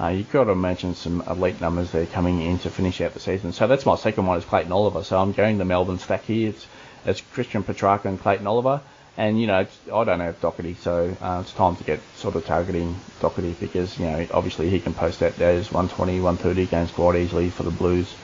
uh, 0.00 0.08
you've 0.08 0.32
got 0.32 0.44
to 0.44 0.50
imagine 0.50 0.94
some 0.94 1.22
elite 1.28 1.60
numbers 1.60 1.90
there 1.90 2.06
coming 2.06 2.40
in 2.40 2.58
to 2.60 2.70
finish 2.70 3.02
out 3.02 3.12
the 3.12 3.20
season. 3.20 3.52
So 3.52 3.66
that's 3.66 3.84
my 3.84 3.96
second 3.96 4.26
one 4.26 4.38
is 4.38 4.44
Clayton 4.46 4.72
Oliver. 4.72 5.04
So 5.04 5.18
I'm 5.18 5.32
going 5.32 5.58
the 5.58 5.66
Melbourne 5.66 5.98
stack 5.98 6.24
here. 6.24 6.48
It's, 6.48 6.66
it's 7.04 7.20
Christian 7.20 7.62
Petrarca 7.62 8.08
and 8.08 8.18
Clayton 8.18 8.46
Oliver. 8.46 8.80
And, 9.16 9.38
you 9.40 9.46
know, 9.46 9.66
I 9.92 10.04
don't 10.04 10.20
have 10.20 10.40
Docherty, 10.40 10.76
so 10.76 11.14
uh, 11.20 11.40
it's 11.42 11.52
time 11.52 11.76
to 11.76 11.84
get 11.84 12.00
sort 12.16 12.34
of 12.34 12.46
targeting 12.46 12.98
Docherty 13.20 13.58
because, 13.60 13.98
you 13.98 14.06
know, 14.06 14.26
obviously 14.32 14.70
he 14.70 14.80
can 14.80 14.94
post 14.94 15.22
out 15.22 15.36
those 15.36 15.70
120, 15.70 16.20
130 16.20 16.66
games 16.66 16.90
quite 16.90 17.16
easily 17.16 17.50
for 17.50 17.62
the 17.62 17.70
Blues. 17.70 18.14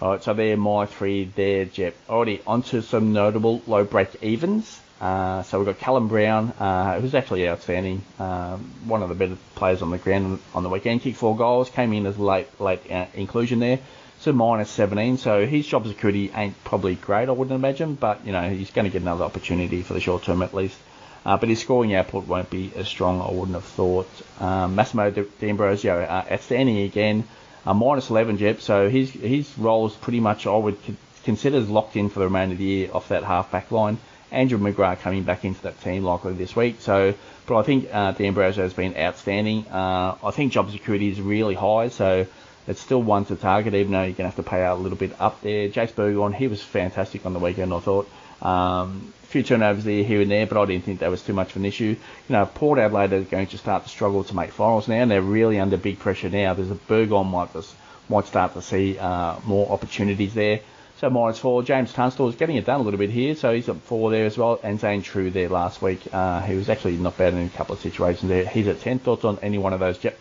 Alright, 0.00 0.22
so 0.24 0.32
they're 0.32 0.56
my 0.56 0.86
three 0.86 1.24
there, 1.24 1.66
Jep. 1.66 1.94
Alrighty, 2.08 2.40
onto 2.46 2.80
some 2.80 3.12
notable 3.12 3.62
low 3.66 3.84
break 3.84 4.22
evens. 4.22 4.80
Uh, 5.02 5.42
so 5.42 5.58
we've 5.58 5.66
got 5.66 5.78
Callum 5.78 6.08
Brown, 6.08 6.52
uh, 6.60 7.00
who's 7.00 7.14
actually 7.14 7.48
outstanding, 7.48 8.02
uh, 8.18 8.56
one 8.86 9.02
of 9.02 9.08
the 9.08 9.14
better 9.14 9.36
players 9.56 9.82
on 9.82 9.90
the 9.90 9.98
ground 9.98 10.38
on 10.54 10.62
the 10.62 10.68
weekend. 10.68 11.02
Kicked 11.02 11.18
four 11.18 11.36
goals, 11.36 11.68
came 11.70 11.92
in 11.92 12.06
as 12.06 12.18
late 12.18 12.48
late 12.60 12.90
uh, 12.90 13.06
inclusion 13.14 13.58
there. 13.58 13.80
So 14.22 14.32
minus 14.32 14.70
17. 14.70 15.18
So 15.18 15.46
his 15.46 15.66
job 15.66 15.84
security 15.84 16.30
ain't 16.32 16.62
probably 16.62 16.94
great, 16.94 17.28
I 17.28 17.32
wouldn't 17.32 17.56
imagine, 17.56 17.96
but 17.96 18.24
you 18.24 18.30
know 18.30 18.48
he's 18.48 18.70
going 18.70 18.84
to 18.84 18.90
get 18.90 19.02
another 19.02 19.24
opportunity 19.24 19.82
for 19.82 19.94
the 19.94 20.00
short 20.00 20.22
term 20.22 20.42
at 20.42 20.54
least. 20.54 20.78
Uh, 21.26 21.36
but 21.36 21.48
his 21.48 21.60
scoring 21.60 21.92
output 21.92 22.28
won't 22.28 22.48
be 22.48 22.70
as 22.76 22.86
strong, 22.86 23.20
I 23.20 23.32
wouldn't 23.32 23.54
have 23.54 23.64
thought. 23.64 24.08
Um, 24.38 24.76
Massimo 24.76 25.10
D'Ambrosio, 25.10 26.02
uh, 26.02 26.24
outstanding 26.30 26.78
again, 26.82 27.24
uh, 27.66 27.74
minus 27.74 28.10
11 28.10 28.38
Jep. 28.38 28.60
So 28.60 28.88
his 28.88 29.10
his 29.10 29.58
role 29.58 29.88
is 29.88 29.94
pretty 29.94 30.20
much 30.20 30.46
I 30.46 30.56
would 30.56 30.78
consider 31.24 31.56
as 31.56 31.68
locked 31.68 31.96
in 31.96 32.08
for 32.08 32.20
the 32.20 32.26
remainder 32.26 32.52
of 32.52 32.58
the 32.58 32.64
year 32.64 32.90
off 32.94 33.08
that 33.08 33.24
half 33.24 33.50
back 33.50 33.72
line. 33.72 33.98
Andrew 34.30 34.58
McGrath 34.58 35.00
coming 35.00 35.24
back 35.24 35.44
into 35.44 35.62
that 35.62 35.80
team 35.82 36.04
likely 36.04 36.34
this 36.34 36.54
week. 36.54 36.76
So, 36.78 37.14
but 37.46 37.58
I 37.58 37.62
think 37.64 37.88
uh, 37.92 38.12
D'Ambrosio 38.12 38.62
has 38.62 38.72
been 38.72 38.96
outstanding. 38.96 39.66
Uh, 39.66 40.14
I 40.22 40.30
think 40.30 40.52
job 40.52 40.70
security 40.70 41.10
is 41.10 41.20
really 41.20 41.54
high, 41.56 41.88
so 41.88 42.26
it's 42.66 42.80
still 42.80 43.02
one 43.02 43.24
to 43.26 43.36
target, 43.36 43.74
even 43.74 43.92
though 43.92 44.02
you're 44.02 44.12
going 44.12 44.30
to 44.30 44.34
have 44.34 44.36
to 44.36 44.42
pay 44.42 44.62
out 44.62 44.78
a 44.78 44.80
little 44.80 44.98
bit 44.98 45.20
up 45.20 45.40
there. 45.40 45.68
Jase 45.68 45.92
Burgoyne, 45.92 46.32
he 46.32 46.46
was 46.46 46.62
fantastic 46.62 47.26
on 47.26 47.32
the 47.32 47.38
weekend, 47.38 47.72
I 47.72 47.80
thought. 47.80 48.08
Um, 48.40 49.12
few 49.22 49.42
turnovers 49.42 49.84
there, 49.84 50.04
here 50.04 50.20
and 50.20 50.30
there, 50.30 50.46
but 50.46 50.58
I 50.58 50.66
didn't 50.66 50.84
think 50.84 51.00
that 51.00 51.10
was 51.10 51.22
too 51.22 51.32
much 51.32 51.50
of 51.50 51.56
an 51.56 51.64
issue. 51.64 51.96
You 52.28 52.32
know, 52.32 52.46
Port 52.46 52.78
Adelaide 52.78 53.12
are 53.12 53.22
going 53.22 53.46
to 53.48 53.58
start 53.58 53.84
to 53.84 53.88
struggle 53.88 54.24
to 54.24 54.36
make 54.36 54.52
finals 54.52 54.88
now, 54.88 54.96
and 54.96 55.10
they're 55.10 55.22
really 55.22 55.58
under 55.58 55.76
big 55.76 55.98
pressure 55.98 56.28
now. 56.28 56.54
There's 56.54 56.70
a 56.70 56.74
Burgoyne 56.74 57.28
might, 57.28 57.52
just, 57.52 57.74
might 58.08 58.26
start 58.26 58.54
to 58.54 58.62
see 58.62 58.98
uh, 58.98 59.36
more 59.44 59.70
opportunities 59.72 60.34
there. 60.34 60.60
So 60.98 61.10
minus 61.10 61.38
four. 61.38 61.64
James 61.64 61.92
Tunstall 61.92 62.28
is 62.28 62.36
getting 62.36 62.56
it 62.56 62.64
done 62.64 62.78
a 62.78 62.82
little 62.84 62.98
bit 62.98 63.10
here, 63.10 63.34
so 63.34 63.52
he's 63.52 63.68
at 63.68 63.76
four 63.76 64.10
there 64.10 64.26
as 64.26 64.38
well. 64.38 64.60
And 64.62 64.78
Zane 64.78 65.02
Trew 65.02 65.30
there 65.30 65.48
last 65.48 65.82
week. 65.82 66.00
Uh, 66.12 66.42
he 66.42 66.54
was 66.54 66.68
actually 66.68 66.96
not 66.96 67.16
bad 67.18 67.34
in 67.34 67.46
a 67.46 67.48
couple 67.48 67.74
of 67.74 67.80
situations 67.80 68.28
there. 68.28 68.46
He's 68.46 68.68
at 68.68 68.80
10. 68.80 69.00
Thoughts 69.00 69.24
on 69.24 69.38
any 69.42 69.58
one 69.58 69.72
of 69.72 69.80
those, 69.80 70.02
Yep. 70.04 70.16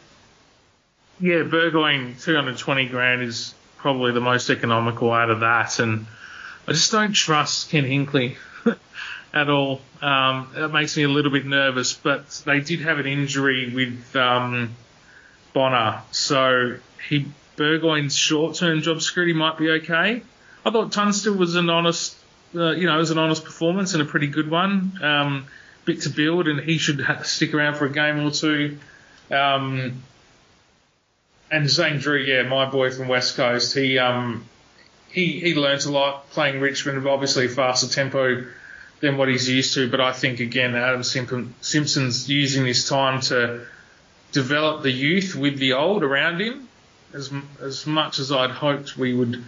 Yeah, 1.21 1.43
Burgoyne 1.43 2.15
220 2.19 2.87
grand 2.87 3.21
is 3.21 3.53
probably 3.77 4.11
the 4.11 4.21
most 4.21 4.49
economical 4.49 5.11
out 5.11 5.29
of 5.29 5.41
that. 5.41 5.77
And 5.77 6.07
I 6.67 6.71
just 6.71 6.91
don't 6.91 7.13
trust 7.13 7.69
Ken 7.69 7.83
Hinkley 7.83 8.37
at 9.33 9.47
all. 9.47 9.81
Um, 10.01 10.49
that 10.55 10.69
makes 10.69 10.97
me 10.97 11.03
a 11.03 11.07
little 11.07 11.31
bit 11.31 11.45
nervous, 11.45 11.93
but 11.93 12.27
they 12.45 12.59
did 12.59 12.81
have 12.81 12.97
an 12.97 13.05
injury 13.05 13.71
with 13.73 14.15
um, 14.15 14.75
Bonner. 15.53 16.01
So 16.09 16.77
he 17.07 17.27
Burgoyne's 17.55 18.15
short-term 18.15 18.81
job 18.81 19.03
security 19.03 19.33
might 19.33 19.59
be 19.59 19.69
okay. 19.69 20.23
I 20.65 20.71
thought 20.71 20.91
Tunstall 20.91 21.35
was 21.35 21.55
an 21.55 21.69
honest, 21.69 22.15
uh, 22.55 22.71
you 22.71 22.87
know, 22.87 22.95
it 22.95 22.99
was 22.99 23.11
an 23.11 23.19
honest 23.19 23.45
performance 23.45 23.93
and 23.93 24.01
a 24.01 24.05
pretty 24.05 24.27
good 24.27 24.49
one. 24.49 24.99
Um, 25.03 25.45
bit 25.85 26.01
to 26.01 26.09
build, 26.09 26.47
and 26.47 26.59
he 26.61 26.79
should 26.79 27.05
stick 27.23 27.53
around 27.53 27.75
for 27.75 27.85
a 27.85 27.91
game 27.91 28.25
or 28.25 28.31
two. 28.31 28.79
Um, 29.29 30.01
and 31.51 31.69
Zane 31.69 31.99
Trew, 31.99 32.25
yeah, 32.25 32.43
my 32.43 32.65
boy 32.65 32.91
from 32.91 33.07
West 33.07 33.35
Coast, 33.35 33.75
he 33.75 33.99
um, 33.99 34.45
he 35.09 35.39
he 35.39 35.53
learnt 35.53 35.85
a 35.85 35.91
lot 35.91 36.29
playing 36.31 36.61
Richmond, 36.61 37.05
obviously 37.07 37.47
faster 37.47 37.87
tempo 37.87 38.45
than 39.01 39.17
what 39.17 39.27
he's 39.27 39.49
used 39.49 39.73
to. 39.73 39.89
But 39.89 39.99
I 39.99 40.13
think 40.13 40.39
again, 40.39 40.75
Adam 40.75 41.03
Simpson's 41.03 42.29
using 42.29 42.63
this 42.63 42.87
time 42.87 43.21
to 43.21 43.65
develop 44.31 44.83
the 44.83 44.91
youth 44.91 45.35
with 45.35 45.57
the 45.59 45.73
old 45.73 46.03
around 46.03 46.41
him. 46.41 46.67
As 47.13 47.31
as 47.61 47.85
much 47.85 48.19
as 48.19 48.31
I'd 48.31 48.51
hoped 48.51 48.97
we 48.97 49.13
would 49.13 49.43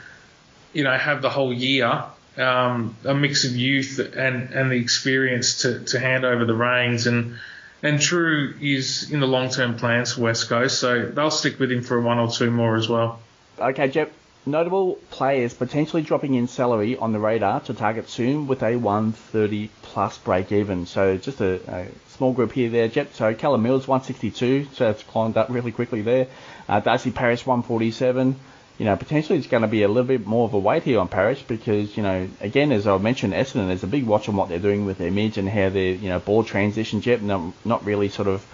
you 0.73 0.83
know, 0.83 0.97
have 0.97 1.21
the 1.21 1.29
whole 1.29 1.53
year, 1.53 2.03
um, 2.37 2.97
a 3.05 3.13
mix 3.13 3.45
of 3.45 3.55
youth 3.55 3.99
and, 3.99 4.49
and 4.49 4.71
the 4.71 4.75
experience 4.75 5.61
to, 5.61 5.83
to 5.85 5.99
hand 5.99 6.25
over 6.25 6.45
the 6.45 6.55
reins. 6.55 7.07
And, 7.07 7.37
and 7.83 7.99
Trew 7.99 8.55
is 8.61 9.11
in 9.11 9.19
the 9.19 9.27
long 9.27 9.49
term 9.49 9.75
plans 9.75 10.13
for 10.13 10.21
West 10.21 10.47
Coast, 10.47 10.79
so 10.79 11.05
they'll 11.05 11.29
stick 11.29 11.59
with 11.59 11.71
him 11.71 11.83
for 11.83 11.99
one 12.01 12.17
or 12.17 12.29
two 12.29 12.49
more 12.49 12.75
as 12.75 12.89
well. 12.89 13.19
Okay, 13.59 13.89
Jeff. 13.89 14.09
Notable 14.45 14.95
players 15.09 15.53
potentially 15.53 16.01
dropping 16.01 16.33
in 16.33 16.49
salary 16.49 16.97
on 16.97 17.13
the 17.13 17.19
radar 17.19 17.61
to 17.61 17.73
target 17.73 18.09
soon 18.09 18.45
with 18.45 18.61
a 18.61 18.75
130 18.75 19.69
plus 19.81 20.17
break 20.17 20.51
even. 20.51 20.85
So 20.85 21.15
just 21.15 21.39
a, 21.39 21.61
a 21.73 21.87
small 22.09 22.33
group 22.33 22.51
here 22.51 22.69
there, 22.69 22.89
Jet. 22.89 23.15
So 23.15 23.33
Callum 23.33 23.63
Mills 23.63 23.87
162, 23.87 24.67
so 24.73 24.89
it's 24.89 25.03
climbed 25.03 25.37
up 25.37 25.47
really 25.49 25.71
quickly 25.71 26.01
there. 26.01 26.27
Uh, 26.67 26.81
Darcy 26.81 27.11
Parish 27.11 27.45
147 27.45 28.37
you 28.77 28.85
know, 28.85 28.95
potentially 28.95 29.37
it's 29.37 29.47
going 29.47 29.61
to 29.61 29.67
be 29.67 29.83
a 29.83 29.87
little 29.87 30.03
bit 30.03 30.25
more 30.25 30.45
of 30.45 30.53
a 30.53 30.59
weight 30.59 30.83
here 30.83 30.99
on 30.99 31.07
Parish 31.07 31.43
because, 31.43 31.95
you 31.95 32.01
know, 32.01 32.27
again, 32.41 32.71
as 32.71 32.87
I 32.87 32.97
mentioned, 32.97 33.33
Essendon, 33.33 33.67
there's 33.67 33.83
a 33.83 33.87
big 33.87 34.05
watch 34.05 34.27
on 34.29 34.35
what 34.35 34.49
they're 34.49 34.59
doing 34.59 34.85
with 34.85 34.97
their 34.97 35.11
mids 35.11 35.37
and 35.37 35.47
how 35.47 35.69
they're, 35.69 35.93
you 35.93 36.09
know, 36.09 36.19
ball 36.19 36.43
transitions 36.43 37.05
yet, 37.05 37.21
not, 37.21 37.53
not 37.63 37.85
really 37.85 38.09
sort 38.09 38.27
of 38.27 38.45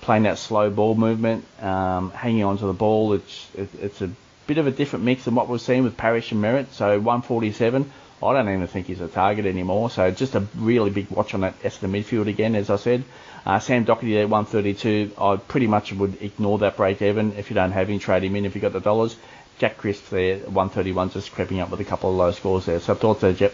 playing 0.00 0.24
that 0.24 0.38
slow 0.38 0.70
ball 0.70 0.94
movement, 0.94 1.44
um, 1.62 2.10
hanging 2.10 2.42
onto 2.42 2.66
the 2.66 2.72
ball. 2.72 3.12
It's, 3.12 3.48
it, 3.54 3.68
it's 3.80 4.02
a 4.02 4.10
bit 4.48 4.58
of 4.58 4.66
a 4.66 4.72
different 4.72 5.04
mix 5.04 5.24
than 5.24 5.36
what 5.36 5.48
we've 5.48 5.60
seen 5.60 5.84
with 5.84 5.96
Parish 5.96 6.32
and 6.32 6.42
Merrett. 6.42 6.72
So 6.72 6.98
147, 6.98 7.92
I 8.22 8.32
don't 8.32 8.48
even 8.48 8.66
think 8.66 8.88
he's 8.88 9.00
a 9.00 9.08
target 9.08 9.46
anymore. 9.46 9.88
So 9.88 10.10
just 10.10 10.34
a 10.34 10.46
really 10.56 10.90
big 10.90 11.10
watch 11.10 11.32
on 11.32 11.42
that 11.42 11.62
Essendon 11.62 11.90
midfield 11.92 12.26
again, 12.26 12.56
as 12.56 12.70
I 12.70 12.76
said. 12.76 13.04
Uh, 13.46 13.58
Sam 13.58 13.86
Docherty 13.86 14.20
at 14.20 14.28
132, 14.28 15.12
I 15.16 15.36
pretty 15.36 15.66
much 15.66 15.92
would 15.94 16.20
ignore 16.20 16.58
that 16.58 16.76
break 16.76 17.00
even 17.00 17.32
if 17.34 17.48
you 17.50 17.54
don't 17.54 17.72
have 17.72 17.88
him, 17.88 17.98
trade 17.98 18.22
him 18.22 18.36
in 18.36 18.44
if 18.44 18.54
you've 18.54 18.62
got 18.62 18.74
the 18.74 18.80
dollars. 18.80 19.16
Jack 19.60 19.76
Crisp 19.76 20.08
there, 20.08 20.38
131, 20.38 21.10
just 21.10 21.32
creeping 21.32 21.60
up 21.60 21.70
with 21.70 21.80
a 21.80 21.84
couple 21.84 22.08
of 22.08 22.16
low 22.16 22.32
scores 22.32 22.64
there. 22.64 22.80
So 22.80 22.94
thoughts 22.94 23.20
there, 23.20 23.34
Jep? 23.34 23.52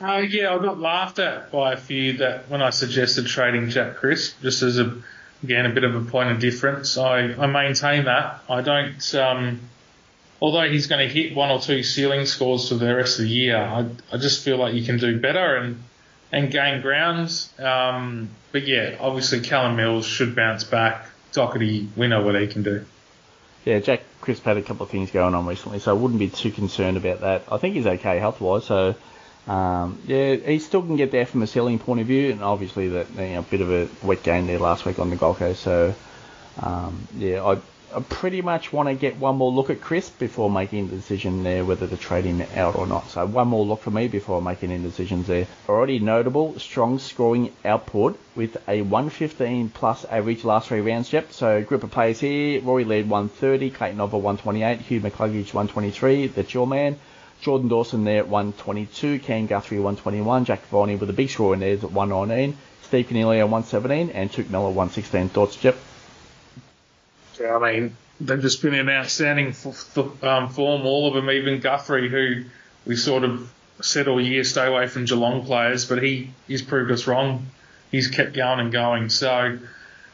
Uh, 0.00 0.22
yeah, 0.28 0.54
I 0.54 0.58
got 0.58 0.78
laughed 0.78 1.18
at 1.18 1.50
by 1.50 1.72
a 1.72 1.76
few 1.76 2.18
that 2.18 2.48
when 2.48 2.62
I 2.62 2.70
suggested 2.70 3.26
trading 3.26 3.68
Jack 3.70 3.96
Crisp, 3.96 4.40
just 4.42 4.62
as 4.62 4.78
a 4.78 4.96
again 5.42 5.66
a 5.66 5.70
bit 5.70 5.82
of 5.82 5.96
a 5.96 6.08
point 6.08 6.30
of 6.30 6.38
difference. 6.38 6.96
I, 6.96 7.32
I 7.32 7.46
maintain 7.46 8.04
that. 8.04 8.44
I 8.48 8.60
don't. 8.60 9.14
Um, 9.16 9.60
although 10.40 10.68
he's 10.70 10.86
going 10.86 11.06
to 11.06 11.12
hit 11.12 11.34
one 11.34 11.50
or 11.50 11.58
two 11.58 11.82
ceiling 11.82 12.24
scores 12.24 12.68
for 12.68 12.76
the 12.76 12.94
rest 12.94 13.18
of 13.18 13.24
the 13.24 13.30
year, 13.30 13.56
I, 13.56 13.86
I 14.12 14.18
just 14.18 14.44
feel 14.44 14.56
like 14.56 14.74
you 14.74 14.84
can 14.84 14.98
do 14.98 15.18
better 15.18 15.56
and 15.56 15.82
and 16.30 16.50
gain 16.50 16.80
grounds. 16.80 17.52
Um, 17.58 18.30
but 18.52 18.68
yeah, 18.68 18.96
obviously 19.00 19.40
Callum 19.40 19.74
Mills 19.74 20.06
should 20.06 20.36
bounce 20.36 20.62
back. 20.62 21.06
Docherty, 21.32 21.88
we 21.96 22.06
know 22.06 22.22
what 22.22 22.40
he 22.40 22.46
can 22.46 22.62
do 22.62 22.84
yeah, 23.64 23.78
Jack 23.78 24.02
Crisp 24.24 24.42
had 24.44 24.56
a 24.56 24.62
couple 24.62 24.84
of 24.84 24.90
things 24.90 25.10
going 25.10 25.34
on 25.34 25.46
recently, 25.46 25.78
so 25.78 25.90
I 25.90 25.98
wouldn't 25.98 26.18
be 26.18 26.28
too 26.28 26.50
concerned 26.50 26.96
about 26.96 27.20
that. 27.20 27.44
I 27.52 27.58
think 27.58 27.74
he's 27.74 27.86
okay 27.86 28.18
health 28.18 28.40
wise, 28.40 28.64
so 28.64 28.94
um, 29.46 30.00
yeah, 30.06 30.36
he 30.36 30.58
still 30.58 30.80
can 30.80 30.96
get 30.96 31.10
there 31.10 31.26
from 31.26 31.42
a 31.42 31.46
selling 31.46 31.78
point 31.78 32.00
of 32.00 32.06
view, 32.06 32.32
and 32.32 32.42
obviously 32.42 32.88
that 32.88 33.10
you 33.10 33.34
know, 33.34 33.40
a 33.40 33.42
bit 33.42 33.60
of 33.60 33.70
a 33.70 33.88
wet 34.02 34.22
game 34.22 34.46
there 34.46 34.58
last 34.58 34.86
week 34.86 34.98
on 34.98 35.10
the 35.10 35.16
Gold 35.16 35.36
Coast, 35.36 35.62
so 35.62 35.94
um, 36.62 37.06
yeah, 37.18 37.44
I 37.44 37.58
I 37.94 38.00
pretty 38.00 38.42
much 38.42 38.72
want 38.72 38.88
to 38.88 38.94
get 38.96 39.18
one 39.18 39.36
more 39.36 39.52
look 39.52 39.70
at 39.70 39.80
Crisp 39.80 40.18
before 40.18 40.50
making 40.50 40.88
the 40.88 40.96
decision 40.96 41.44
there 41.44 41.64
whether 41.64 41.86
to 41.86 41.96
trade 41.96 42.24
him 42.24 42.42
out 42.56 42.74
or 42.74 42.88
not. 42.88 43.08
So 43.10 43.24
one 43.24 43.46
more 43.46 43.64
look 43.64 43.82
for 43.82 43.92
me 43.92 44.08
before 44.08 44.42
making 44.42 44.72
any 44.72 44.82
decisions 44.82 45.28
there. 45.28 45.46
Already 45.68 46.00
notable, 46.00 46.58
strong 46.58 46.98
scoring 46.98 47.52
output 47.64 48.18
with 48.34 48.56
a 48.68 48.82
115 48.82 49.68
plus 49.68 50.04
average 50.06 50.42
last 50.42 50.68
three 50.68 50.80
rounds, 50.80 51.12
Yep. 51.12 51.32
So 51.32 51.62
group 51.62 51.84
of 51.84 51.92
players 51.92 52.18
here, 52.18 52.60
Rory 52.62 52.84
Laird 52.84 53.08
130, 53.08 53.70
Clayton 53.70 54.00
Oliver 54.00 54.18
128, 54.18 54.80
Hugh 54.80 55.00
McCluggage 55.00 55.54
123, 55.54 56.26
that's 56.26 56.52
your 56.52 56.66
man. 56.66 56.98
Jordan 57.42 57.68
Dawson 57.68 58.02
there 58.02 58.18
at 58.18 58.28
122, 58.28 59.20
Cam 59.20 59.46
Guthrie 59.46 59.78
121, 59.78 60.46
Jack 60.46 60.66
Viney 60.66 60.96
with 60.96 61.10
a 61.10 61.12
big 61.12 61.30
score 61.30 61.54
in 61.54 61.60
there 61.60 61.74
at 61.74 61.92
119, 61.92 62.58
Steve 62.82 63.06
Coniglio 63.06 63.48
117, 63.48 64.10
and 64.10 64.32
Touk 64.32 64.50
Miller 64.50 64.70
116. 64.70 65.28
Thoughts, 65.28 65.54
Jep? 65.54 65.76
I 67.46 67.58
mean, 67.58 67.96
they've 68.20 68.40
just 68.40 68.62
been 68.62 68.74
in 68.74 68.88
outstanding 68.88 69.54
um, 70.22 70.48
form, 70.48 70.86
all 70.86 71.08
of 71.08 71.14
them, 71.14 71.30
even 71.30 71.60
Guthrie, 71.60 72.08
who 72.08 72.44
we 72.86 72.96
sort 72.96 73.24
of 73.24 73.50
said 73.80 74.08
all 74.08 74.20
year 74.20 74.44
stay 74.44 74.66
away 74.66 74.86
from 74.86 75.04
Geelong 75.04 75.44
players, 75.44 75.84
but 75.84 76.02
he, 76.02 76.30
he's 76.46 76.62
proved 76.62 76.90
us 76.90 77.06
wrong. 77.06 77.46
He's 77.90 78.08
kept 78.08 78.34
going 78.34 78.60
and 78.60 78.72
going. 78.72 79.08
So 79.08 79.58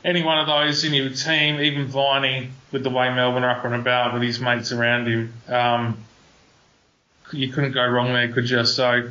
any 0.05 0.23
one 0.23 0.38
of 0.38 0.47
those 0.47 0.85
in 0.85 0.95
your 0.95 1.11
team, 1.11 1.61
even 1.61 1.87
Viney, 1.87 2.51
with 2.73 2.83
the 2.83 2.90
way 2.90 3.12
Melbourne 3.12 3.45
are 3.45 3.51
up 3.51 3.64
and 3.64 3.75
about 3.75 4.14
with 4.14 4.23
his 4.23 4.40
mates 4.40 4.73
around 4.73 5.07
him, 5.07 5.33
um, 5.49 5.99
you 7.33 7.53
couldn't 7.53 7.73
go 7.73 7.87
wrong 7.87 8.12
there, 8.12 8.33
could 8.33 8.49
you? 8.49 8.64
So 8.64 9.11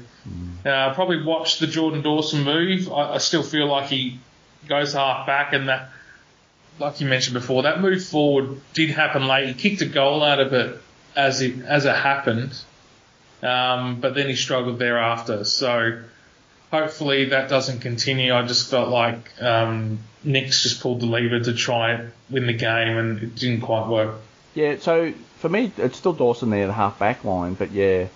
uh, 0.65 0.93
probably 0.93 1.23
watch 1.23 1.60
the 1.60 1.67
Jordan 1.67 2.01
Dawson 2.01 2.43
move. 2.43 2.91
I, 2.91 3.13
I 3.13 3.17
still 3.17 3.43
feel 3.43 3.67
like 3.67 3.89
he 3.89 4.19
goes 4.67 4.93
half 4.93 5.25
back 5.25 5.53
and 5.53 5.69
that 5.69 5.89
like 6.80 7.02
you 7.02 7.08
mentioned 7.08 7.34
before, 7.34 7.63
that 7.63 7.82
move 7.82 8.04
forward 8.04 8.62
did 8.73 8.90
happen 8.90 9.27
late. 9.27 9.48
He 9.48 9.54
kicked 9.54 9.82
a 9.82 9.86
goal 9.86 10.23
out 10.23 10.40
of 10.40 10.54
it 10.54 10.82
as 11.15 11.42
it 11.42 11.62
as 11.62 11.86
it 11.86 11.96
happened, 11.96 12.58
um, 13.44 14.00
but 14.00 14.15
then 14.15 14.27
he 14.27 14.36
struggled 14.36 14.80
thereafter. 14.80 15.44
So 15.44 16.02
hopefully 16.71 17.25
that 17.25 17.50
doesn't 17.50 17.80
continue. 17.80 18.34
I 18.34 18.46
just 18.46 18.69
felt 18.69 18.90
like 18.90 19.42
um, 19.42 20.00
Nicks 20.23 20.63
just 20.63 20.82
pulled 20.82 21.02
the 21.02 21.06
lever 21.06 21.40
to 21.40 21.54
try 21.54 21.92
and 21.92 22.12
win 22.30 22.48
the 22.48 22.54
game, 22.54 22.98
and 22.98 23.23
it 23.23 23.36
didn't 23.36 23.62
quite 23.62 23.88
work. 23.88 24.15
Yeah, 24.56 24.77
so 24.80 25.13
for 25.38 25.50
me, 25.50 25.71
it's 25.77 25.98
still 25.98 26.13
Dawson 26.13 26.50
there, 26.50 26.67
the 26.67 26.73
half 26.73 26.98
back 27.00 27.23
line, 27.23 27.54
but 27.54 27.71
yeah, 27.71 28.08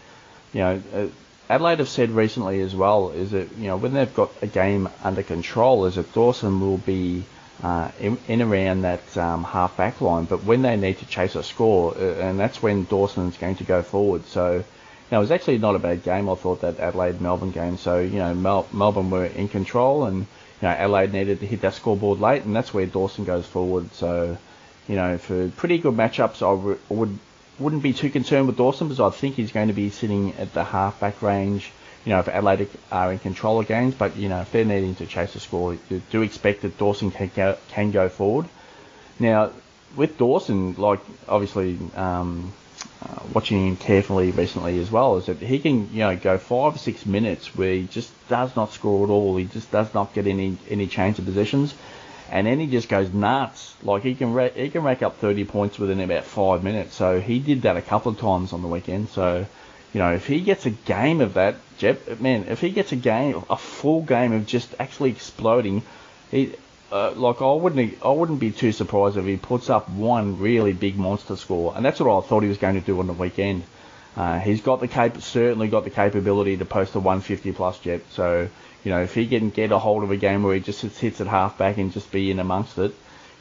you 0.54 0.60
know. 0.60 0.82
Uh, 0.94 1.08
Adelaide 1.50 1.80
have 1.80 1.90
said 1.90 2.10
recently 2.10 2.62
as 2.62 2.74
well 2.74 3.12
is 3.12 3.32
that 3.32 3.52
you 3.58 3.68
know 3.68 3.76
when 3.76 3.94
they've 3.94 4.14
got 4.16 4.32
a 4.42 4.48
game 4.48 4.90
under 5.04 5.22
control, 5.22 5.86
is 5.86 5.96
that 5.96 6.12
Dawson 6.14 6.62
will 6.62 6.78
be 6.78 7.26
uh, 7.62 7.92
in, 8.00 8.18
in 8.28 8.42
around 8.42 8.82
that 8.82 9.18
um, 9.18 9.44
half 9.44 9.78
back 9.78 10.02
line. 10.02 10.26
But 10.26 10.44
when 10.44 10.62
they 10.62 10.76
need 10.76 10.98
to 11.00 11.06
chase 11.06 11.36
a 11.36 11.44
score, 11.44 11.96
uh, 11.96 12.16
and 12.16 12.40
that's 12.40 12.62
when 12.62 12.86
Dawson's 12.86 13.38
going 13.38 13.56
to 13.58 13.64
go 13.64 13.82
forward. 13.82 14.26
So, 14.26 14.54
you 14.56 14.64
know, 15.12 15.18
it 15.18 15.22
was 15.22 15.32
actually 15.32 15.60
not 15.60 15.76
a 15.76 15.80
bad 15.80 16.04
game. 16.04 16.30
I 16.30 16.36
thought 16.36 16.62
that 16.62 16.80
Adelaide 16.80 17.22
Melbourne 17.22 17.52
game. 17.52 17.78
So, 17.78 18.00
you 18.00 18.18
know, 18.20 18.34
Mel- 18.34 18.68
Melbourne 18.74 19.10
were 19.10 19.26
in 19.26 19.48
control, 19.48 20.06
and 20.06 20.20
you 20.20 20.26
know 20.64 20.70
Adelaide 20.70 21.14
needed 21.14 21.40
to 21.42 21.46
hit 21.46 21.62
that 21.62 21.74
scoreboard 21.76 22.20
late, 22.20 22.44
and 22.44 22.56
that's 22.56 22.74
where 22.74 22.86
Dawson 22.86 23.24
goes 23.24 23.46
forward. 23.46 23.94
So, 23.94 24.38
you 24.88 24.96
know, 24.96 25.18
for 25.18 25.50
pretty 25.50 25.78
good 25.78 25.96
matchups, 25.96 26.38
I 26.38 26.56
w- 26.56 26.80
would 26.90 27.20
wouldn't 27.60 27.84
be 27.84 27.94
too 27.94 28.10
concerned 28.10 28.48
with 28.48 28.58
Dawson 28.58 28.88
because 28.88 29.00
I 29.00 29.10
think 29.16 29.36
he's 29.36 29.52
going 29.52 29.68
to 29.68 29.74
be 29.74 29.90
sitting 29.90 30.34
at 30.40 30.54
the 30.54 30.64
half 30.64 31.00
back 31.00 31.22
range 31.22 31.72
you 32.06 32.12
know, 32.12 32.20
if 32.20 32.28
Adelaide 32.28 32.68
are 32.92 33.12
in 33.12 33.20
control 33.20 33.60
of 33.60 33.68
games, 33.68 33.96
but, 33.96 34.16
you 34.18 34.30
know, 34.30 34.42
if 34.42 34.52
they're 34.52 34.66
needing 34.66 34.96
to 34.96 35.06
chase 35.06 35.36
a 35.36 35.40
score, 35.40 35.78
you 35.90 36.02
do 36.10 36.22
expect 36.22 36.62
that 36.62 36.78
Dawson 36.78 37.12
can 37.12 37.32
go, 37.34 37.58
can 37.70 37.92
go 37.92 38.10
forward. 38.10 38.46
Now, 39.20 39.52
with 39.96 40.18
Dawson, 40.18 40.76
like, 40.78 41.00
obviously, 41.28 41.78
um, 41.96 42.52
uh, 43.02 43.20
watching 43.34 43.68
him 43.68 43.78
carefully 43.78 44.32
recently 44.32 44.80
as 44.80 44.92
well, 44.92 45.18
is 45.18 45.28
that 45.28 45.38
he 45.38 45.60
can, 45.60 45.94
you 45.94 46.00
know, 46.00 46.16
go 46.16 46.38
five 46.38 46.76
or 46.76 46.78
six 46.78 47.06
minutes 47.06 47.56
where 47.56 47.74
he 47.74 47.88
just 47.88 48.12
does 48.28 48.56
not 48.56 48.74
score 48.74 49.06
at 49.06 49.10
all. 49.10 49.38
He 49.38 49.46
just 49.46 49.72
does 49.72 49.94
not 49.94 50.14
get 50.14 50.28
any, 50.28 50.58
any 50.70 50.88
change 50.88 51.20
of 51.20 51.26
positions. 51.26 51.74
And 52.32 52.48
then 52.48 52.60
he 52.60 52.68
just 52.68 52.90
goes 52.90 53.14
nuts. 53.14 53.76
Like 53.84 54.04
he 54.04 54.16
can, 54.16 54.38
he 54.56 54.70
can 54.70 54.84
rack 54.84 55.04
up 55.04 55.18
30 55.18 55.46
points 55.46 55.78
within 55.78 56.00
about 56.02 56.24
five 56.24 56.64
minutes. 56.64 56.96
So 56.96 57.20
he 57.20 57.40
did 57.40 57.62
that 57.64 57.78
a 57.78 57.82
couple 57.82 58.12
of 58.12 58.20
times 58.20 58.54
on 58.54 58.62
the 58.62 58.68
weekend. 58.68 59.10
So, 59.10 59.46
you 59.94 60.00
know, 60.00 60.14
if 60.14 60.26
he 60.28 60.42
gets 60.42 60.66
a 60.66 60.72
game 60.72 61.22
of 61.22 61.36
that, 61.36 61.56
Jep, 61.78 62.20
man, 62.20 62.46
if 62.50 62.60
he 62.60 62.72
gets 62.72 62.92
a 62.92 62.96
game, 62.96 63.44
a 63.50 63.58
full 63.58 64.02
game 64.02 64.34
of 64.34 64.46
just 64.46 64.74
actually 64.80 65.12
exploding, 65.12 65.84
he, 66.32 66.54
uh, 66.92 67.12
like 67.12 67.42
I 67.42 67.52
wouldn't, 67.54 68.04
I 68.04 68.10
wouldn't 68.10 68.40
be 68.40 68.52
too 68.52 68.72
surprised 68.72 69.18
if 69.18 69.26
he 69.26 69.38
puts 69.38 69.70
up 69.70 69.90
one 69.90 70.40
really 70.40 70.74
big 70.74 70.98
monster 70.98 71.36
score, 71.36 71.74
and 71.76 71.86
that's 71.86 72.00
what 72.00 72.18
I 72.18 72.28
thought 72.28 72.42
he 72.42 72.50
was 72.50 72.58
going 72.58 72.76
to 72.76 72.86
do 72.86 73.00
on 73.00 73.08
the 73.08 73.14
weekend. 73.14 73.64
Uh, 74.16 74.40
he's 74.40 74.62
got 74.62 74.80
the 74.80 74.88
cap, 74.88 75.22
certainly 75.22 75.68
got 75.68 75.84
the 75.84 75.90
capability 75.90 76.58
to 76.58 76.66
post 76.66 76.94
a 76.96 77.00
150 77.00 77.52
plus 77.52 77.80
jet. 77.80 78.02
So, 78.12 78.48
you 78.84 78.92
know, 78.92 79.02
if 79.02 79.14
he 79.16 79.28
can 79.28 79.50
get 79.50 79.72
a 79.72 79.80
hold 79.80 80.04
of 80.04 80.12
a 80.12 80.18
game 80.18 80.44
where 80.44 80.54
he 80.54 80.60
just 80.60 80.82
hits 80.82 81.20
at 81.20 81.28
half 81.28 81.58
back 81.58 81.78
and 81.78 81.92
just 81.92 82.12
be 82.12 82.30
in 82.30 82.40
amongst 82.40 82.78
it, 82.78 82.94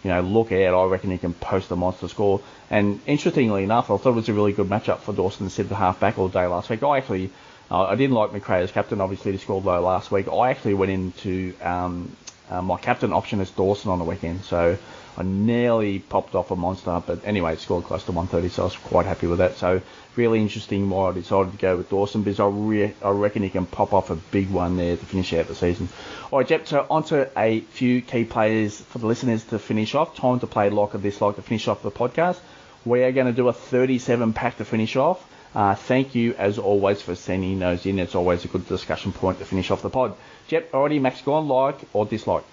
you 0.02 0.10
know, 0.10 0.20
look 0.20 0.52
out. 0.52 0.74
I 0.74 0.84
reckon 0.86 1.10
he 1.10 1.18
can 1.18 1.34
post 1.34 1.70
a 1.70 1.76
monster 1.76 2.08
score. 2.08 2.40
And 2.70 3.00
interestingly 3.06 3.62
enough, 3.64 3.90
I 3.90 3.96
thought 3.96 4.10
it 4.10 4.16
was 4.16 4.28
a 4.28 4.34
really 4.34 4.52
good 4.52 4.68
matchup 4.68 5.00
for 5.00 5.12
Dawson 5.12 5.48
sit 5.50 5.68
the 5.68 5.76
half 5.76 6.00
back 6.00 6.18
all 6.18 6.28
day 6.28 6.46
last 6.46 6.70
week. 6.70 6.82
I 6.82 6.98
actually, 6.98 7.30
uh, 7.70 7.84
I 7.84 7.94
didn't 7.94 8.14
like 8.14 8.32
Macrae 8.32 8.62
as 8.62 8.72
captain. 8.72 9.00
Obviously, 9.00 9.32
he 9.32 9.38
scored 9.38 9.64
low 9.64 9.80
last 9.80 10.10
week. 10.10 10.28
I 10.28 10.50
actually 10.50 10.74
went 10.74 10.90
into 10.90 11.54
um, 11.62 12.16
uh, 12.50 12.62
my 12.62 12.78
captain 12.78 13.12
option 13.12 13.40
as 13.40 13.50
Dawson 13.50 13.90
on 13.90 13.98
the 13.98 14.04
weekend. 14.04 14.44
So 14.44 14.76
I 15.16 15.22
nearly 15.22 15.98
popped 15.98 16.34
off 16.34 16.50
a 16.50 16.56
monster, 16.56 17.02
but 17.06 17.20
anyway, 17.24 17.52
it 17.52 17.60
scored 17.60 17.84
close 17.84 18.04
to 18.04 18.12
130, 18.12 18.52
so 18.54 18.62
I 18.62 18.64
was 18.64 18.76
quite 18.76 19.06
happy 19.06 19.26
with 19.26 19.38
that. 19.38 19.56
So 19.56 19.80
really 20.16 20.40
interesting 20.40 20.88
why 20.90 21.10
I 21.10 21.12
decided 21.12 21.52
to 21.52 21.58
go 21.58 21.76
with 21.76 21.88
Dawson 21.90 22.22
because 22.22 22.40
I, 22.40 22.46
re- 22.46 22.94
I 23.02 23.10
reckon 23.10 23.42
he 23.42 23.50
can 23.50 23.66
pop 23.66 23.92
off 23.92 24.10
a 24.10 24.16
big 24.16 24.50
one 24.50 24.76
there 24.76 24.96
to 24.96 25.04
finish 25.04 25.32
out 25.32 25.48
the 25.48 25.54
season. 25.54 25.88
All 26.30 26.38
right, 26.38 26.48
Jep, 26.48 26.66
so 26.66 26.86
on 26.90 27.04
to 27.04 27.30
a 27.38 27.60
few 27.60 28.02
key 28.02 28.24
players 28.24 28.80
for 28.80 28.98
the 28.98 29.06
listeners 29.06 29.44
to 29.44 29.58
finish 29.58 29.94
off. 29.94 30.16
Time 30.16 30.40
to 30.40 30.46
play 30.46 30.70
like 30.70 30.94
or 30.94 30.98
dislike 30.98 31.36
to 31.36 31.42
finish 31.42 31.68
off 31.68 31.82
the 31.82 31.90
podcast. 31.90 32.38
We 32.84 33.02
are 33.04 33.12
going 33.12 33.26
to 33.26 33.32
do 33.32 33.48
a 33.48 33.52
37 33.52 34.32
pack 34.32 34.58
to 34.58 34.64
finish 34.64 34.96
off. 34.96 35.24
Uh, 35.54 35.74
thank 35.74 36.14
you, 36.14 36.34
as 36.34 36.58
always, 36.58 37.02
for 37.02 37.14
sending 37.14 37.58
those 37.58 37.84
in. 37.84 37.98
It's 37.98 38.14
always 38.14 38.44
a 38.44 38.48
good 38.48 38.66
discussion 38.66 39.12
point 39.12 39.38
to 39.38 39.44
finish 39.44 39.70
off 39.70 39.82
the 39.82 39.90
pod. 39.90 40.14
Jep, 40.48 40.72
already 40.74 40.98
Max 40.98 41.20
Gawn, 41.22 41.46
like 41.48 41.78
or 41.92 42.06
dislike? 42.06 42.44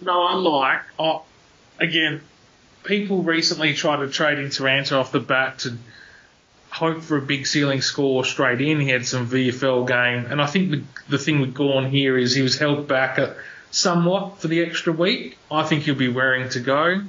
No, 0.00 0.22
I 0.22 0.34
like. 0.34 0.80
Oh, 0.98 1.22
again, 1.80 2.22
people 2.86 3.22
recently 3.22 3.74
tried 3.74 3.98
to 3.98 4.08
trade 4.08 4.38
into 4.38 4.58
Taranto 4.58 4.98
off 4.98 5.12
the 5.12 5.20
bat 5.20 5.60
to 5.60 5.76
hope 6.70 7.02
for 7.02 7.16
a 7.16 7.22
big 7.22 7.46
ceiling 7.46 7.82
score 7.82 8.24
straight 8.24 8.60
in. 8.60 8.80
He 8.80 8.88
had 8.88 9.06
some 9.06 9.28
VFL 9.28 9.86
game, 9.86 10.30
and 10.30 10.40
I 10.40 10.46
think 10.46 10.70
the, 10.70 10.82
the 11.08 11.18
thing 11.18 11.40
with 11.40 11.54
Gawn 11.54 11.90
here 11.90 12.16
is 12.16 12.34
he 12.34 12.42
was 12.42 12.58
held 12.58 12.88
back 12.88 13.18
somewhat 13.70 14.40
for 14.40 14.48
the 14.48 14.62
extra 14.62 14.92
week. 14.92 15.36
I 15.50 15.64
think 15.64 15.82
he'll 15.82 15.94
be 15.94 16.08
raring 16.08 16.48
to 16.50 16.60
go. 16.60 17.02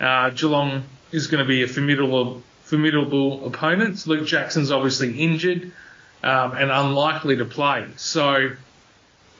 Uh, 0.00 0.30
Geelong 0.30 0.84
is 1.12 1.26
going 1.26 1.44
to 1.44 1.48
be 1.48 1.62
a 1.62 1.68
formidable, 1.68 2.42
formidable 2.62 3.46
opponent. 3.46 4.06
Luke 4.06 4.26
Jackson's 4.26 4.70
obviously 4.70 5.20
injured 5.20 5.72
um, 6.22 6.52
and 6.52 6.70
unlikely 6.70 7.36
to 7.36 7.44
play. 7.44 7.86
So 7.96 8.50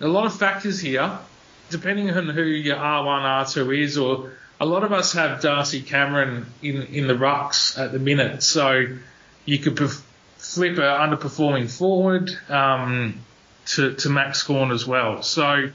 a 0.00 0.08
lot 0.08 0.26
of 0.26 0.38
factors 0.38 0.80
here 0.80 1.18
depending 1.70 2.10
on 2.10 2.28
who 2.28 2.42
your 2.42 2.76
R1, 2.76 3.22
R2 3.22 3.82
is, 3.82 3.96
or 3.96 4.32
a 4.60 4.66
lot 4.66 4.84
of 4.84 4.92
us 4.92 5.14
have 5.14 5.40
Darcy 5.40 5.80
Cameron 5.80 6.46
in, 6.62 6.82
in 6.82 7.06
the 7.06 7.14
rucks 7.14 7.78
at 7.78 7.92
the 7.92 7.98
minute. 7.98 8.42
So 8.42 8.86
you 9.46 9.58
could 9.58 9.76
pref- 9.76 10.06
flip 10.36 10.76
a 10.76 10.82
underperforming 10.82 11.70
forward 11.70 12.30
um, 12.50 13.20
to, 13.66 13.94
to 13.94 14.08
Max 14.10 14.42
Gawn 14.42 14.70
as 14.70 14.86
well. 14.86 15.22
So 15.22 15.70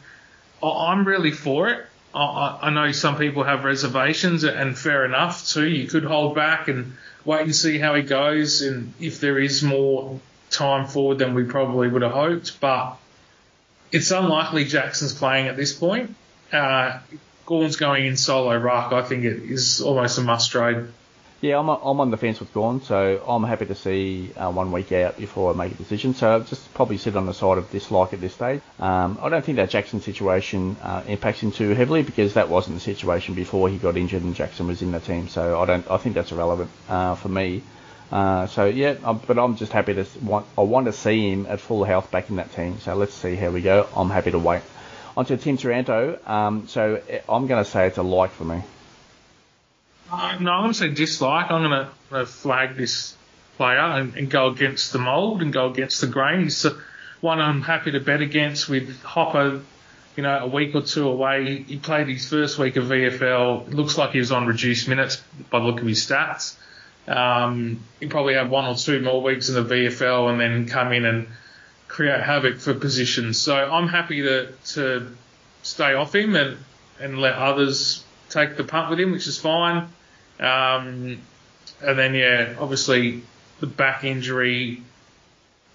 I'm 0.62 1.06
really 1.06 1.32
for 1.32 1.70
it. 1.70 1.86
I, 2.14 2.60
I 2.62 2.70
know 2.70 2.92
some 2.92 3.18
people 3.18 3.44
have 3.44 3.66
reservations, 3.66 4.44
and 4.44 4.78
fair 4.78 5.04
enough 5.04 5.48
too. 5.48 5.68
You 5.68 5.88
could 5.88 6.06
hold 6.06 6.36
back 6.36 6.68
and 6.68 6.94
wait 7.26 7.42
and 7.42 7.56
see 7.56 7.78
how 7.78 7.96
he 7.96 8.04
goes, 8.04 8.62
and 8.62 8.94
if 9.00 9.20
there 9.20 9.38
is 9.40 9.64
more 9.64 10.20
time 10.50 10.88
forward 10.88 11.18
than 11.18 11.34
we 11.34 11.44
probably 11.44 11.90
would 11.90 12.04
have 12.04 12.14
hoped. 12.14 12.62
But 12.62 12.98
it's 13.92 14.12
unlikely 14.12 14.66
Jackson's 14.66 15.14
playing 15.14 15.48
at 15.48 15.58
this 15.58 15.74
point. 15.74 16.16
Uh, 16.54 17.00
Gawn's 17.46 17.76
going 17.76 18.06
in 18.06 18.18
solo 18.18 18.58
ruck. 18.58 18.92
I 18.92 19.04
think 19.04 19.24
it 19.24 19.44
is 19.44 19.82
almost 19.82 20.18
a 20.18 20.22
must 20.22 20.52
trade. 20.52 20.88
Yeah, 21.42 21.60
I'm, 21.60 21.70
I'm 21.70 22.00
on 22.00 22.10
the 22.10 22.18
fence 22.18 22.40
with 22.40 22.52
Gawn, 22.54 22.82
so 22.82 23.22
I'm 23.28 23.44
happy 23.44 23.66
to 23.68 23.76
see 23.76 24.32
uh, 24.36 24.52
one 24.52 24.72
week 24.72 24.92
out 24.94 25.18
before 25.18 25.54
I 25.54 25.56
make 25.56 25.74
a 25.74 25.76
decision. 25.76 26.16
So 26.16 26.32
I'll 26.32 26.40
just 26.40 26.74
probably 26.74 26.98
sit 26.98 27.16
on 27.16 27.28
the 27.28 27.34
side 27.34 27.58
of 27.58 27.70
dislike 27.70 28.14
at 28.14 28.22
this 28.22 28.34
stage. 28.34 28.62
Um, 28.80 29.20
I 29.22 29.30
don't 29.30 29.46
think 29.46 29.58
that 29.58 29.70
Jackson 29.70 30.02
situation 30.02 30.76
uh, 30.82 31.04
impacts 31.08 31.42
him 31.42 31.52
too 31.52 31.70
heavily 31.76 32.02
because 32.02 32.34
that 32.34 32.50
wasn't 32.50 32.78
the 32.78 32.82
situation 32.82 33.36
before 33.36 33.70
he 33.70 33.78
got 33.78 33.98
injured 33.98 34.24
and 34.24 34.34
Jackson 34.34 34.66
was 34.66 34.82
in 34.82 34.92
the 34.92 35.00
team. 35.00 35.28
So 35.28 35.62
I 35.62 35.66
don't. 35.66 35.90
I 35.92 35.98
think 35.98 36.16
that's 36.16 36.32
irrelevant 36.32 36.72
uh, 36.90 37.16
for 37.16 37.30
me. 37.30 37.62
Uh, 38.12 38.48
so 38.48 38.66
yeah, 38.66 38.96
I'm, 39.04 39.18
but 39.20 39.38
I'm 39.38 39.56
just 39.56 39.72
happy 39.72 39.94
to 39.94 40.06
want. 40.24 40.48
I 40.58 40.62
want 40.62 40.86
to 40.86 40.94
see 40.94 41.32
him 41.32 41.46
at 41.48 41.60
full 41.60 41.84
health 41.84 42.10
back 42.10 42.30
in 42.30 42.38
that 42.38 42.54
team. 42.56 42.80
So 42.80 42.96
let's 42.96 43.14
see 43.14 43.36
how 43.36 43.52
we 43.52 43.62
go. 43.62 43.88
I'm 43.96 44.10
happy 44.10 44.32
to 44.32 44.40
wait. 44.40 44.62
On 45.18 45.26
to 45.26 45.38
Tim 45.38 45.58
Taranto. 45.58 46.20
Um, 46.26 46.68
so 46.68 47.02
eh, 47.10 47.22
I'm 47.30 47.48
going 47.48 47.64
to 47.64 47.70
say 47.70 47.88
it's 47.88 47.98
a 47.98 48.04
like 48.04 48.32
for 48.32 48.44
me. 48.44 48.62
Uh, 50.12 50.38
no, 50.40 50.52
I'm 50.52 50.64
going 50.64 50.74
to 50.74 50.78
say 50.78 50.90
dislike. 50.90 51.52
I'm 51.52 51.70
going 51.70 51.88
to 52.12 52.26
flag 52.26 52.76
this 52.76 53.16
player 53.58 53.80
and, 53.80 54.16
and, 54.16 54.30
go 54.30 54.48
against 54.48 54.92
the 54.92 55.00
mould 55.00 55.42
and 55.42 55.52
go 55.54 55.70
against 55.70 56.02
the 56.02 56.08
grain. 56.08 56.44
He's 56.44 56.66
one 57.22 57.40
I'm 57.40 57.62
happy 57.62 57.92
to 57.92 58.00
bet 58.00 58.22
against 58.22 58.70
with 58.70 59.02
Hopper. 59.04 59.62
You 60.16 60.24
know, 60.24 60.40
a 60.40 60.48
week 60.48 60.76
or 60.76 60.82
two 60.82 61.10
away. 61.10 61.64
He 61.64 61.78
played 61.78 62.08
his 62.08 62.30
first 62.30 62.58
week 62.58 62.78
of 62.78 62.86
VFL. 62.86 63.68
It 63.68 63.74
looks 63.74 63.98
like 63.98 64.12
he 64.12 64.20
was 64.20 64.32
on 64.32 64.48
reduced 64.48 64.88
minutes 64.88 65.22
by 65.50 65.60
the 65.60 65.66
look 65.66 65.82
of 65.82 65.88
his 65.88 66.06
stats. 66.06 66.56
Um, 67.08 67.82
he 68.00 68.08
probably 68.08 68.36
have 68.36 68.50
one 68.50 68.66
or 68.66 68.76
two 68.76 69.02
more 69.02 69.22
weeks 69.22 69.50
in 69.50 69.56
the 69.56 69.64
VFL 69.64 70.32
and 70.32 70.40
then 70.40 70.68
come 70.68 70.94
in 70.94 71.04
and 71.06 71.28
create 71.88 72.22
havoc 72.22 72.58
for 72.58 72.74
positions. 72.74 73.38
So 73.38 73.56
I'm 73.56 73.88
happy 73.88 74.22
to 74.22 74.52
to 74.74 75.16
stay 75.64 75.94
off 75.94 76.14
him 76.14 76.36
and 76.36 76.58
and 77.00 77.20
let 77.20 77.34
others 77.34 78.04
take 78.30 78.58
the 78.58 78.64
punt 78.64 78.90
with 78.90 79.00
him, 79.00 79.12
which 79.12 79.28
is 79.28 79.38
fine. 79.38 79.88
Um, 80.40 81.22
and 81.82 82.00
then 82.00 82.14
yeah, 82.14 82.56
obviously 82.60 83.24
the 83.60 83.68
back 83.68 84.04
injury 84.04 84.82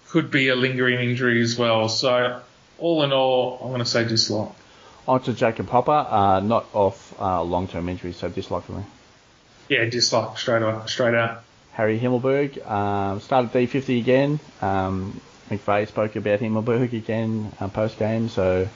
could 0.09 0.29
be 0.29 0.49
a 0.49 0.55
lingering 0.55 0.99
injury 0.99 1.41
as 1.41 1.57
well. 1.57 1.89
So 1.89 2.41
all 2.77 3.03
in 3.03 3.13
all, 3.13 3.59
I'm 3.61 3.69
going 3.69 3.79
to 3.79 3.85
say 3.85 4.03
dislike. 4.03 4.49
On 5.07 5.21
to 5.23 5.33
Jacob 5.33 5.67
Hopper, 5.69 5.91
uh, 5.91 6.39
not 6.41 6.65
off 6.73 7.19
uh, 7.19 7.41
long-term 7.41 7.89
injury, 7.89 8.13
so 8.13 8.29
dislike 8.29 8.63
for 8.63 8.73
me. 8.73 8.83
Yeah, 9.67 9.85
dislike 9.85 10.37
straight 10.37 10.61
out. 10.61 10.89
Straight 10.89 11.15
out. 11.15 11.43
Harry 11.73 11.99
Himmelberg 11.99 12.69
um, 12.69 13.19
started 13.21 13.51
D50 13.51 13.99
again. 13.99 14.39
Um, 14.61 15.19
McVeigh 15.51 15.87
spoke 15.87 16.15
about 16.15 16.39
Himmelberg 16.39 16.93
again 16.93 17.51
uh, 17.59 17.67
post 17.67 17.99
game, 17.99 18.29
so 18.29 18.67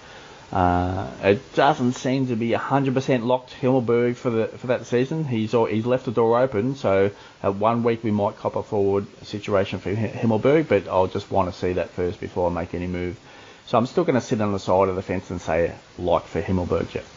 uh, 0.51 1.09
it 1.23 1.55
doesn't 1.55 1.93
seem 1.93 2.28
to 2.28 2.36
be 2.36 2.49
100% 2.49 3.26
locked 3.26 3.53
Himmelberg 3.59 4.15
for 4.15 4.30
the 4.30 4.47
for 4.47 4.67
that 4.67 4.86
season. 4.86 5.26
He's 5.26 5.51
he's 5.51 5.86
left 5.86 6.05
the 6.05 6.11
door 6.11 6.39
open, 6.39 6.76
so 6.76 7.09
at 7.41 7.55
one 7.55 7.84
week 7.84 8.03
we 8.03 8.11
might 8.11 8.38
cop 8.38 8.55
a 8.55 8.63
forward 8.63 9.07
situation 9.23 9.80
for 9.80 9.93
Himmelberg, 9.95 10.67
but 10.67 10.88
I'll 10.88 11.07
just 11.07 11.32
want 11.32 11.51
to 11.51 11.57
see 11.57 11.73
that 11.73 11.89
first 11.89 12.19
before 12.19 12.49
I 12.49 12.53
make 12.53 12.73
any 12.73 12.88
move. 12.88 13.19
So 13.67 13.80
I'm 13.80 13.88
still 13.88 14.03
going 14.03 14.15
to 14.15 14.21
sit 14.21 14.41
on 14.41 14.51
the 14.51 14.59
side 14.59 14.89
of 14.89 14.95
the 14.95 15.01
fence 15.01 15.32
and 15.32 15.41
say 15.41 15.73
like 15.97 16.26
for 16.26 16.41
Himmelberg, 16.41 16.91
Jeff 16.91 17.15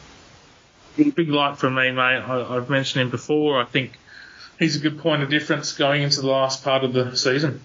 big 1.04 1.28
like 1.28 1.56
from 1.56 1.74
me, 1.74 1.90
mate. 1.90 2.22
I, 2.22 2.54
have 2.54 2.70
mentioned 2.70 3.02
him 3.02 3.10
before. 3.10 3.60
I 3.60 3.64
think 3.64 3.98
he's 4.58 4.76
a 4.76 4.80
good 4.80 4.98
point 4.98 5.22
of 5.22 5.30
difference 5.30 5.72
going 5.72 6.02
into 6.02 6.20
the 6.20 6.28
last 6.28 6.64
part 6.64 6.84
of 6.84 6.92
the 6.92 7.16
season. 7.16 7.62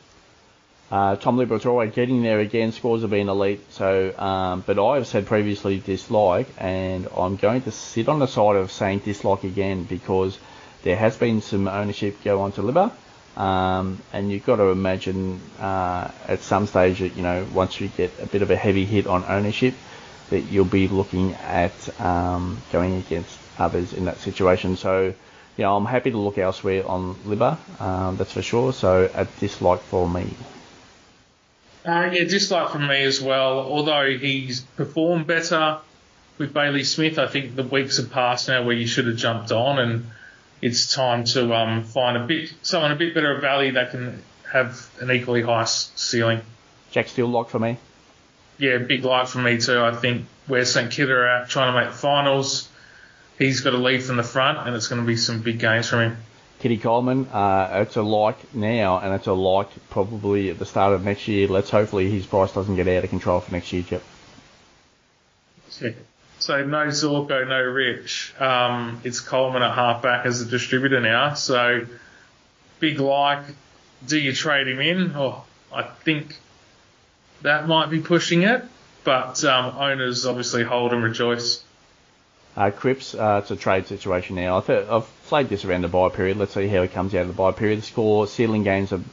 Uh, 0.94 1.16
Tom 1.16 1.38
Liberatore 1.38 1.92
getting 1.92 2.22
there 2.22 2.40
again, 2.40 2.72
scores 2.72 3.02
have 3.02 3.10
been 3.10 3.28
elite. 3.28 3.66
So, 3.72 4.16
um, 4.16 4.64
but 4.64 4.78
I 4.78 4.98
have 4.98 5.08
said 5.08 5.26
previously 5.26 5.80
dislike, 5.80 6.48
and 6.60 7.08
I'm 7.18 7.36
going 7.36 7.64
to 7.64 7.72
sit 7.72 8.08
on 8.08 8.20
the 8.20 8.28
side 8.28 8.58
of 8.58 8.72
saying 8.72 9.00
dislike 9.00 9.44
again 9.44 9.86
because 9.86 10.38
there 10.84 10.96
has 10.96 11.18
been 11.18 11.42
some 11.42 11.68
ownership 11.68 12.24
go 12.24 12.42
on 12.42 12.52
to 12.52 12.62
Libba. 12.62 12.92
Um, 13.36 14.04
and 14.14 14.32
you've 14.32 14.46
got 14.46 14.58
to 14.58 14.66
imagine 14.66 15.42
uh, 15.60 16.12
at 16.28 16.42
some 16.42 16.68
stage 16.68 17.00
that 17.00 17.16
you 17.16 17.24
know 17.24 17.48
once 17.52 17.82
you 17.82 17.88
get 17.88 18.12
a 18.22 18.28
bit 18.28 18.44
of 18.44 18.52
a 18.52 18.56
heavy 18.56 18.86
hit 18.86 19.08
on 19.08 19.24
ownership, 19.24 19.74
that 20.30 20.42
you'll 20.42 20.64
be 20.64 20.88
looking 20.88 21.34
at 21.34 21.74
um, 22.00 22.62
going 22.72 22.98
against 22.98 23.36
others 23.58 23.94
in 23.94 24.06
that 24.06 24.20
situation. 24.20 24.78
So, 24.78 25.06
you 25.58 25.64
know, 25.64 25.76
I'm 25.76 25.86
happy 25.86 26.12
to 26.12 26.20
look 26.20 26.38
elsewhere 26.38 26.86
on 26.86 27.16
Libba, 27.26 27.58
um, 27.82 28.18
that's 28.18 28.34
for 28.34 28.44
sure. 28.44 28.72
So, 28.74 29.10
a 29.12 29.26
dislike 29.40 29.82
for 29.82 30.08
me. 30.08 30.36
Uh, 31.86 32.10
yeah, 32.14 32.24
dislike 32.24 32.72
from 32.72 32.88
me 32.88 33.04
as 33.04 33.22
well. 33.22 33.60
Although 33.60 34.18
he's 34.18 34.62
performed 34.62 35.28
better 35.28 35.80
with 36.38 36.54
Bailey 36.54 36.84
Smith, 36.84 37.20
I 37.20 37.28
think 37.28 37.56
the 37.56 37.64
weeks 37.64 37.98
have 37.98 38.12
passed 38.12 38.48
now 38.48 38.64
where 38.64 38.76
you 38.76 38.88
should 38.88 39.08
have 39.08 39.18
jumped 39.18 39.52
on, 39.52 39.80
and 39.80 40.06
it's 40.62 40.94
time 40.94 41.26
to 41.26 41.54
um, 41.54 41.84
find 41.84 42.16
a 42.16 42.26
bit 42.26 42.54
someone 42.62 42.92
a 42.92 42.96
bit 42.96 43.14
better 43.14 43.36
of 43.36 43.42
value 43.42 43.74
that 43.74 43.92
can 43.92 44.24
have 44.52 44.90
an 45.02 45.12
equally 45.12 45.42
high 45.42 45.66
ceiling. 45.66 46.42
Jack 46.92 47.10
Steele 47.10 47.28
lock 47.28 47.50
for 47.50 47.60
me. 47.60 47.78
Yeah, 48.58 48.78
big 48.78 49.04
like 49.04 49.28
for 49.28 49.40
me 49.40 49.60
too. 49.60 49.80
I 49.82 49.94
think 49.94 50.26
where 50.48 50.64
St 50.64 50.90
Kilda 50.90 51.14
are 51.14 51.28
at 51.28 51.50
trying 51.50 51.74
to 51.74 51.86
make 51.86 51.94
finals, 51.94 52.70
he's 53.38 53.62
got 53.62 53.72
to 53.72 53.78
lead 53.78 54.04
from 54.04 54.16
the 54.18 54.24
front, 54.24 54.60
and 54.60 54.76
it's 54.76 54.88
going 54.88 55.02
to 55.02 55.08
be 55.08 55.18
some 55.18 55.42
big 55.42 55.60
games 55.60 55.90
from 55.90 56.00
him. 56.00 56.18
Kitty 56.64 56.78
Coleman, 56.78 57.28
uh, 57.28 57.84
it's 57.86 57.98
a 57.98 58.02
like 58.02 58.56
now, 58.56 58.98
and 58.98 59.14
it's 59.14 59.28
a 59.28 59.34
like 59.34 59.68
probably 59.90 60.50
at 60.50 60.60
the 60.60 60.66
start 60.66 60.94
of 60.94 61.04
next 61.04 61.28
year. 61.28 61.46
Let's 61.50 61.70
hopefully 61.70 62.10
his 62.10 62.26
price 62.26 62.54
doesn't 62.54 62.78
get 62.78 62.88
out 62.88 63.04
of 63.04 63.10
control 63.10 63.42
for 63.42 63.52
next 63.52 63.74
year, 63.74 63.84
Jep. 63.84 64.02
So 66.40 66.64
no 66.64 66.86
Zorko, 66.88 67.46
no 67.50 67.62
Rich. 67.62 68.34
Um, 68.40 69.02
it's 69.04 69.20
Coleman 69.20 69.62
at 69.62 69.76
halfback 69.76 70.26
as 70.26 70.40
a 70.40 70.46
distributor 70.46 71.02
now. 71.02 71.34
So 71.34 71.86
big 72.80 72.98
like. 72.98 73.44
Do 74.08 74.18
you 74.18 74.32
trade 74.32 74.70
him 74.70 74.80
in? 74.80 75.12
Oh, 75.18 75.44
I 75.70 75.84
think 75.84 76.34
that 77.42 77.68
might 77.68 77.90
be 77.90 78.00
pushing 78.00 78.44
it, 78.44 78.64
but 79.04 79.44
um, 79.44 79.78
owners 79.78 80.26
obviously 80.26 80.64
hold 80.64 80.94
and 80.94 81.04
rejoice. 81.04 81.62
Uh, 82.56 82.70
Cripps, 82.70 83.16
uh, 83.16 83.42
it's 83.42 83.52
a 83.52 83.56
trade 83.56 83.88
situation 83.88 84.36
now. 84.36 84.58
I've, 84.58 84.70
I've 84.70 85.08
flagged 85.34 85.50
this 85.50 85.66
around 85.66 85.82
the 85.82 85.88
bye 85.88 86.10
period. 86.10 86.38
Let's 86.38 86.54
see 86.54 86.68
how 86.68 86.84
he 86.84 86.88
comes 86.88 87.16
out 87.16 87.24
of 87.24 87.28
the 87.28 87.34
bye 87.34 87.54
period. 87.54 87.80
The 87.80 87.82
score, 87.82 88.28
ceiling 88.28 88.62
games 88.62 88.92
have 88.92 89.04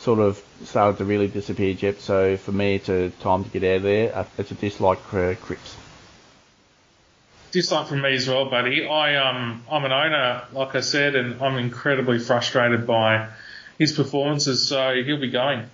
sort 0.00 0.18
of 0.18 0.38
started 0.64 0.98
to 0.98 1.06
really 1.06 1.28
disappear, 1.28 1.72
Jep. 1.72 1.98
So 2.00 2.36
for 2.36 2.52
me, 2.52 2.74
it's 2.74 2.90
a 2.90 3.08
time 3.08 3.42
to 3.44 3.48
get 3.48 3.64
out 3.64 3.76
of 3.76 3.82
there. 3.84 4.14
Uh, 4.14 4.26
it's 4.36 4.50
a 4.50 4.54
dislike 4.54 4.98
for 4.98 5.34
Cripps. 5.36 5.74
Dislike 7.52 7.86
from 7.86 8.02
me 8.02 8.14
as 8.14 8.28
well, 8.28 8.50
buddy. 8.50 8.86
I 8.86 9.16
um 9.16 9.62
I'm 9.70 9.86
an 9.86 9.92
owner, 9.92 10.42
like 10.52 10.74
I 10.74 10.80
said, 10.80 11.14
and 11.14 11.42
I'm 11.42 11.56
incredibly 11.56 12.18
frustrated 12.18 12.86
by 12.86 13.28
his 13.78 13.92
performances. 13.92 14.68
So 14.68 15.02
he'll 15.02 15.22
be 15.22 15.30
going. 15.30 15.70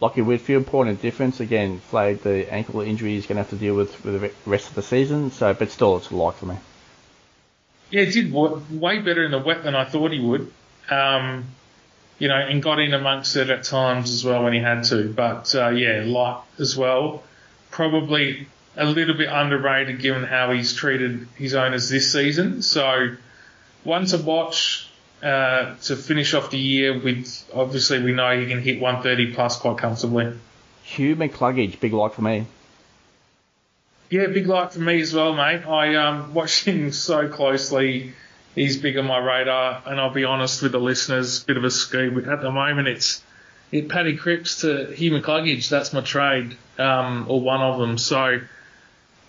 Lachie 0.00 0.24
Whitfield, 0.24 0.68
point 0.68 0.90
of 0.90 1.02
difference. 1.02 1.40
Again, 1.40 1.80
flagged 1.80 2.22
the 2.22 2.48
ankle 2.52 2.80
injury 2.80 3.14
he's 3.14 3.26
going 3.26 3.38
to 3.38 3.42
have 3.42 3.50
to 3.50 3.56
deal 3.56 3.74
with 3.74 3.92
for 3.92 4.12
the 4.12 4.30
rest 4.46 4.68
of 4.68 4.76
the 4.76 4.82
season. 4.82 5.32
So, 5.32 5.52
but 5.52 5.72
still, 5.72 5.96
it's 5.96 6.10
a 6.10 6.14
like 6.14 6.36
for 6.36 6.46
me. 6.46 6.58
Yeah, 7.90 8.04
he 8.04 8.10
did 8.10 8.32
way 8.32 8.98
better 8.98 9.24
in 9.24 9.30
the 9.30 9.38
wet 9.38 9.62
than 9.64 9.74
I 9.74 9.84
thought 9.84 10.12
he 10.12 10.20
would. 10.20 10.52
Um, 10.90 11.44
you 12.18 12.28
know, 12.28 12.36
and 12.36 12.62
got 12.62 12.78
in 12.78 12.94
amongst 12.94 13.36
it 13.36 13.50
at 13.50 13.64
times 13.64 14.12
as 14.12 14.24
well 14.24 14.44
when 14.44 14.52
he 14.52 14.60
had 14.60 14.84
to. 14.84 15.12
But 15.12 15.54
uh, 15.54 15.68
yeah, 15.68 16.02
like 16.06 16.42
as 16.58 16.76
well. 16.76 17.22
Probably 17.70 18.46
a 18.76 18.84
little 18.84 19.16
bit 19.16 19.28
underrated 19.28 20.00
given 20.00 20.24
how 20.24 20.52
he's 20.52 20.74
treated 20.74 21.28
his 21.36 21.54
owners 21.54 21.88
this 21.88 22.12
season. 22.12 22.62
So 22.62 23.16
one 23.82 24.06
to 24.06 24.18
watch 24.18 24.88
uh, 25.22 25.74
to 25.82 25.96
finish 25.96 26.34
off 26.34 26.50
the 26.50 26.58
year 26.58 26.98
with. 26.98 27.50
Obviously, 27.54 28.02
we 28.02 28.12
know 28.12 28.38
he 28.38 28.46
can 28.46 28.60
hit 28.60 28.80
130 28.80 29.34
plus 29.34 29.58
quite 29.58 29.78
comfortably. 29.78 30.38
Hugh 30.82 31.16
McCluggage, 31.16 31.80
big 31.80 31.92
like 31.92 32.12
for 32.12 32.22
me. 32.22 32.46
Yeah, 34.14 34.28
big 34.28 34.46
like 34.46 34.70
for 34.70 34.78
me 34.78 35.00
as 35.00 35.12
well, 35.12 35.34
mate. 35.34 35.66
I 35.66 35.96
um, 35.96 36.34
watched 36.34 36.66
him 36.66 36.92
so 36.92 37.26
closely. 37.26 38.12
He's 38.54 38.76
big 38.76 38.96
on 38.96 39.06
my 39.06 39.18
radar, 39.18 39.82
and 39.86 39.98
I'll 39.98 40.14
be 40.14 40.22
honest 40.22 40.62
with 40.62 40.70
the 40.70 40.78
listeners, 40.78 41.42
bit 41.42 41.56
of 41.56 41.64
a 41.64 41.70
ski. 41.72 42.06
At 42.28 42.40
the 42.40 42.52
moment, 42.52 42.86
it's 42.86 43.24
it 43.72 43.88
Paddy 43.88 44.16
Cripps 44.16 44.60
to 44.60 44.86
Hugh 44.94 45.10
McCluggage. 45.10 45.68
That's 45.68 45.92
my 45.92 46.00
trade, 46.00 46.56
um, 46.78 47.26
or 47.28 47.40
one 47.40 47.60
of 47.60 47.80
them. 47.80 47.98
So 47.98 48.38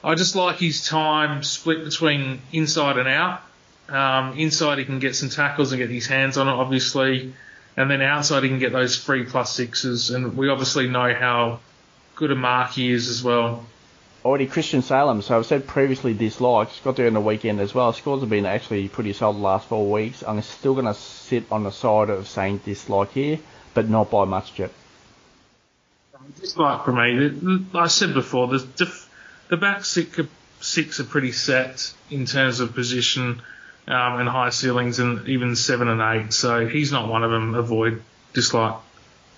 I 0.03 0.13
just 0.13 0.35
like 0.35 0.57
his 0.57 0.85
time 0.85 1.41
split 1.41 1.83
between 1.83 2.41
inside 2.51 2.99
and 2.99 3.09
out. 3.09 3.41
Um, 3.89 4.37
inside 4.37 4.77
he 4.77 4.85
can 4.85 4.99
get 4.99 5.15
some 5.15 5.29
tackles 5.29 5.71
and 5.71 5.79
get 5.79 5.89
his 5.89 6.05
hands 6.05 6.37
on 6.37 6.47
it, 6.47 6.51
obviously, 6.51 7.33
and 7.75 7.89
then 7.89 8.03
outside 8.03 8.43
he 8.43 8.49
can 8.49 8.59
get 8.59 8.71
those 8.71 9.03
three 9.03 9.23
plus 9.23 9.51
sixes. 9.51 10.11
And 10.11 10.37
we 10.37 10.49
obviously 10.49 10.87
know 10.87 11.11
how 11.11 11.61
good 12.13 12.29
a 12.29 12.35
mark 12.35 12.73
he 12.73 12.91
is 12.91 13.09
as 13.09 13.23
well. 13.23 13.65
Already 14.25 14.47
Christian 14.47 14.81
Salem, 14.81 15.21
so 15.21 15.37
I've 15.37 15.45
said 15.45 15.67
previously 15.67 16.15
disliked. 16.15 16.83
Got 16.83 16.95
there 16.95 17.05
in 17.05 17.13
the 17.13 17.21
weekend 17.21 17.59
as 17.59 17.75
well. 17.75 17.93
Scores 17.93 18.21
have 18.21 18.29
been 18.29 18.47
actually 18.47 18.89
pretty 18.89 19.13
solid 19.13 19.35
the 19.35 19.41
last 19.41 19.67
four 19.67 19.91
weeks. 19.91 20.23
I'm 20.27 20.41
still 20.41 20.73
going 20.73 20.87
to 20.87 20.95
sit 20.95 21.43
on 21.51 21.63
the 21.63 21.69
side 21.69 22.09
of 22.09 22.27
saying 22.27 22.61
dislike 22.65 23.11
here, 23.11 23.37
but 23.75 23.87
not 23.87 24.09
by 24.09 24.25
much 24.25 24.57
yet. 24.57 24.71
Dislike 26.41 26.85
for 26.85 26.91
me. 26.91 27.67
I 27.75 27.85
said 27.85 28.15
before, 28.15 28.47
the 28.47 28.97
the 29.49 29.57
back 29.57 29.85
six 29.85 30.17
are, 30.17 30.27
six 30.59 30.99
are 30.99 31.03
pretty 31.03 31.31
set 31.31 31.93
in 32.09 32.25
terms 32.25 32.61
of 32.61 32.73
position 32.73 33.43
um, 33.87 34.19
and 34.19 34.27
high 34.27 34.49
ceilings, 34.49 34.97
and 34.97 35.29
even 35.29 35.55
seven 35.55 35.87
and 35.87 36.01
eight. 36.01 36.33
So 36.33 36.67
he's 36.67 36.91
not 36.91 37.07
one 37.07 37.23
of 37.23 37.29
them. 37.29 37.53
Avoid 37.53 38.01
dislike. 38.33 38.77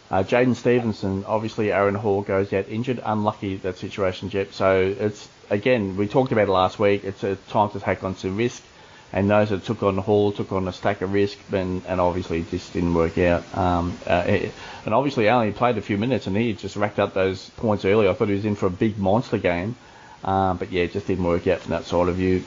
Uh, 0.09 0.23
Jaidyn 0.23 0.55
Stephenson, 0.55 1.25
obviously 1.25 1.71
Aaron 1.71 1.95
Hall 1.95 2.21
goes 2.21 2.53
out 2.53 2.69
injured. 2.69 3.01
Unlucky 3.03 3.57
that 3.57 3.77
situation, 3.77 4.29
Jep. 4.29 4.53
So 4.53 4.95
it's 4.97 5.27
again 5.49 5.97
we 5.97 6.07
talked 6.07 6.31
about 6.31 6.47
it 6.47 6.51
last 6.51 6.79
week. 6.79 7.03
It's 7.03 7.23
a 7.23 7.35
time 7.49 7.69
to 7.71 7.79
take 7.79 8.03
on 8.03 8.15
some 8.15 8.37
risk, 8.37 8.63
and 9.11 9.29
those 9.29 9.49
that 9.49 9.65
took 9.65 9.83
on 9.83 9.97
Hall 9.97 10.31
took 10.31 10.51
on 10.53 10.67
a 10.67 10.73
stack 10.73 11.01
of 11.01 11.11
risk, 11.11 11.37
and, 11.51 11.83
and 11.87 11.99
obviously 11.99 12.43
just 12.43 12.71
didn't 12.71 12.93
work 12.93 13.17
out. 13.17 13.43
Um, 13.57 13.97
uh, 14.07 14.49
and 14.85 14.93
obviously 14.93 15.29
only 15.29 15.51
played 15.51 15.77
a 15.77 15.81
few 15.81 15.97
minutes, 15.97 16.25
and 16.27 16.37
he 16.37 16.53
just 16.53 16.77
racked 16.77 16.99
up 16.99 17.13
those 17.13 17.49
points 17.57 17.83
earlier. 17.83 18.09
I 18.09 18.13
thought 18.13 18.29
he 18.29 18.35
was 18.35 18.45
in 18.45 18.55
for 18.55 18.67
a 18.67 18.71
big 18.71 18.97
monster 18.97 19.37
game, 19.37 19.75
um, 20.23 20.57
but 20.57 20.71
yeah, 20.71 20.83
it 20.83 20.93
just 20.93 21.07
didn't 21.07 21.25
work 21.25 21.47
out 21.47 21.59
from 21.59 21.71
that 21.71 21.83
sort 21.83 22.07
of 22.07 22.15
view. 22.15 22.43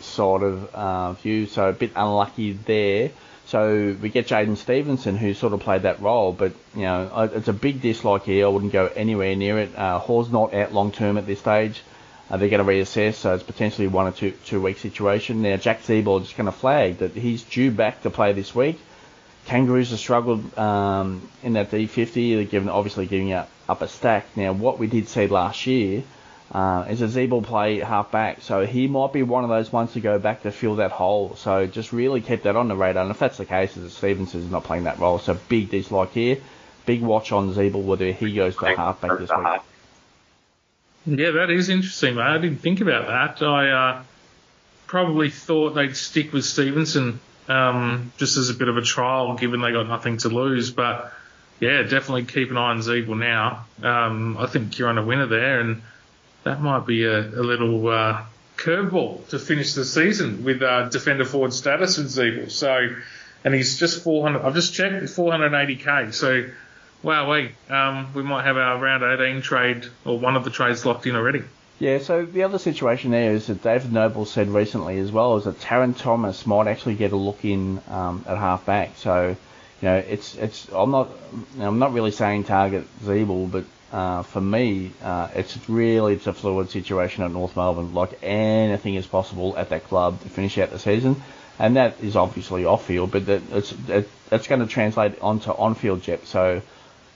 Sort 0.00 0.44
of 0.44 0.72
uh, 0.76 1.12
view, 1.14 1.46
so 1.46 1.68
a 1.68 1.72
bit 1.72 1.90
unlucky 1.96 2.52
there. 2.52 3.10
So 3.48 3.96
we 4.02 4.10
get 4.10 4.26
Jaidyn 4.26 4.58
Stephenson, 4.58 5.16
who 5.16 5.32
sort 5.32 5.54
of 5.54 5.60
played 5.60 5.82
that 5.82 6.02
role, 6.02 6.32
but 6.32 6.52
you 6.74 6.82
know 6.82 7.30
it's 7.32 7.48
a 7.48 7.54
big 7.54 7.80
dislike 7.80 8.24
here. 8.24 8.44
I 8.44 8.48
wouldn't 8.50 8.72
go 8.72 8.90
anywhere 8.94 9.34
near 9.36 9.58
it. 9.58 9.74
Uh, 9.74 9.98
Hall's 9.98 10.30
not 10.30 10.52
out 10.52 10.74
long 10.74 10.92
term 10.92 11.16
at 11.16 11.26
this 11.26 11.38
stage. 11.38 11.80
Uh, 12.30 12.36
they're 12.36 12.50
going 12.50 12.62
to 12.64 12.70
reassess, 12.70 13.14
so 13.14 13.32
it's 13.32 13.42
potentially 13.42 13.86
one 13.86 14.06
or 14.06 14.12
two 14.12 14.32
two 14.44 14.60
week 14.60 14.76
situation. 14.76 15.40
Now 15.40 15.56
Jack 15.56 15.80
Ziebell 15.80 16.20
is 16.20 16.32
going 16.34 16.44
to 16.44 16.52
flag 16.52 16.98
that 16.98 17.12
he's 17.12 17.42
due 17.42 17.70
back 17.70 18.02
to 18.02 18.10
play 18.10 18.34
this 18.34 18.54
week. 18.54 18.78
Kangaroos 19.46 19.92
have 19.92 19.98
struggled 19.98 20.58
um, 20.58 21.26
in 21.42 21.54
that 21.54 21.70
D50. 21.70 22.34
They're 22.34 22.44
given 22.44 22.68
obviously 22.68 23.06
giving 23.06 23.32
up 23.32 23.48
up 23.66 23.80
a 23.80 23.88
stack. 23.88 24.26
Now 24.36 24.52
what 24.52 24.78
we 24.78 24.88
did 24.88 25.08
see 25.08 25.26
last 25.26 25.66
year 25.66 26.02
uh, 26.52 26.86
is 26.88 27.02
a 27.02 27.06
Ziebell 27.06 27.44
play 27.44 27.78
half 27.78 28.10
back, 28.10 28.40
so 28.40 28.64
he 28.64 28.88
might 28.88 29.12
be 29.12 29.22
one 29.22 29.44
of 29.44 29.50
those 29.50 29.70
ones 29.70 29.92
to 29.92 30.00
go 30.00 30.18
back 30.18 30.42
to 30.42 30.50
fill 30.50 30.76
that 30.76 30.90
hole. 30.90 31.34
So 31.36 31.66
just 31.66 31.92
really 31.92 32.20
keep 32.20 32.44
that 32.44 32.56
on 32.56 32.68
the 32.68 32.76
radar. 32.76 33.02
And 33.02 33.10
if 33.10 33.18
that's 33.18 33.36
the 33.36 33.44
case, 33.44 33.76
as 33.76 33.92
Stephenson's 33.92 34.50
not 34.50 34.64
playing 34.64 34.84
that 34.84 34.98
role, 34.98 35.18
so 35.18 35.38
big 35.48 35.70
dislike 35.70 36.12
here. 36.12 36.38
Big 36.86 37.02
watch 37.02 37.32
on 37.32 37.52
Ziebell 37.52 37.84
whether 37.84 38.10
he 38.12 38.34
goes 38.34 38.56
to 38.56 38.74
half 38.74 39.00
back 39.02 39.18
this 39.18 39.30
week. 39.30 39.60
Yeah, 41.06 41.30
that 41.32 41.50
is 41.50 41.68
interesting, 41.68 42.14
mate. 42.14 42.22
I 42.22 42.38
didn't 42.38 42.58
think 42.58 42.80
about 42.80 43.06
that. 43.06 43.44
I 43.46 43.70
uh, 43.70 44.02
probably 44.86 45.30
thought 45.30 45.70
they'd 45.70 45.96
stick 45.96 46.32
with 46.32 46.44
Stephenson 46.44 47.20
um, 47.48 48.12
just 48.16 48.36
as 48.36 48.50
a 48.50 48.54
bit 48.54 48.68
of 48.68 48.76
a 48.76 48.82
trial, 48.82 49.34
given 49.36 49.60
they 49.60 49.72
got 49.72 49.86
nothing 49.86 50.18
to 50.18 50.28
lose. 50.28 50.70
But 50.70 51.12
yeah, 51.60 51.82
definitely 51.82 52.24
keep 52.24 52.50
an 52.50 52.56
eye 52.56 52.70
on 52.70 52.78
Ziebell 52.80 53.18
now. 53.18 53.66
Um, 53.82 54.36
I 54.38 54.46
think 54.46 54.78
you're 54.78 54.88
on 54.88 54.98
a 54.98 55.04
winner 55.04 55.26
there, 55.26 55.60
and 55.60 55.82
that 56.48 56.62
might 56.62 56.86
be 56.86 57.04
a, 57.04 57.20
a 57.20 57.44
little 57.44 57.86
uh, 57.88 58.24
curveball 58.56 59.28
to 59.28 59.38
finish 59.38 59.74
the 59.74 59.84
season 59.84 60.44
with 60.44 60.62
uh, 60.62 60.88
defender 60.88 61.26
forward 61.26 61.52
status 61.52 61.98
with 61.98 62.06
Ziebell. 62.06 62.50
So, 62.50 62.88
and 63.44 63.54
he's 63.54 63.78
just 63.78 64.02
400. 64.02 64.40
I've 64.40 64.54
just 64.54 64.72
checked, 64.72 65.04
480k. 65.04 66.14
So, 66.14 66.48
wow, 67.02 67.30
wait, 67.30 67.52
um, 67.68 68.14
we 68.14 68.22
might 68.22 68.44
have 68.44 68.56
our 68.56 68.78
round 68.80 69.04
18 69.04 69.42
trade 69.42 69.86
or 70.06 70.18
one 70.18 70.36
of 70.36 70.44
the 70.44 70.50
trades 70.50 70.86
locked 70.86 71.06
in 71.06 71.16
already. 71.16 71.42
Yeah, 71.78 71.98
so 71.98 72.24
the 72.24 72.42
other 72.42 72.58
situation 72.58 73.10
there 73.12 73.32
is 73.32 73.46
that 73.46 73.62
David 73.62 73.92
Noble 73.92 74.24
said 74.24 74.48
recently 74.48 74.98
as 74.98 75.12
well 75.12 75.36
is 75.36 75.44
that 75.44 75.60
Tarryn 75.60 75.96
Thomas 75.96 76.46
might 76.46 76.66
actually 76.66 76.94
get 76.94 77.12
a 77.12 77.16
look 77.16 77.44
in 77.44 77.80
um, 77.88 78.24
at 78.26 78.36
halfback. 78.36 78.96
So 78.96 79.36
you 79.80 79.88
know, 79.88 79.96
it's 79.96 80.34
it's. 80.34 80.66
I'm 80.72 80.90
not 80.90 81.08
I'm 81.60 81.78
not 81.78 81.92
really 81.92 82.10
saying 82.10 82.44
target 82.44 82.84
Ziebell, 83.04 83.48
but 83.48 83.64
uh, 83.92 84.22
for 84.22 84.40
me, 84.40 84.92
uh, 85.02 85.28
it's 85.34 85.56
really 85.68 86.14
it's 86.14 86.26
a 86.26 86.32
fluid 86.32 86.70
situation 86.70 87.24
at 87.24 87.30
North 87.30 87.56
Melbourne. 87.56 87.94
Like 87.94 88.18
anything 88.22 88.94
is 88.94 89.06
possible 89.06 89.56
at 89.56 89.70
that 89.70 89.84
club 89.84 90.20
to 90.22 90.28
finish 90.28 90.58
out 90.58 90.70
the 90.70 90.78
season, 90.78 91.22
and 91.58 91.76
that 91.76 92.00
is 92.00 92.16
obviously 92.16 92.64
off 92.64 92.84
field, 92.86 93.10
but 93.10 93.26
that 93.26 93.42
it's 93.52 93.72
it, 93.88 94.08
it's 94.30 94.46
going 94.46 94.60
to 94.60 94.66
translate 94.66 95.20
onto 95.20 95.50
on 95.50 95.74
field 95.74 96.02
Jep. 96.02 96.26
So 96.26 96.60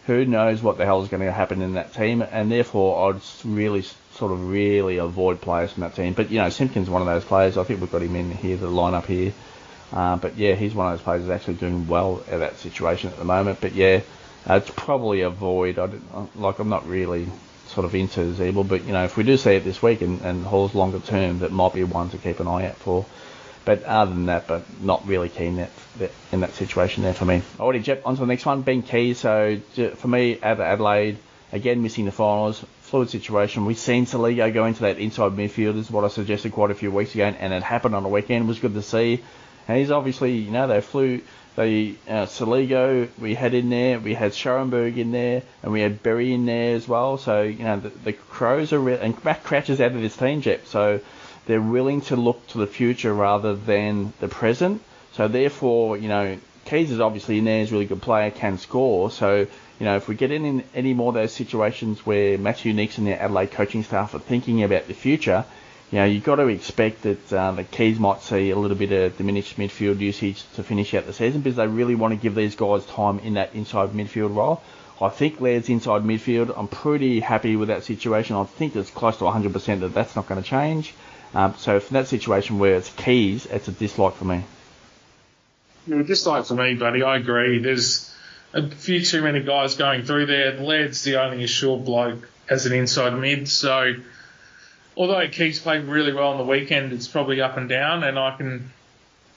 who 0.07 0.25
knows 0.25 0.63
what 0.63 0.79
the 0.79 0.85
hell 0.85 1.03
is 1.03 1.09
going 1.09 1.23
to 1.23 1.31
happen 1.31 1.63
in 1.63 1.75
that 1.75 1.93
team, 1.95 2.23
and 2.23 2.51
therefore 2.51 3.11
I'd 3.11 3.21
really 3.45 3.83
sort 4.15 4.33
of 4.33 4.49
really 4.49 4.97
avoid 4.97 5.41
players 5.41 5.73
from 5.73 5.83
that 5.83 5.95
team. 5.95 6.15
But 6.15 6.31
you 6.31 6.39
know, 6.39 6.49
Simpkins 6.49 6.87
is 6.87 6.91
one 6.91 7.03
of 7.03 7.07
those 7.07 7.25
players. 7.25 7.57
I 7.57 7.65
think 7.65 7.81
we've 7.81 7.93
got 7.93 8.03
him 8.03 8.17
in 8.17 8.31
here 8.31 8.57
the 8.57 8.67
lineup 8.67 9.07
here. 9.07 9.33
Uh, 9.93 10.17
but 10.17 10.37
yeah, 10.37 10.55
he's 10.55 10.75
one 10.75 10.91
of 10.91 10.99
those 10.99 11.05
players 11.05 11.27
that's 11.27 11.43
actually 11.43 11.55
doing 11.55 11.87
well 11.87 12.23
at 12.31 12.39
that 12.39 12.57
situation 12.59 13.11
at 13.11 13.19
the 13.19 13.25
moment. 13.25 13.61
But 13.61 13.75
yeah, 13.75 14.01
uh, 14.49 14.55
it's 14.55 14.71
probably 14.71 15.23
a 15.23 15.31
void. 15.31 15.79
I 15.79 15.89
like 16.35 16.59
I'm 16.59 16.69
not 16.69 16.89
really 16.89 17.29
sort 17.69 17.85
of 17.85 17.95
into 17.95 18.21
Ziebell, 18.21 18.69
but 18.69 18.85
you 18.85 18.93
know, 18.93 19.05
if 19.05 19.17
we 19.17 19.25
do 19.25 19.37
see 19.37 19.53
it 19.53 19.65
this 19.65 19.83
week 19.83 20.03
and, 20.03 20.21
and 20.23 20.45
Hall's 20.45 20.75
longer 20.75 21.01
term, 21.01 21.41
that 21.41 21.53
might 21.53 21.73
be 21.73 21.85
one 21.85 22.11
to 22.11 22.19
keep 22.19 22.41
an 22.41 22.47
eye 22.47 22.69
out 22.69 22.77
for. 22.77 23.07
But 23.65 23.85
other 23.85 24.13
than 24.13 24.27
that, 24.27 24.49
but 24.49 24.65
not 24.83 25.07
really 25.07 25.29
keen 25.29 25.57
that, 25.57 25.71
that 25.99 26.11
in 26.33 26.41
that 26.41 26.53
situation 26.55 27.05
there 27.05 27.15
for 27.15 27.25
me. 27.25 27.43
Already, 27.61 27.79
Jep, 27.79 28.03
on 28.05 28.15
to 28.15 28.21
the 28.21 28.27
next 28.27 28.45
one. 28.45 28.63
Ben 28.63 28.83
Keays. 28.83 29.17
So 29.17 29.59
for 29.95 30.09
me, 30.09 30.39
Adelaide 30.43 31.19
again 31.53 31.83
missing 31.83 32.07
the 32.07 32.13
finals. 32.13 32.65
Fluid 32.81 33.09
situation. 33.09 33.65
We've 33.65 33.79
seen 33.79 34.05
Soligo 34.05 34.53
go 34.53 34.67
into 34.67 34.83
that 34.83 34.99
inside 34.99 35.33
midfield, 35.33 35.77
is 35.79 35.91
what 35.91 36.05
I 36.05 36.09
suggested 36.09 36.53
quite 36.53 36.71
a 36.71 36.75
few 36.75 36.91
weeks 36.91 37.15
ago, 37.15 37.25
and 37.25 37.55
it 37.55 37.63
happened 37.63 37.95
on 37.95 38.03
the 38.03 38.09
weekend. 38.09 38.45
It 38.45 38.49
was 38.49 38.59
good 38.59 38.75
to 38.75 38.83
see. 38.83 39.23
And 39.69 39.79
he's 39.79 39.91
obviously, 39.91 40.33
you 40.33 40.51
know, 40.51 40.67
they 40.67 40.81
flew. 40.81 41.23
They 41.55 41.97
uh, 42.09 42.27
Soligo 42.27 43.09
we 43.19 43.35
had 43.35 43.53
in 43.53 43.69
there, 43.69 43.99
we 44.01 44.15
had 44.15 44.33
Schoenberg 44.35 44.97
in 44.97 45.13
there, 45.13 45.43
and 45.63 45.73
we 45.73 45.81
had 45.81 46.03
Berry 46.03 46.33
in 46.33 46.47
there 46.47 46.75
as 46.75 46.89
well. 46.89 47.19
So 47.19 47.43
you 47.43 47.65
know 47.65 47.79
the, 47.79 47.91
the 47.91 48.13
Crows 48.13 48.73
are 48.73 48.81
re- 48.81 48.99
and 48.99 49.23
Matt 49.25 49.45
Crouch 49.45 49.69
is 49.69 49.81
out 49.81 49.93
of 49.93 50.01
this 50.01 50.17
team, 50.17 50.41
Jep. 50.41 50.67
So 50.67 51.01
they're 51.47 51.61
willing 51.61 52.01
to 52.03 52.17
look 52.17 52.47
to 52.49 52.59
the 52.59 52.67
future 52.67 53.13
rather 53.13 53.55
than 53.55 54.13
the 54.21 54.29
present. 54.29 54.83
So 55.13 55.29
therefore, 55.29 55.99
you 55.99 56.09
know, 56.09 56.39
Keays 56.65 56.91
is 56.91 57.01
obviously 57.01 57.39
in 57.39 57.45
there, 57.45 57.61
is 57.61 57.71
a 57.71 57.75
really 57.75 57.87
good 57.87 58.01
player, 58.01 58.31
can 58.31 58.57
score. 58.57 59.11
So 59.11 59.47
you 59.79 59.87
know, 59.87 59.97
if 59.97 60.09
we 60.09 60.15
get 60.15 60.31
in 60.31 60.63
any 60.75 60.95
more 60.95 61.09
of 61.09 61.15
those 61.15 61.33
situations 61.33 62.07
where 62.07 62.39
Matthew 62.39 62.73
Nicks 62.73 62.99
and 62.99 63.07
the 63.07 63.21
Adelaide 63.21 63.51
coaching 63.51 63.83
staff 63.83 64.15
are 64.15 64.21
thinking 64.21 64.63
about 64.63 64.87
the 64.87 64.95
future, 64.95 65.45
you 65.93 65.99
know, 65.99 66.07
you've 66.07 66.25
got 66.25 66.37
to 66.37 66.49
expect 66.49 67.03
that 67.03 67.33
uh, 67.33 67.53
the 67.53 67.65
Keays 67.65 67.99
might 67.99 68.23
see 68.23 68.51
a 68.51 68.57
little 68.57 68.79
bit 68.79 68.93
of 68.93 69.19
diminished 69.19 69.59
midfield 69.59 70.01
usage 70.01 70.43
to 70.55 70.63
finish 70.63 70.95
out 70.95 71.05
the 71.05 71.13
season 71.13 71.43
because 71.43 71.57
they 71.57 71.67
really 71.67 71.95
want 71.95 72.15
to 72.15 72.21
give 72.21 72.35
these 72.35 72.57
guys 72.57 72.85
time 72.87 73.19
in 73.19 73.35
that 73.35 73.55
inside 73.55 73.91
midfield 73.91 74.35
role. 74.35 74.63
I 75.03 75.11
think 75.11 75.39
Laird's 75.43 75.69
inside 75.69 76.03
midfield. 76.03 76.57
I'm 76.57 76.69
pretty 76.69 77.21
happy 77.21 77.57
with 77.57 77.69
that 77.69 77.85
situation. 77.85 78.37
I 78.37 78.45
think 78.45 78.75
it's 78.75 78.89
close 78.91 79.19
to 79.19 79.25
100% 79.25 79.81
that 79.81 79.93
that's 79.93 80.17
not 80.17 80.27
going 80.27 80.43
to 80.43 80.49
change. 80.49 80.95
Um, 81.35 81.55
so 81.59 81.79
from 81.79 81.95
that 81.95 82.09
situation 82.09 82.59
where 82.59 82.77
it's 82.77 82.89
Keays, 82.89 83.45
it's 83.51 83.69
a 83.69 83.73
dislike 83.73 84.15
for 84.15 84.25
me. 84.25 84.45
Yeah, 85.87 86.01
dislike 86.03 86.47
for 86.47 86.55
me, 86.55 86.75
buddy. 86.75 87.03
I 87.03 87.17
agree. 87.17 87.59
There's 87.59 88.15
a 88.55 88.67
few 88.67 89.05
too 89.05 89.21
many 89.21 89.43
guys 89.43 89.75
going 89.75 90.05
through 90.05 90.25
there. 90.27 90.59
Laird's 90.59 91.05
the 91.05 91.21
only 91.21 91.45
assured 91.45 91.85
bloke 91.85 92.31
as 92.49 92.65
an 92.65 92.73
inside 92.73 93.19
mid, 93.19 93.47
so 93.49 93.95
although 94.97 95.27
Keays 95.29 95.61
played 95.61 95.85
really 95.85 96.13
well 96.13 96.29
on 96.29 96.39
the 96.39 96.45
weekend, 96.45 96.93
it's 96.93 97.09
probably 97.09 97.41
up 97.41 97.57
and 97.57 97.69
down, 97.69 98.05
and 98.05 98.19
I 98.19 98.37
can 98.37 98.71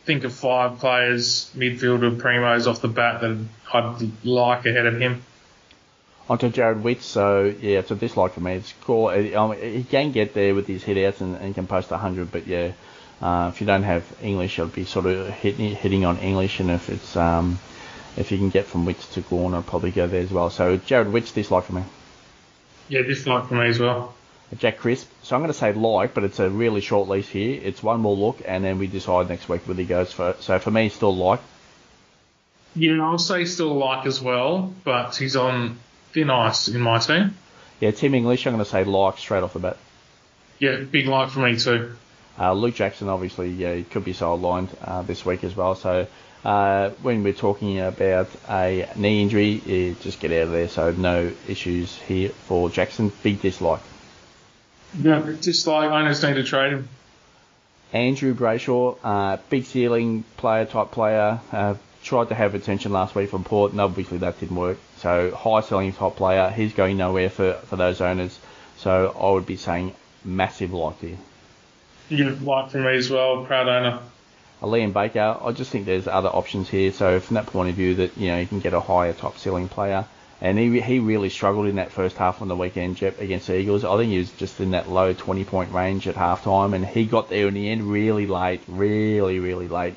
think 0.06 0.24
of 0.24 0.34
five 0.34 0.80
players, 0.80 1.49
midfielder 1.56 2.18
primos 2.18 2.68
off 2.68 2.82
the 2.82 2.88
bat 2.88 3.22
that 3.22 3.38
I'd 3.74 4.26
like 4.26 4.66
ahead 4.66 4.86
of 4.86 4.99
him. 4.99 5.24
Onto 6.28 6.49
Jarrod 6.49 6.82
Witts, 6.82 7.06
so 7.06 7.43
yeah, 7.43 7.80
it's 7.80 7.91
a 7.91 7.95
dislike 7.95 8.34
for 8.34 8.39
me. 8.39 8.62
Score, 8.62 9.14
um, 9.36 9.53
he 9.53 9.84
can 9.84 10.12
get 10.12 10.34
there 10.34 10.56
with 10.56 10.68
his 10.68 10.84
hitouts 10.84 11.22
and, 11.22 11.36
and 11.38 11.53
can 11.53 11.68
post 11.68 11.91
100, 11.91 12.32
but 12.32 12.47
yeah, 12.47 12.72
uh, 13.22 13.51
if 13.53 13.62
you 13.62 13.68
don't 13.68 13.84
have 13.84 14.03
English, 14.24 14.58
it'll 14.58 14.70
be 14.70 14.86
sort 14.86 15.06
of 15.06 15.30
hitting, 15.30 15.76
hitting 15.76 16.03
on 16.03 16.18
English, 16.18 16.60
and 16.60 16.72
if 16.72 16.89
it's 16.89 17.16
um, 17.16 17.60
if 18.18 18.32
you 18.32 18.38
can 18.38 18.49
get 18.49 18.66
from 18.66 18.86
Witts 18.86 19.14
to 19.14 19.22
Gawn, 19.22 19.53
I'll 19.53 19.62
probably 19.62 19.91
go 19.91 20.08
there 20.08 20.22
as 20.22 20.32
well. 20.32 20.49
So 20.49 20.78
Jarrod 20.78 21.12
Witts, 21.12 21.32
dislike 21.32 21.66
for 21.66 21.74
me. 21.74 21.84
Yeah, 22.89 23.03
dislike 23.03 23.47
for 23.47 23.56
me 23.56 23.68
as 23.68 23.80
well. 23.80 24.14
Jack 24.57 24.77
Crisp. 24.77 25.09
So 25.23 25.35
I'm 25.35 25.41
going 25.41 25.51
to 25.51 25.57
say 25.57 25.73
like, 25.73 26.13
but 26.13 26.23
it's 26.23 26.39
a 26.39 26.49
really 26.49 26.81
short 26.81 27.09
lease 27.09 27.27
here. 27.27 27.59
It's 27.63 27.81
one 27.81 28.01
more 28.01 28.15
look, 28.15 28.41
and 28.45 28.63
then 28.63 28.77
we 28.77 28.87
decide 28.87 29.29
next 29.29 29.49
week 29.49 29.67
whether 29.67 29.81
he 29.81 29.87
goes 29.87 30.11
for. 30.11 30.35
So 30.39 30.59
for 30.59 30.71
me, 30.71 30.89
still 30.89 31.15
like. 31.15 31.39
Yeah, 32.75 33.01
I'll 33.03 33.17
say 33.17 33.45
still 33.45 33.73
like 33.75 34.05
as 34.05 34.21
well, 34.21 34.73
but 34.83 35.15
he's 35.15 35.35
on 35.35 35.77
thin 36.11 36.29
ice 36.29 36.67
in 36.67 36.81
my 36.81 36.99
team. 36.99 37.35
Yeah, 37.79 37.91
Tim 37.91 38.13
English, 38.13 38.45
I'm 38.45 38.53
going 38.53 38.63
to 38.63 38.69
say 38.69 38.83
like 38.83 39.17
straight 39.17 39.43
off 39.43 39.53
the 39.53 39.59
bat. 39.59 39.77
Yeah, 40.59 40.77
big 40.77 41.07
like 41.07 41.29
for 41.29 41.39
me 41.39 41.57
too. 41.57 41.95
Uh, 42.37 42.53
Luke 42.53 42.75
Jackson, 42.75 43.09
obviously, 43.09 43.49
yeah, 43.49 43.73
he 43.75 43.83
could 43.83 44.03
be 44.03 44.13
sidelined 44.13 44.69
uh, 44.81 45.01
this 45.01 45.25
week 45.25 45.43
as 45.43 45.55
well. 45.55 45.75
So 45.75 46.07
uh, 46.43 46.89
when 47.01 47.23
we're 47.23 47.33
talking 47.33 47.79
about 47.79 48.29
a 48.49 48.89
knee 48.95 49.21
injury, 49.21 49.95
just 50.01 50.19
get 50.19 50.31
out 50.31 50.43
of 50.43 50.51
there. 50.51 50.67
So 50.67 50.91
no 50.91 51.31
issues 51.47 51.95
here 51.95 52.29
for 52.29 52.69
Jackson. 52.69 53.11
Big 53.23 53.41
dislike. 53.41 53.81
Yeah, 54.99 55.33
just 55.41 55.67
like 55.67 55.89
owners 55.89 56.23
need 56.23 56.35
to 56.35 56.43
trade 56.43 56.73
him. 56.73 56.89
Andrew 57.93 58.33
Brayshaw, 58.33 58.97
uh, 59.03 59.37
big 59.49 59.65
ceiling 59.65 60.23
player 60.37 60.65
type 60.65 60.91
player. 60.91 61.39
Uh, 61.51 61.75
tried 62.03 62.29
to 62.29 62.35
have 62.35 62.53
attention 62.55 62.91
last 62.91 63.15
week 63.15 63.29
from 63.29 63.43
Port, 63.43 63.71
and 63.71 63.81
obviously 63.81 64.19
that 64.19 64.39
didn't 64.39 64.55
work. 64.55 64.77
So 64.97 65.31
high 65.31 65.61
selling 65.61 65.91
top 65.93 66.15
player, 66.15 66.49
he's 66.49 66.73
going 66.73 66.97
nowhere 66.97 67.29
for, 67.29 67.53
for 67.53 67.75
those 67.75 68.01
owners. 68.01 68.37
So 68.77 69.15
I 69.19 69.31
would 69.31 69.45
be 69.45 69.57
saying 69.57 69.95
massive 70.23 70.73
like 70.73 70.99
here. 70.99 71.17
You 72.09 72.29
like 72.35 72.71
for 72.71 72.79
me 72.79 72.95
as 72.95 73.09
well, 73.09 73.45
proud 73.45 73.67
owner. 73.67 73.99
A 74.61 74.67
Liam 74.67 74.93
Baker, 74.93 75.37
I 75.41 75.51
just 75.51 75.71
think 75.71 75.85
there's 75.85 76.07
other 76.07 76.29
options 76.29 76.69
here. 76.69 76.91
So 76.91 77.19
from 77.19 77.35
that 77.35 77.47
point 77.47 77.69
of 77.69 77.75
view, 77.75 77.95
that 77.95 78.17
you 78.17 78.27
know 78.27 78.39
you 78.39 78.47
can 78.47 78.59
get 78.59 78.73
a 78.73 78.79
higher 78.79 79.13
top 79.13 79.37
ceiling 79.37 79.67
player 79.67 80.05
and 80.41 80.57
he 80.59 80.81
he 80.81 80.99
really 80.99 81.29
struggled 81.29 81.67
in 81.67 81.77
that 81.77 81.91
first 81.91 82.17
half 82.17 82.41
on 82.41 82.47
the 82.47 82.55
weekend 82.55 82.97
Jep, 82.97 83.19
against 83.19 83.47
the 83.47 83.57
Eagles. 83.57 83.86
I 83.86 83.97
think 83.97 84.11
he 84.11 84.17
was 84.17 84.31
just 84.31 84.59
in 84.59 84.71
that 84.71 84.89
low 84.89 85.13
20 85.13 85.45
point 85.45 85.71
range 85.71 86.07
at 86.07 86.15
halftime, 86.15 86.75
and 86.75 86.86
he 86.86 87.05
got 87.05 87.29
there 87.29 87.47
in 87.47 87.53
the 87.53 87.69
end 87.69 87.83
really 87.83 88.27
late, 88.27 88.61
really 88.67 89.39
really 89.39 89.67
late. 89.67 89.95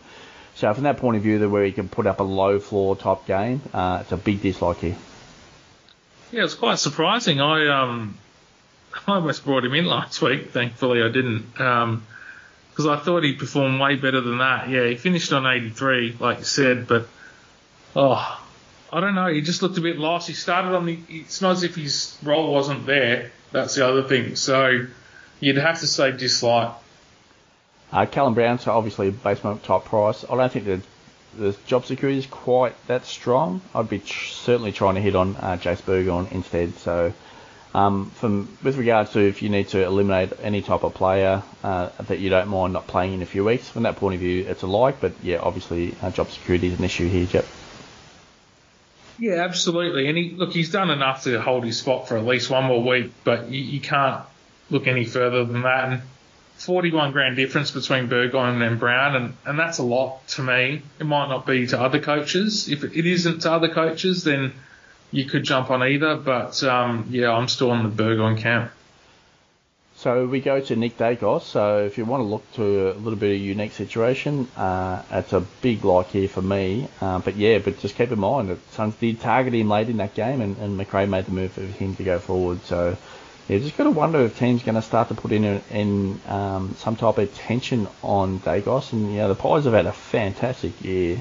So 0.54 0.72
from 0.74 0.84
that 0.84 0.96
point 0.96 1.16
of 1.16 1.22
view, 1.22 1.48
where 1.48 1.64
he 1.64 1.72
can 1.72 1.88
put 1.88 2.06
up 2.06 2.20
a 2.20 2.24
low 2.24 2.58
floor 2.58 2.96
type 2.96 3.26
game, 3.26 3.62
uh, 3.72 3.98
it's 4.02 4.12
a 4.12 4.16
big 4.16 4.42
dislike 4.42 4.78
here. 4.78 4.96
Yeah, 6.32 6.44
it's 6.44 6.54
quite 6.54 6.78
surprising. 6.78 7.40
I 7.40 7.68
um 7.68 8.18
I 9.06 9.14
almost 9.14 9.44
brought 9.44 9.64
him 9.64 9.74
in 9.74 9.86
last 9.86 10.20
week. 10.22 10.50
Thankfully, 10.50 11.02
I 11.02 11.08
didn't. 11.08 11.52
because 11.52 11.84
um, 11.84 12.88
I 12.88 12.96
thought 12.96 13.24
he 13.24 13.34
performed 13.34 13.80
way 13.80 13.96
better 13.96 14.20
than 14.20 14.38
that. 14.38 14.68
Yeah, 14.68 14.86
he 14.86 14.94
finished 14.96 15.32
on 15.32 15.46
83, 15.46 16.16
like 16.20 16.38
you 16.38 16.44
said, 16.44 16.86
but 16.86 17.08
oh, 17.96 18.44
I 18.92 19.00
don't 19.00 19.14
know. 19.14 19.26
He 19.26 19.42
just 19.42 19.62
looked 19.62 19.76
a 19.78 19.82
bit 19.82 19.98
lost. 19.98 20.28
He 20.28 20.34
started 20.34 20.74
on 20.74 20.86
the. 20.86 20.98
It's 21.08 21.42
not 21.42 21.52
as 21.52 21.62
if 21.62 21.74
his 21.74 22.16
role 22.22 22.52
wasn't 22.52 22.86
there. 22.86 23.30
That's 23.52 23.74
the 23.74 23.86
other 23.86 24.02
thing. 24.02 24.36
So 24.36 24.86
you'd 25.40 25.56
have 25.56 25.80
to 25.80 25.86
say 25.86 26.12
dislike. 26.12 26.72
Uh, 27.90 28.06
Callum 28.06 28.34
Brown, 28.34 28.58
so 28.58 28.72
obviously 28.72 29.10
basement 29.10 29.62
top 29.62 29.86
price. 29.86 30.24
I 30.28 30.36
don't 30.36 30.52
think 30.52 30.66
the 30.66 30.80
the 31.36 31.56
job 31.66 31.84
security 31.84 32.18
is 32.18 32.26
quite 32.26 32.74
that 32.86 33.04
strong. 33.04 33.60
I'd 33.74 33.88
be 33.88 34.00
certainly 34.00 34.72
trying 34.72 34.96
to 34.96 35.00
hit 35.00 35.14
on 35.14 35.36
uh, 35.36 35.56
Jase 35.56 35.80
Burgoyne 35.80 36.28
instead. 36.30 36.74
So, 36.76 37.12
um, 37.74 38.10
from 38.10 38.56
with 38.62 38.76
regards 38.76 39.12
to 39.12 39.20
if 39.20 39.42
you 39.42 39.48
need 39.48 39.68
to 39.68 39.84
eliminate 39.84 40.32
any 40.42 40.62
type 40.62 40.82
of 40.82 40.94
player 40.94 41.42
uh, 41.62 41.90
that 42.00 42.18
you 42.18 42.30
don't 42.30 42.48
mind 42.48 42.72
not 42.72 42.86
playing 42.86 43.14
in 43.14 43.22
a 43.22 43.26
few 43.26 43.44
weeks, 43.44 43.68
from 43.68 43.84
that 43.84 43.96
point 43.96 44.14
of 44.14 44.20
view, 44.20 44.46
it's 44.48 44.62
a 44.62 44.66
like. 44.66 45.00
But 45.00 45.12
yeah, 45.22 45.38
obviously 45.38 45.94
uh, 46.02 46.10
job 46.10 46.30
security 46.30 46.68
is 46.68 46.78
an 46.78 46.84
issue 46.84 47.08
here, 47.08 47.26
Jep. 47.26 47.46
Yeah, 49.18 49.44
absolutely. 49.44 50.08
And 50.08 50.16
he 50.16 50.30
look, 50.30 50.52
he's 50.52 50.70
done 50.70 50.90
enough 50.90 51.24
to 51.24 51.40
hold 51.40 51.64
his 51.64 51.78
spot 51.78 52.08
for 52.08 52.16
at 52.16 52.24
least 52.24 52.50
one 52.50 52.64
more 52.64 52.82
week, 52.82 53.12
but 53.24 53.48
you, 53.50 53.60
you 53.60 53.80
can't 53.80 54.22
look 54.70 54.86
any 54.86 55.04
further 55.04 55.44
than 55.44 55.62
that. 55.62 55.88
And 55.88 56.02
41 56.58 57.12
grand 57.12 57.36
difference 57.36 57.70
between 57.70 58.08
Burgoyne 58.08 58.60
and 58.62 58.80
Brown, 58.80 59.14
and, 59.14 59.34
and 59.44 59.58
that's 59.58 59.78
a 59.78 59.82
lot 59.82 60.26
to 60.28 60.42
me. 60.42 60.82
It 60.98 61.04
might 61.04 61.28
not 61.28 61.46
be 61.46 61.66
to 61.68 61.80
other 61.80 62.00
coaches. 62.00 62.68
If 62.68 62.84
it 62.84 63.06
isn't 63.06 63.40
to 63.40 63.52
other 63.52 63.68
coaches, 63.68 64.24
then 64.24 64.52
you 65.10 65.24
could 65.24 65.44
jump 65.44 65.70
on 65.70 65.82
either. 65.82 66.16
But 66.16 66.62
um, 66.64 67.06
yeah, 67.10 67.32
I'm 67.32 67.48
still 67.48 67.70
on 67.70 67.84
the 67.84 67.88
Burgoyne 67.88 68.36
camp. 68.36 68.72
So 69.98 70.26
we 70.26 70.40
go 70.40 70.60
to 70.60 70.76
Nick 70.76 70.96
Daicos. 70.96 71.42
So 71.42 71.84
if 71.84 71.98
you 71.98 72.04
want 72.04 72.20
to 72.20 72.24
look 72.24 72.52
to 72.52 72.92
a 72.92 72.94
little 72.94 73.18
bit 73.18 73.34
of 73.34 73.40
unique 73.40 73.72
situation, 73.72 74.46
uh, 74.56 75.02
it's 75.10 75.32
a 75.32 75.40
big 75.60 75.84
like 75.84 76.10
here 76.10 76.28
for 76.28 76.40
me. 76.40 76.86
Uh, 77.00 77.18
but 77.18 77.34
yeah, 77.34 77.58
but 77.58 77.80
just 77.80 77.96
keep 77.96 78.12
in 78.12 78.20
mind 78.20 78.48
that 78.48 78.58
Suns 78.70 78.94
did 78.94 79.20
target 79.20 79.54
him 79.54 79.68
late 79.68 79.88
in 79.88 79.96
that 79.96 80.14
game, 80.14 80.40
and, 80.40 80.56
and 80.58 80.78
McRae 80.78 81.08
made 81.08 81.24
the 81.24 81.32
move 81.32 81.50
for 81.50 81.62
him 81.62 81.96
to 81.96 82.04
go 82.04 82.20
forward. 82.20 82.62
So 82.62 82.96
yeah, 83.48 83.58
just 83.58 83.76
got 83.76 83.84
to 83.84 83.90
wonder 83.90 84.20
if 84.20 84.38
teams 84.38 84.62
going 84.62 84.76
to 84.76 84.82
start 84.82 85.08
to 85.08 85.16
put 85.16 85.32
in, 85.32 85.44
a, 85.44 85.60
in 85.72 86.20
um, 86.28 86.76
some 86.78 86.94
type 86.94 87.18
of 87.18 87.34
tension 87.34 87.88
on 88.00 88.38
Daicos. 88.38 88.92
And 88.92 89.10
you 89.10 89.18
know 89.18 89.26
the 89.26 89.34
Pies 89.34 89.64
have 89.64 89.74
had 89.74 89.86
a 89.86 89.92
fantastic 89.92 90.80
year. 90.84 91.20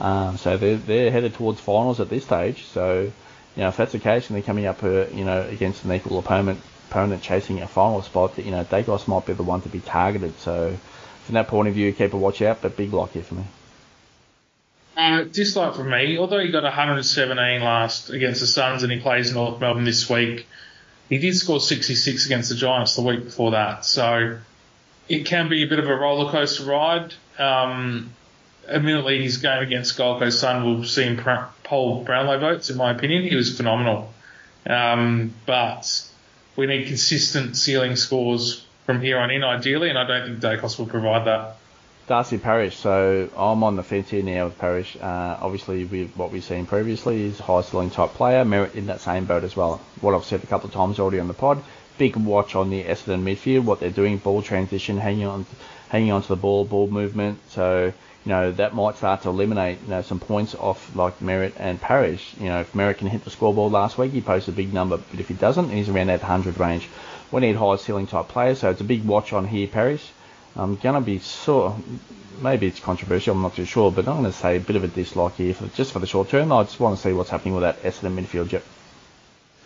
Um, 0.00 0.38
so 0.38 0.56
they're, 0.56 0.76
they're 0.76 1.10
headed 1.10 1.34
towards 1.34 1.60
finals 1.60 2.00
at 2.00 2.08
this 2.08 2.24
stage. 2.24 2.64
So, 2.64 3.02
you 3.02 3.62
know, 3.62 3.68
if 3.68 3.76
that's 3.76 3.92
the 3.92 3.98
case 3.98 4.30
and 4.30 4.36
they're 4.36 4.42
coming 4.42 4.64
up, 4.64 4.82
uh, 4.82 5.08
you 5.08 5.26
know, 5.26 5.42
against 5.42 5.84
an 5.84 5.92
equal 5.92 6.18
opponent, 6.18 6.58
opponent 6.94 7.22
chasing 7.22 7.60
a 7.60 7.66
final 7.66 8.02
spot, 8.02 8.38
you 8.38 8.52
know, 8.52 8.62
Daicos 8.62 9.08
might 9.08 9.26
be 9.26 9.32
the 9.32 9.42
one 9.42 9.60
to 9.62 9.68
be 9.68 9.80
targeted. 9.80 10.38
So, 10.38 10.76
from 11.24 11.34
that 11.34 11.48
point 11.48 11.66
of 11.66 11.74
view, 11.74 11.92
keep 11.92 12.12
a 12.12 12.16
watch 12.16 12.40
out, 12.40 12.62
but 12.62 12.76
big 12.76 12.92
lock 12.92 13.10
here 13.10 13.24
for 13.24 13.34
me. 13.34 13.44
Uh, 14.96 15.24
dislike 15.24 15.74
for 15.74 15.82
me, 15.82 16.18
although 16.18 16.38
he 16.38 16.52
got 16.52 16.62
117 16.62 17.62
last 17.62 18.10
against 18.10 18.40
the 18.40 18.46
Suns 18.46 18.84
and 18.84 18.92
he 18.92 19.00
plays 19.00 19.30
in 19.30 19.34
North 19.34 19.60
Melbourne 19.60 19.82
this 19.82 20.08
week, 20.08 20.46
he 21.08 21.18
did 21.18 21.34
score 21.36 21.58
66 21.58 22.26
against 22.26 22.50
the 22.50 22.54
Giants 22.54 22.94
the 22.94 23.02
week 23.02 23.24
before 23.24 23.50
that. 23.50 23.84
So 23.84 24.38
it 25.08 25.26
can 25.26 25.48
be 25.48 25.64
a 25.64 25.66
bit 25.66 25.80
of 25.80 25.88
a 25.88 25.94
roller 25.94 26.30
coaster 26.30 26.62
ride. 26.62 27.12
Um, 27.40 28.12
admittedly, 28.68 29.20
his 29.20 29.38
game 29.38 29.64
against 29.64 29.96
Gold 29.98 30.20
Coast 30.20 30.38
Sun 30.38 30.64
will 30.64 30.84
see 30.84 31.02
him 31.02 31.20
poll 31.64 32.04
Brownlow 32.04 32.38
votes, 32.38 32.70
in 32.70 32.76
my 32.76 32.92
opinion. 32.92 33.24
He 33.24 33.34
was 33.34 33.56
phenomenal. 33.56 34.14
Um, 34.64 35.34
but 35.44 36.08
we 36.56 36.66
need 36.66 36.86
consistent 36.86 37.56
ceiling 37.56 37.96
scores 37.96 38.64
from 38.86 39.00
here 39.00 39.18
on 39.18 39.30
in, 39.30 39.42
ideally, 39.42 39.88
and 39.88 39.98
I 39.98 40.06
don't 40.06 40.26
think 40.26 40.40
Daicos 40.40 40.78
will 40.78 40.86
provide 40.86 41.26
that. 41.26 41.56
Darcy 42.06 42.36
Parish. 42.36 42.76
So 42.76 43.30
I'm 43.36 43.62
on 43.64 43.76
the 43.76 43.82
fence 43.82 44.10
here 44.10 44.22
now 44.22 44.44
with 44.44 44.58
Parish. 44.58 44.96
Uh, 45.00 45.38
obviously, 45.40 45.84
with 45.86 46.14
what 46.16 46.30
we've 46.30 46.44
seen 46.44 46.66
previously, 46.66 47.24
is 47.24 47.38
high 47.38 47.62
ceiling 47.62 47.90
type 47.90 48.10
player. 48.10 48.44
Merrett 48.44 48.74
in 48.74 48.86
that 48.86 49.00
same 49.00 49.24
boat 49.24 49.42
as 49.42 49.56
well. 49.56 49.80
What 50.00 50.14
I've 50.14 50.24
said 50.24 50.42
a 50.42 50.46
couple 50.46 50.68
of 50.68 50.74
times 50.74 50.98
already 50.98 51.18
on 51.18 51.28
the 51.28 51.34
pod. 51.34 51.64
Big 51.96 52.16
watch 52.16 52.56
on 52.56 52.70
the 52.70 52.82
Essendon 52.84 53.22
midfield, 53.22 53.64
what 53.64 53.80
they're 53.80 53.90
doing, 53.90 54.18
ball 54.18 54.42
transition, 54.42 54.98
hanging 54.98 55.26
on, 55.26 55.46
hanging 55.88 56.12
onto 56.12 56.28
the 56.28 56.36
ball, 56.36 56.64
ball 56.64 56.88
movement. 56.88 57.38
So 57.50 57.92
you 58.24 58.30
know 58.30 58.52
that 58.52 58.74
might 58.74 58.96
start 58.96 59.22
to 59.22 59.28
eliminate 59.28 59.80
you 59.82 59.88
know 59.88 60.02
some 60.02 60.20
points 60.20 60.54
off 60.54 60.94
like 60.96 61.20
Merrett 61.20 61.52
and 61.58 61.80
Parish. 61.80 62.34
You 62.38 62.46
know 62.46 62.60
if 62.60 62.72
Merrett 62.72 62.98
can 62.98 63.08
hit 63.08 63.24
the 63.24 63.30
scoreboard 63.30 63.72
last 63.72 63.98
week, 63.98 64.12
he 64.12 64.20
posted 64.20 64.54
a 64.54 64.56
big 64.56 64.72
number, 64.72 64.96
but 64.96 65.20
if 65.20 65.28
he 65.28 65.34
doesn't, 65.34 65.70
he's 65.70 65.88
around 65.88 66.08
that 66.08 66.20
100 66.20 66.58
range. 66.58 66.88
We 67.30 67.40
need 67.40 67.56
high 67.56 67.76
ceiling 67.76 68.06
type 68.06 68.28
players, 68.28 68.60
so 68.60 68.70
it's 68.70 68.80
a 68.80 68.84
big 68.84 69.04
watch 69.04 69.32
on 69.32 69.46
here, 69.46 69.66
Parish. 69.66 70.10
I'm 70.56 70.76
going 70.76 70.94
to 70.94 71.00
be 71.00 71.18
sort 71.18 71.74
maybe 72.40 72.66
it's 72.66 72.80
controversial, 72.80 73.34
I'm 73.34 73.42
not 73.42 73.54
too 73.54 73.64
sure, 73.64 73.90
but 73.92 74.08
I'm 74.08 74.20
going 74.20 74.30
to 74.30 74.32
say 74.32 74.56
a 74.56 74.60
bit 74.60 74.76
of 74.76 74.84
a 74.84 74.88
dislike 74.88 75.36
here 75.36 75.54
for, 75.54 75.66
just 75.68 75.92
for 75.92 75.98
the 75.98 76.06
short 76.06 76.28
term. 76.28 76.52
I 76.52 76.62
just 76.64 76.80
want 76.80 76.96
to 76.96 77.02
see 77.02 77.12
what's 77.12 77.30
happening 77.30 77.54
with 77.54 77.62
that 77.62 77.82
Essendon 77.82 78.16
midfield 78.16 78.48
jet. 78.48 78.62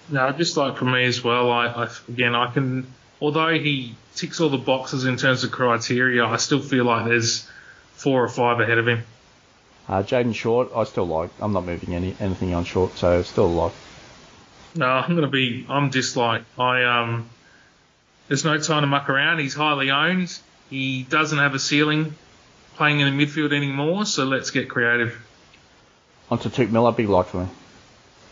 No, 0.09 0.31
just 0.33 0.57
like 0.57 0.77
for 0.77 0.85
me 0.85 1.05
as 1.05 1.23
well. 1.23 1.51
I, 1.51 1.67
I 1.67 1.89
again, 2.09 2.35
I 2.35 2.51
can, 2.51 2.93
although 3.21 3.53
he 3.53 3.95
ticks 4.15 4.41
all 4.41 4.49
the 4.49 4.59
boxes 4.59 5.05
in 5.05 5.17
terms 5.17 5.45
of 5.45 5.51
criteria, 5.51 6.25
I 6.25 6.37
still 6.37 6.61
feel 6.61 6.85
like 6.85 7.07
there's 7.07 7.49
four 7.99 8.25
or 8.25 8.29
five 8.29 8.61
ahead 8.61 8.79
of 8.79 8.89
him. 8.89 9.03
Uh, 9.89 10.03
Jayden 10.03 10.35
Short, 10.35 10.71
I 10.75 10.85
still 10.85 11.07
like. 11.07 11.31
I'm 11.41 11.53
not 11.53 11.65
moving 11.65 11.95
any 11.95 12.15
anything 12.21 12.55
on 12.55 12.65
Short, 12.65 12.97
so 12.97 13.23
still 13.23 13.47
a 13.47 13.55
like. 13.65 13.73
No, 14.75 14.87
I'm 14.87 15.11
going 15.11 15.23
to 15.23 15.29
be. 15.29 15.67
I'm 15.69 15.91
dislike. 15.91 16.43
I 16.59 16.85
um. 16.85 17.29
There's 18.29 18.45
no 18.45 18.59
time 18.59 18.83
to 18.83 18.87
muck 18.87 19.09
around. 19.09 19.39
He's 19.39 19.55
highly 19.55 19.91
owned. 19.91 20.39
He 20.69 21.03
doesn't 21.03 21.39
have 21.39 21.55
a 21.55 21.59
ceiling 21.59 22.15
playing 22.77 23.01
in 23.01 23.17
the 23.17 23.27
midfield 23.27 23.55
anymore, 23.55 24.05
so 24.05 24.25
let's 24.25 24.51
get 24.51 24.69
creative. 24.69 25.19
On 26.31 26.39
to 26.39 26.51
Touk 26.51 26.71
Miller, 26.71 26.93
big 26.93 27.09
like 27.09 27.27
for 27.27 27.45
me. 27.45 27.49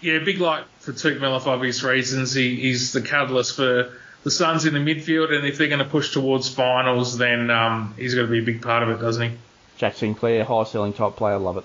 Yeah, 0.02 0.18
big 0.18 0.38
like 0.38 0.64
for 0.80 0.92
Touk 0.92 1.18
Miller 1.18 1.40
for 1.40 1.50
obvious 1.50 1.82
reasons. 1.82 2.34
He, 2.34 2.56
he's 2.56 2.92
the 2.92 3.00
catalyst 3.00 3.56
for 3.56 3.90
the 4.22 4.30
Suns 4.30 4.66
in 4.66 4.74
the 4.74 4.80
midfield, 4.80 5.32
and 5.32 5.46
if 5.46 5.56
they're 5.56 5.68
going 5.68 5.78
to 5.78 5.86
push 5.86 6.12
towards 6.12 6.48
finals, 6.52 7.16
then 7.16 7.50
um, 7.50 7.94
he's 7.96 8.14
got 8.14 8.22
to 8.22 8.28
be 8.28 8.40
a 8.40 8.42
big 8.42 8.60
part 8.60 8.82
of 8.82 8.90
it, 8.90 9.00
doesn't 9.00 9.30
he? 9.30 9.36
Jack 9.76 9.94
Sinclair, 9.94 10.44
high 10.44 10.64
selling 10.64 10.92
top 10.92 11.16
player, 11.16 11.38
love 11.38 11.58
it. 11.58 11.64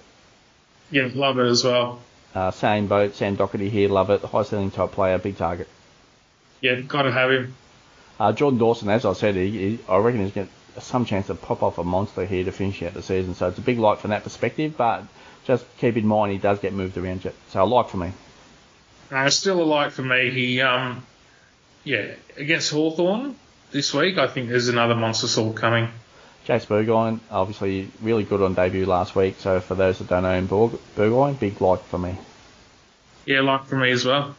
Yeah, 0.89 1.09
love 1.13 1.39
it 1.39 1.47
as 1.47 1.63
well. 1.63 1.99
Uh, 2.33 2.51
same 2.51 2.87
boat, 2.87 3.15
Sam 3.15 3.37
Docherty 3.37 3.69
here, 3.69 3.89
love 3.89 4.09
it. 4.09 4.21
High 4.21 4.43
selling 4.43 4.71
top 4.71 4.91
player, 4.91 5.17
big 5.17 5.37
target. 5.37 5.67
Yeah, 6.61 6.79
got 6.81 7.03
to 7.03 7.11
have 7.11 7.31
him. 7.31 7.55
Uh, 8.19 8.33
Jordan 8.33 8.59
Dawson, 8.59 8.89
as 8.89 9.05
I 9.05 9.13
said, 9.13 9.35
he, 9.35 9.49
he, 9.49 9.79
I 9.89 9.97
reckon 9.97 10.21
he's 10.21 10.33
got 10.33 10.47
some 10.79 11.05
chance 11.05 11.27
to 11.27 11.35
pop 11.35 11.63
off 11.63 11.77
a 11.77 11.83
monster 11.83 12.25
here 12.25 12.43
to 12.43 12.51
finish 12.51 12.81
out 12.83 12.93
the 12.93 13.01
season. 13.01 13.33
So 13.33 13.47
it's 13.47 13.57
a 13.57 13.61
big 13.61 13.79
like 13.79 13.99
from 13.99 14.11
that 14.11 14.23
perspective, 14.23 14.75
but 14.77 15.05
just 15.45 15.65
keep 15.77 15.97
in 15.97 16.05
mind 16.05 16.31
he 16.31 16.37
does 16.37 16.59
get 16.59 16.73
moved 16.73 16.97
around. 16.97 17.29
So 17.49 17.63
a 17.63 17.65
like 17.65 17.89
for 17.89 17.97
me. 17.97 18.11
Uh, 19.09 19.29
still 19.29 19.61
a 19.61 19.65
like 19.65 19.91
for 19.91 20.03
me. 20.03 20.29
He, 20.29 20.61
um, 20.61 21.03
yeah, 21.83 22.13
against 22.37 22.71
Hawthorn 22.71 23.35
this 23.71 23.93
week, 23.93 24.17
I 24.17 24.27
think 24.27 24.49
there's 24.49 24.67
another 24.69 24.95
monster 24.95 25.27
sort 25.27 25.55
coming. 25.55 25.89
Jase 26.45 26.65
Burgoyne, 26.65 27.19
obviously 27.29 27.89
really 28.01 28.23
good 28.23 28.41
on 28.41 28.53
debut 28.53 28.85
last 28.85 29.15
week. 29.15 29.35
So 29.39 29.59
for 29.59 29.75
those 29.75 29.99
that 29.99 30.07
don't 30.07 30.23
know 30.23 30.37
him, 30.37 30.47
Burgoyne, 30.95 31.35
big 31.35 31.61
like 31.61 31.83
for 31.85 31.97
me. 31.97 32.17
Yeah, 33.25 33.41
like 33.41 33.65
for 33.65 33.77
me 33.77 33.91
as 33.91 34.05
well. 34.05 34.35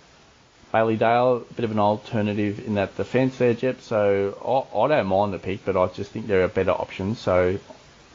Bailey 0.72 0.96
Dale, 0.96 1.44
a 1.48 1.54
bit 1.54 1.64
of 1.64 1.70
an 1.70 1.78
alternative 1.78 2.66
in 2.66 2.74
that 2.74 2.96
defence 2.96 3.36
there, 3.36 3.54
Jep. 3.54 3.82
So 3.82 4.66
I, 4.74 4.78
I, 4.78 4.88
don't 4.88 5.06
mind 5.06 5.34
the 5.34 5.38
pick, 5.38 5.64
but 5.64 5.76
I 5.76 5.86
just 5.88 6.10
think 6.10 6.26
there 6.26 6.42
are 6.42 6.48
better 6.48 6.70
options. 6.70 7.18
So 7.18 7.58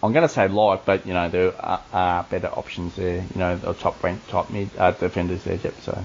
I'm 0.01 0.13
going 0.13 0.27
to 0.27 0.33
say 0.33 0.47
like, 0.47 0.83
but 0.83 1.05
you 1.05 1.13
know 1.13 1.29
there 1.29 1.53
are, 1.63 1.81
are 1.93 2.23
better 2.23 2.47
options 2.47 2.95
there. 2.95 3.17
You 3.17 3.39
know, 3.39 3.55
the 3.57 3.73
top 3.73 4.03
ranked, 4.03 4.27
top 4.29 4.49
mid 4.49 4.69
uh, 4.77 4.91
defenders 4.91 5.43
there, 5.43 5.57
Jep. 5.57 5.79
So 5.81 6.03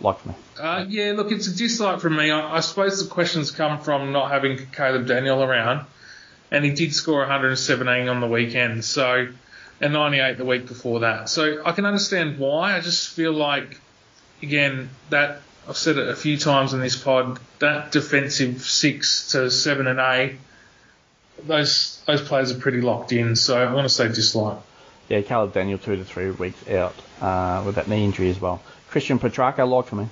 like 0.00 0.18
for 0.18 0.28
me. 0.28 0.34
Uh, 0.58 0.84
yeah, 0.88 1.12
look, 1.12 1.32
it's 1.32 1.46
a 1.46 1.56
dislike 1.56 2.00
for 2.00 2.10
me. 2.10 2.30
I, 2.30 2.56
I 2.56 2.60
suppose 2.60 3.02
the 3.02 3.10
questions 3.10 3.50
come 3.50 3.80
from 3.80 4.12
not 4.12 4.30
having 4.30 4.58
Caleb 4.72 5.06
Daniel 5.06 5.42
around, 5.42 5.86
and 6.50 6.64
he 6.64 6.72
did 6.72 6.94
score 6.94 7.20
117 7.20 8.08
on 8.08 8.20
the 8.20 8.26
weekend. 8.26 8.84
So 8.84 9.28
and 9.80 9.92
98 9.92 10.36
the 10.36 10.44
week 10.44 10.66
before 10.66 11.00
that. 11.00 11.28
So 11.28 11.62
I 11.64 11.72
can 11.72 11.86
understand 11.86 12.38
why. 12.38 12.76
I 12.76 12.80
just 12.80 13.10
feel 13.10 13.32
like 13.32 13.80
again 14.42 14.90
that 15.10 15.40
I've 15.68 15.76
said 15.76 15.98
it 15.98 16.08
a 16.08 16.16
few 16.16 16.36
times 16.36 16.72
in 16.72 16.80
this 16.80 16.96
pod. 16.96 17.38
That 17.58 17.92
defensive 17.92 18.62
six 18.62 19.32
to 19.32 19.50
seven 19.50 19.86
and 19.86 20.00
eight, 20.00 20.38
those 21.44 22.02
those 22.06 22.22
players 22.22 22.50
are 22.52 22.58
pretty 22.58 22.80
locked 22.80 23.12
in. 23.12 23.36
So 23.36 23.62
I'm 23.62 23.72
going 23.72 23.84
to 23.84 23.88
say 23.88 24.08
dislike. 24.08 24.58
Yeah, 25.08 25.22
Caleb 25.22 25.52
Daniel 25.52 25.78
two 25.78 25.96
to 25.96 26.04
three 26.04 26.30
weeks 26.30 26.68
out 26.68 26.94
uh, 27.20 27.62
with 27.64 27.74
that 27.76 27.88
knee 27.88 28.04
injury 28.04 28.30
as 28.30 28.40
well. 28.40 28.62
Christian 28.88 29.18
Petracca, 29.18 29.68
like 29.68 29.86
for 29.86 29.96
me. 29.96 30.08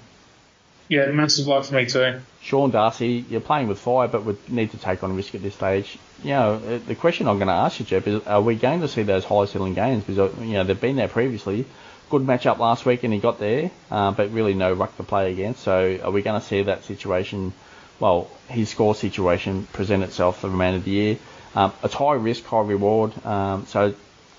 Yeah, 0.89 1.07
massive 1.07 1.47
like 1.47 1.65
for 1.65 1.75
me 1.75 1.87
too. 1.87 2.21
Sean 2.41 2.71
Darcy, 2.71 3.25
you're 3.29 3.41
playing 3.41 3.69
with 3.69 3.79
fire, 3.79 4.09
but 4.09 4.25
would 4.25 4.49
need 4.49 4.71
to 4.71 4.79
take 4.79 5.03
on 5.03 5.15
risk 5.17 5.35
at 5.35 5.43
this 5.43 5.55
stage. 5.55 5.99
You 6.23 6.31
know, 6.31 6.55
uh, 6.55 6.79
the 6.87 6.95
question 6.95 7.29
I'm 7.29 7.37
going 7.37 7.49
to 7.49 7.55
ask 7.55 7.79
you, 7.79 7.87
Jeff, 7.87 8.07
is 8.07 8.27
are 8.27 8.41
we 8.41 8.55
going 8.55 8.81
to 8.81 8.89
see 8.89 9.03
those 9.03 9.25
high 9.25 9.45
ceiling 9.45 9.75
games? 9.75 10.05
Because 10.05 10.39
you 10.41 10.55
know 10.55 10.65
they've 10.65 10.81
been 10.81 10.97
there 10.97 11.09
previously 11.09 11.67
good 12.11 12.23
matchup 12.23 12.59
last 12.59 12.87
week 12.87 13.05
and 13.05 13.13
he 13.13 13.21
got 13.21 13.39
there, 13.39 13.71
uh, 13.91 14.11
but 14.13 14.33
really 14.33 14.55
no 14.55 14.73
ruck 14.73 14.97
to 14.97 15.03
play 15.03 15.33
against. 15.33 15.63
So 15.63 15.99
are 16.03 16.11
we 16.11 16.23
going 16.23 16.41
to 16.41 16.47
see 16.47 16.63
that 16.63 16.85
situation, 16.85 17.53
well, 18.01 18.31
his 18.49 18.71
score 18.71 18.95
situation 18.95 19.67
present 19.73 20.03
itself 20.03 20.41
for 20.41 20.47
the 20.47 20.53
remainder 20.53 20.79
of 20.79 20.85
the 20.85 20.91
year? 20.91 21.19
Um, 21.55 21.73
it's 21.83 21.95
high 21.95 22.15
risk, 22.15 22.45
high 22.45 22.61
reward. 22.61 23.13
Um, 23.27 23.67
so 23.67 23.95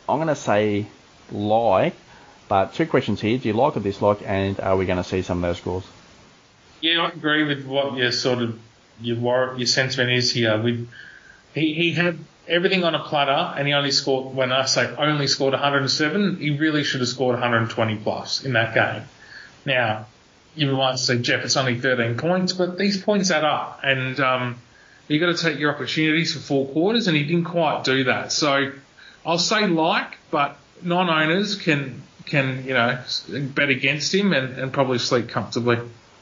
I'm 0.08 0.18
going 0.18 0.28
to 0.28 0.36
say 0.36 0.88
like, 1.32 1.95
but 2.47 2.74
two 2.74 2.88
questions 2.88 3.22
here. 3.22 3.38
Do 3.38 3.47
you 3.47 3.54
like 3.54 3.78
or 3.78 3.80
dislike, 3.80 4.22
and 4.26 4.60
are 4.60 4.76
we 4.76 4.86
going 4.86 4.97
to 4.97 5.04
see 5.04 5.22
some 5.22 5.43
of 5.43 5.50
those 5.50 5.58
scores? 5.58 5.84
Yeah, 6.82 7.01
I 7.01 7.09
agree 7.09 7.43
with 7.43 7.65
what 7.65 7.97
your 7.97 8.11
sort 8.11 8.41
of 8.41 8.59
your 9.01 9.57
your 9.57 9.67
sentiment 9.67 10.11
is 10.11 10.32
here. 10.32 10.61
We 10.61 10.88
he, 11.53 11.73
he 11.73 11.91
had 11.93 12.17
everything 12.47 12.84
on 12.84 12.95
a 12.95 12.99
platter, 12.99 13.53
and 13.57 13.67
he 13.67 13.73
only 13.73 13.91
scored, 13.91 14.36
when 14.36 14.51
I 14.51 14.65
say 14.65 14.93
only 14.97 15.27
scored 15.27 15.53
107, 15.53 16.38
he 16.38 16.57
really 16.57 16.84
should 16.84 17.01
have 17.01 17.09
scored 17.09 17.34
120 17.34 17.97
plus 17.97 18.43
in 18.43 18.53
that 18.53 18.73
game. 18.73 19.03
Now, 19.65 20.07
you 20.55 20.71
might 20.71 20.97
say, 20.97 21.19
Jeff, 21.19 21.45
it's 21.45 21.57
only 21.57 21.80
13 21.80 22.17
points, 22.17 22.53
but 22.53 22.77
these 22.77 23.01
points 23.01 23.32
add 23.32 23.45
up, 23.45 23.82
and 23.84 24.19
um, 24.19 24.55
you've 25.07 25.21
got 25.21 25.36
to 25.36 25.41
take 25.41 25.59
your 25.59 25.73
opportunities 25.73 26.34
for 26.34 26.39
four 26.39 26.67
quarters, 26.67 27.07
and 27.07 27.15
he 27.15 27.23
didn't 27.23 27.45
quite 27.45 27.84
do 27.84 28.05
that. 28.05 28.32
So 28.32 28.71
I'll 29.25 29.38
say 29.38 29.67
like, 29.67 30.17
but 30.32 30.57
non-owners 30.82 31.55
can 31.55 32.01
can 32.25 32.63
you 32.65 32.73
know 32.73 32.99
bet 33.32 33.69
against 33.69 34.13
him 34.13 34.34
and, 34.34 34.57
and 34.57 34.73
probably 34.73 34.99
sleep 34.99 35.30
comfortably. 35.30 35.80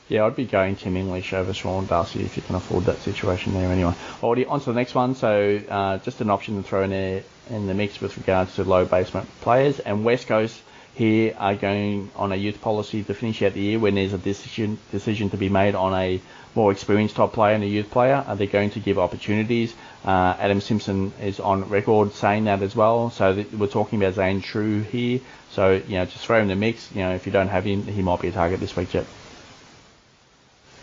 Yeah, 0.09 0.25
I'd 0.25 0.37
be 0.37 0.45
going 0.45 0.77
Tim 0.77 0.95
English 0.95 1.33
over 1.33 1.53
Sean 1.53 1.85
Darcy 1.85 2.21
if 2.21 2.37
you 2.37 2.43
can 2.43 2.55
afford 2.55 2.85
that 2.85 2.99
situation 3.01 3.53
there 3.53 3.69
anyway. 3.69 3.93
Alrighty, 4.21 4.49
on 4.49 4.59
to 4.61 4.67
the 4.67 4.73
next 4.73 4.95
one. 4.95 5.15
So 5.15 5.61
uh, 5.67 5.97
just 5.97 6.21
an 6.21 6.29
option 6.29 6.55
to 6.55 6.67
throw 6.67 6.83
in 6.83 6.91
there 6.91 7.23
in 7.49 7.67
the 7.67 7.73
mix 7.73 7.99
with 7.99 8.17
regards 8.17 8.55
to 8.55 8.63
low 8.63 8.85
basement 8.85 9.27
players. 9.41 9.79
And 9.79 10.05
West 10.05 10.27
Coast 10.27 10.61
here 10.95 11.35
are 11.37 11.55
going 11.55 12.09
on 12.15 12.31
a 12.31 12.35
youth 12.37 12.61
policy 12.61 13.03
to 13.03 13.13
finish 13.13 13.41
out 13.43 13.53
the 13.53 13.59
year 13.59 13.79
when 13.79 13.95
there's 13.95 14.13
a 14.13 14.17
decision 14.17 14.79
decision 14.91 15.29
to 15.31 15.37
be 15.37 15.49
made 15.49 15.75
on 15.75 15.93
a 15.93 16.21
more 16.55 16.71
experienced 16.71 17.17
top 17.17 17.33
player 17.33 17.53
and 17.53 17.63
a 17.63 17.67
youth 17.67 17.91
player. 17.91 18.23
Are 18.25 18.35
they 18.37 18.47
going 18.47 18.71
to 18.71 18.79
give 18.79 18.97
opportunities? 18.97 19.75
Uh, 20.05 20.35
Adam 20.39 20.61
Simpson 20.61 21.11
is 21.21 21.41
on 21.41 21.67
record 21.67 22.13
saying 22.13 22.45
that 22.45 22.61
as 22.61 22.75
well. 22.75 23.09
So 23.11 23.35
th- 23.35 23.51
we're 23.51 23.67
talking 23.67 24.01
about 24.01 24.15
Zane 24.15 24.41
Trew 24.41 24.83
here. 24.83 25.19
So, 25.51 25.73
you 25.73 25.97
know, 25.97 26.05
just 26.05 26.25
throw 26.25 26.37
him 26.37 26.43
in 26.43 26.47
the 26.47 26.55
mix. 26.55 26.89
You 26.95 27.01
know, 27.01 27.13
if 27.13 27.25
you 27.25 27.31
don't 27.33 27.49
have 27.49 27.65
him, 27.65 27.83
he 27.83 28.01
might 28.01 28.21
be 28.21 28.29
a 28.29 28.31
target 28.31 28.61
this 28.61 28.75
week, 28.75 28.89
Jet. 28.89 29.05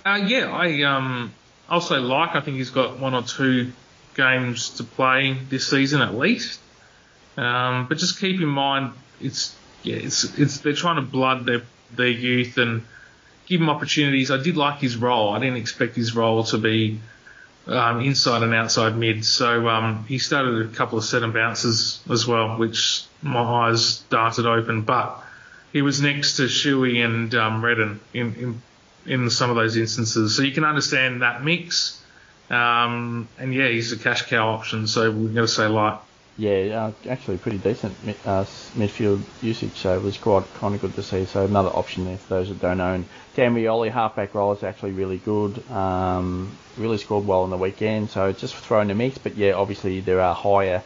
Uh, 0.04 0.20
yeah, 0.26 0.52
I 0.52 0.82
um, 0.82 1.32
I'll 1.68 1.80
say 1.80 1.96
like. 1.96 2.34
I 2.34 2.40
think 2.40 2.58
he's 2.58 2.70
got 2.70 2.98
one 2.98 3.14
or 3.14 3.22
two 3.22 3.72
games 4.14 4.70
to 4.70 4.84
play 4.84 5.36
this 5.48 5.68
season 5.68 6.02
at 6.02 6.14
least. 6.14 6.60
Um, 7.36 7.86
but 7.88 7.98
just 7.98 8.20
keep 8.20 8.40
in 8.40 8.48
mind 8.48 8.92
it's 9.20 9.56
yeah, 9.82 9.96
it's 9.96 10.38
it's 10.38 10.58
they're 10.58 10.74
trying 10.74 10.96
to 10.96 11.02
blood 11.02 11.46
their 11.46 11.62
their 11.94 12.08
youth 12.08 12.58
and 12.58 12.82
give 13.46 13.60
him 13.60 13.70
opportunities. 13.70 14.30
I 14.30 14.42
did 14.42 14.56
like 14.56 14.78
his 14.78 14.96
role. 14.96 15.30
I 15.30 15.38
didn't 15.38 15.56
expect 15.56 15.96
his 15.96 16.14
role 16.14 16.44
to 16.44 16.58
be 16.58 17.00
um, 17.66 18.00
inside 18.00 18.42
and 18.42 18.54
outside 18.54 18.96
mid. 18.96 19.24
So 19.24 19.68
um, 19.68 20.04
he 20.06 20.18
started 20.18 20.66
a 20.66 20.68
couple 20.68 20.98
of 20.98 21.04
set 21.04 21.22
and 21.22 21.32
bounces 21.32 22.00
as 22.10 22.26
well, 22.26 22.58
which 22.58 23.04
my 23.22 23.40
eyes 23.40 24.00
darted 24.10 24.46
open. 24.46 24.82
But 24.82 25.22
he 25.72 25.82
was 25.82 26.00
next 26.00 26.36
to 26.36 26.44
Shuey 26.44 27.04
and 27.04 27.34
um, 27.34 27.64
Redden 27.64 28.00
in, 28.12 28.34
in 28.34 28.62
in 29.06 29.30
some 29.30 29.50
of 29.50 29.56
those 29.56 29.76
instances. 29.76 30.36
So 30.36 30.42
you 30.42 30.52
can 30.52 30.64
understand 30.64 31.22
that 31.22 31.44
mix. 31.44 32.00
Um, 32.50 33.28
and 33.38 33.54
yeah, 33.54 33.68
he's 33.68 33.92
a 33.92 33.98
cash 33.98 34.22
cow 34.22 34.48
option. 34.48 34.86
So 34.86 35.10
we're 35.10 35.28
going 35.28 35.34
to 35.34 35.48
say 35.48 35.66
light. 35.66 35.98
Yeah, 36.36 36.90
uh, 37.04 37.08
actually 37.08 37.38
pretty 37.38 37.58
decent 37.58 37.94
uh, 38.26 38.44
midfield 38.74 39.22
usage, 39.40 39.74
so 39.74 39.96
it 39.96 40.02
was 40.02 40.18
quite 40.18 40.42
kind 40.54 40.74
of 40.74 40.80
good 40.80 40.94
to 40.96 41.02
see. 41.02 41.26
So 41.26 41.44
another 41.44 41.68
option 41.68 42.06
there 42.06 42.16
for 42.16 42.34
those 42.34 42.48
that 42.48 42.60
don't 42.60 42.80
own. 42.80 43.04
Dan 43.36 43.54
Rioli, 43.54 43.88
halfback 43.88 44.34
role 44.34 44.52
is 44.52 44.64
actually 44.64 44.92
really 44.92 45.18
good. 45.18 45.62
Um, 45.70 46.56
really 46.76 46.98
scored 46.98 47.24
well 47.24 47.42
on 47.42 47.50
the 47.50 47.56
weekend, 47.56 48.10
so 48.10 48.32
just 48.32 48.56
throwing 48.56 48.88
the 48.88 48.96
mix. 48.96 49.16
But 49.16 49.36
yeah, 49.36 49.52
obviously 49.52 50.00
there 50.00 50.20
are 50.20 50.34
higher 50.34 50.82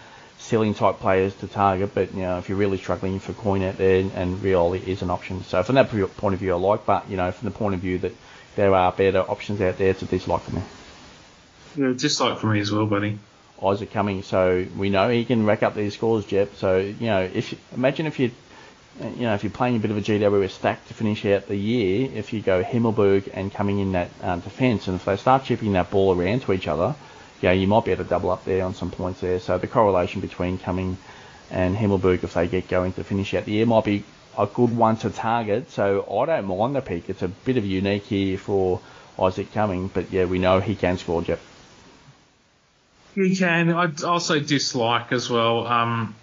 ceiling 0.49 0.73
type 0.73 0.99
players 0.99 1.35
to 1.37 1.47
target, 1.47 1.95
but 1.95 2.15
you 2.15 2.23
know 2.23 2.39
if 2.39 2.49
you're 2.49 2.59
really 2.59 2.79
struggling 2.79 3.21
for 3.21 3.35
coin 3.35 3.63
out 3.63 3.77
there, 3.77 4.01
and 4.15 4.39
Rioli 4.39 4.87
is 4.87 5.03
an 5.03 5.11
option. 5.11 5.45
So 5.45 5.63
from 5.63 5.75
that 5.75 5.91
point 6.17 6.35
of 6.35 6.41
view, 6.41 6.55
I 6.55 6.57
like. 6.57 6.87
But 6.87 7.09
you 7.11 7.17
know 7.17 7.31
from 7.31 7.49
the 7.51 7.55
point 7.55 7.75
of 7.75 7.81
view 7.81 7.99
that 7.99 8.13
there 8.57 8.75
are 8.75 8.91
better 8.91 9.21
options 9.21 9.61
out 9.61 9.79
there, 9.79 9.91
it's 9.91 10.03
a 10.03 10.07
dislike 10.07 10.43
for 10.43 10.57
me. 10.57 10.63
Yeah, 11.77 11.93
dislike 11.95 12.39
for 12.39 12.49
me 12.49 12.61
as 12.61 12.73
well, 12.73 12.87
buddy. 12.87 13.19
Eyes 13.63 13.83
are 13.83 13.87
Cumming, 13.87 14.23
so 14.23 14.67
we 14.77 14.89
know 14.89 15.09
he 15.09 15.25
can 15.25 15.45
rack 15.45 15.63
up 15.63 15.75
these 15.75 15.95
scores, 15.95 16.25
Jep. 16.25 16.55
So 16.57 16.79
you 16.79 17.07
know, 17.07 17.21
if 17.23 17.55
imagine 17.75 18.07
if 18.07 18.19
you, 18.19 18.31
you 19.01 19.23
know, 19.23 19.35
if 19.35 19.45
you're 19.45 19.51
playing 19.51 19.77
a 19.77 19.81
bit 19.81 19.91
of 19.91 19.99
a 19.99 20.01
GWS 20.01 20.51
stack 20.51 20.87
to 20.89 20.95
finish 20.95 21.27
out 21.27 21.47
the 21.47 21.57
year, 21.57 22.11
if 22.15 22.33
you 22.33 22.41
go 22.41 22.65
Himmelberg 22.65 23.29
and 23.35 23.53
coming 23.53 23.81
in 23.81 23.93
that 23.93 24.11
uh, 24.23 24.37
defence, 24.37 24.87
and 24.87 24.97
if 24.97 25.05
they 25.05 25.17
start 25.17 25.45
chipping 25.45 25.75
that 25.75 25.91
ball 25.91 26.19
around 26.19 26.43
to 26.43 26.53
each 26.53 26.69
other, 26.69 26.95
yeah, 27.41 27.53
you 27.53 27.67
might 27.67 27.85
be 27.85 27.93
able 27.93 28.05
to 28.05 28.11
double 28.11 28.31
up 28.31 28.45
there 28.45 28.65
on 28.65 28.75
some 28.75 28.91
points 28.91 29.21
there. 29.21 29.39
So 29.39 29.59
the 29.59 29.67
correlation 29.67 30.21
between 30.21 30.59
Cumming 30.59 30.97
and 31.51 31.77
Himmelberg, 31.77 32.25
if 32.25 32.35
they 32.35 32.49
get 32.49 32.69
going 32.69 32.93
to 32.95 33.05
finish 33.05 33.35
out 33.35 33.45
the 33.45 33.53
year, 33.53 33.67
might 33.67 33.85
be 33.85 34.05
a 34.37 34.47
good 34.47 34.77
one 34.77 34.97
to 34.99 35.11
target. 35.11 35.71
So 35.71 36.05
I 36.11 36.27
don't 36.27 36.47
mind 36.47 36.75
the 36.75 36.81
pick. 36.81 37.09
It's 37.09 37.23
a 37.23 37.29
bit 37.29 37.57
of 37.57 37.65
a 37.65 37.67
unique 37.67 38.05
here 38.05 38.39
for 38.39 38.81
Isaac 39.19 39.53
Cumming, 39.53 39.89
but 39.89 40.13
yeah, 40.13 40.25
we 40.25 40.39
know 40.39 40.61
he 40.61 40.75
can 40.75 40.99
score, 40.99 41.23
Jep. 41.23 41.41
He 43.15 43.35
can. 43.35 43.71
I'd 43.71 44.03
also 44.05 44.39
dislike 44.39 45.13
as 45.13 45.29
well. 45.29 45.67
Um, 45.67 46.15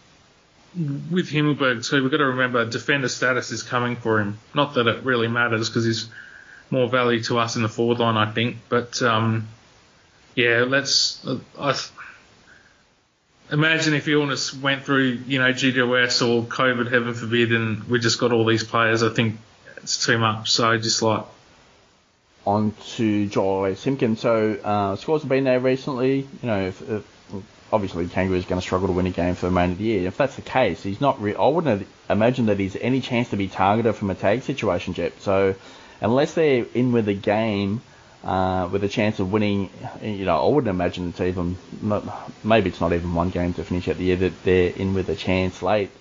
with 0.75 1.29
Himmelberg 1.29 1.87
too, 1.89 2.01
we've 2.01 2.11
got 2.11 2.17
to 2.17 2.25
remember 2.25 2.65
defender 2.65 3.09
status 3.09 3.51
is 3.51 3.63
coming 3.63 3.95
for 3.95 4.19
him. 4.19 4.37
Not 4.53 4.75
that 4.75 4.87
it 4.87 5.03
really 5.03 5.27
matters 5.27 5.69
because 5.69 5.85
he's 5.85 6.09
more 6.69 6.89
value 6.89 7.21
to 7.23 7.37
us 7.37 7.55
in 7.55 7.63
the 7.63 7.69
forward 7.69 7.99
line, 7.99 8.17
I 8.17 8.31
think. 8.31 8.57
But 8.69 9.01
um, 9.01 9.47
yeah, 10.35 10.65
let's. 10.67 11.25
I, 11.57 11.75
imagine 13.51 13.93
if 13.93 14.07
illness 14.07 14.53
went 14.53 14.83
through, 14.83 15.19
you 15.27 15.39
know, 15.39 15.51
GWS 15.51 16.27
or 16.27 16.43
COVID, 16.43 16.91
heaven 16.91 17.13
forbid, 17.13 17.51
and 17.53 17.83
we 17.85 17.99
just 17.99 18.19
got 18.19 18.31
all 18.31 18.45
these 18.45 18.63
players. 18.63 19.03
I 19.03 19.09
think 19.09 19.37
it's 19.77 20.05
too 20.05 20.17
much. 20.17 20.51
So 20.51 20.77
just 20.77 21.01
like 21.01 21.25
on 22.45 22.73
to 22.95 23.27
Jy 23.27 23.75
Simpkin. 23.75 24.17
So 24.17 24.53
uh, 24.63 24.95
scores 24.95 25.21
have 25.21 25.29
been 25.29 25.45
there 25.45 25.59
recently. 25.59 26.19
You 26.19 26.47
know, 26.47 26.67
if, 26.67 26.81
if, 26.89 27.05
obviously 27.71 28.07
Kangaroo 28.07 28.37
is 28.37 28.45
going 28.45 28.59
to 28.59 28.65
struggle 28.65 28.87
to 28.87 28.93
win 28.93 29.07
a 29.07 29.11
game 29.11 29.35
for 29.35 29.41
the 29.41 29.47
remainder 29.49 29.73
of 29.73 29.77
the 29.79 29.85
year. 29.85 30.07
If 30.07 30.17
that's 30.17 30.35
the 30.35 30.41
case, 30.41 30.83
he's 30.83 31.01
not. 31.01 31.21
Re- 31.21 31.35
I 31.35 31.47
wouldn't 31.47 31.87
imagine 32.09 32.47
that 32.47 32.59
he's 32.59 32.75
any 32.75 33.01
chance 33.01 33.29
to 33.29 33.37
be 33.37 33.47
targeted 33.47 33.95
from 33.95 34.09
a 34.09 34.15
tag 34.15 34.43
situation, 34.43 34.93
Jep. 34.93 35.19
So 35.19 35.55
unless 36.01 36.33
they're 36.33 36.65
in 36.73 36.91
with 36.91 37.07
a 37.07 37.13
game. 37.13 37.81
Uh, 38.25 38.67
with 38.71 38.83
a 38.83 38.89
chance 38.89 39.19
of 39.19 39.31
winning, 39.31 39.69
you 40.01 40.25
know, 40.25 40.43
I 40.43 40.49
wouldn't 40.49 40.69
imagine 40.69 41.09
it's 41.09 41.21
even, 41.21 41.57
maybe 42.43 42.69
it's 42.71 42.81
not 42.81 42.91
even 42.91 43.13
one 43.13 43.29
game 43.29 43.53
to 43.53 43.63
finish 43.63 43.87
out 43.87 43.97
the 43.97 44.05
year 44.05 44.15
that 44.15 44.43
they're 44.43 44.71
in 44.71 44.95
with 44.95 45.09
a 45.09 45.15
chance 45.15 45.61
late. 45.61 45.91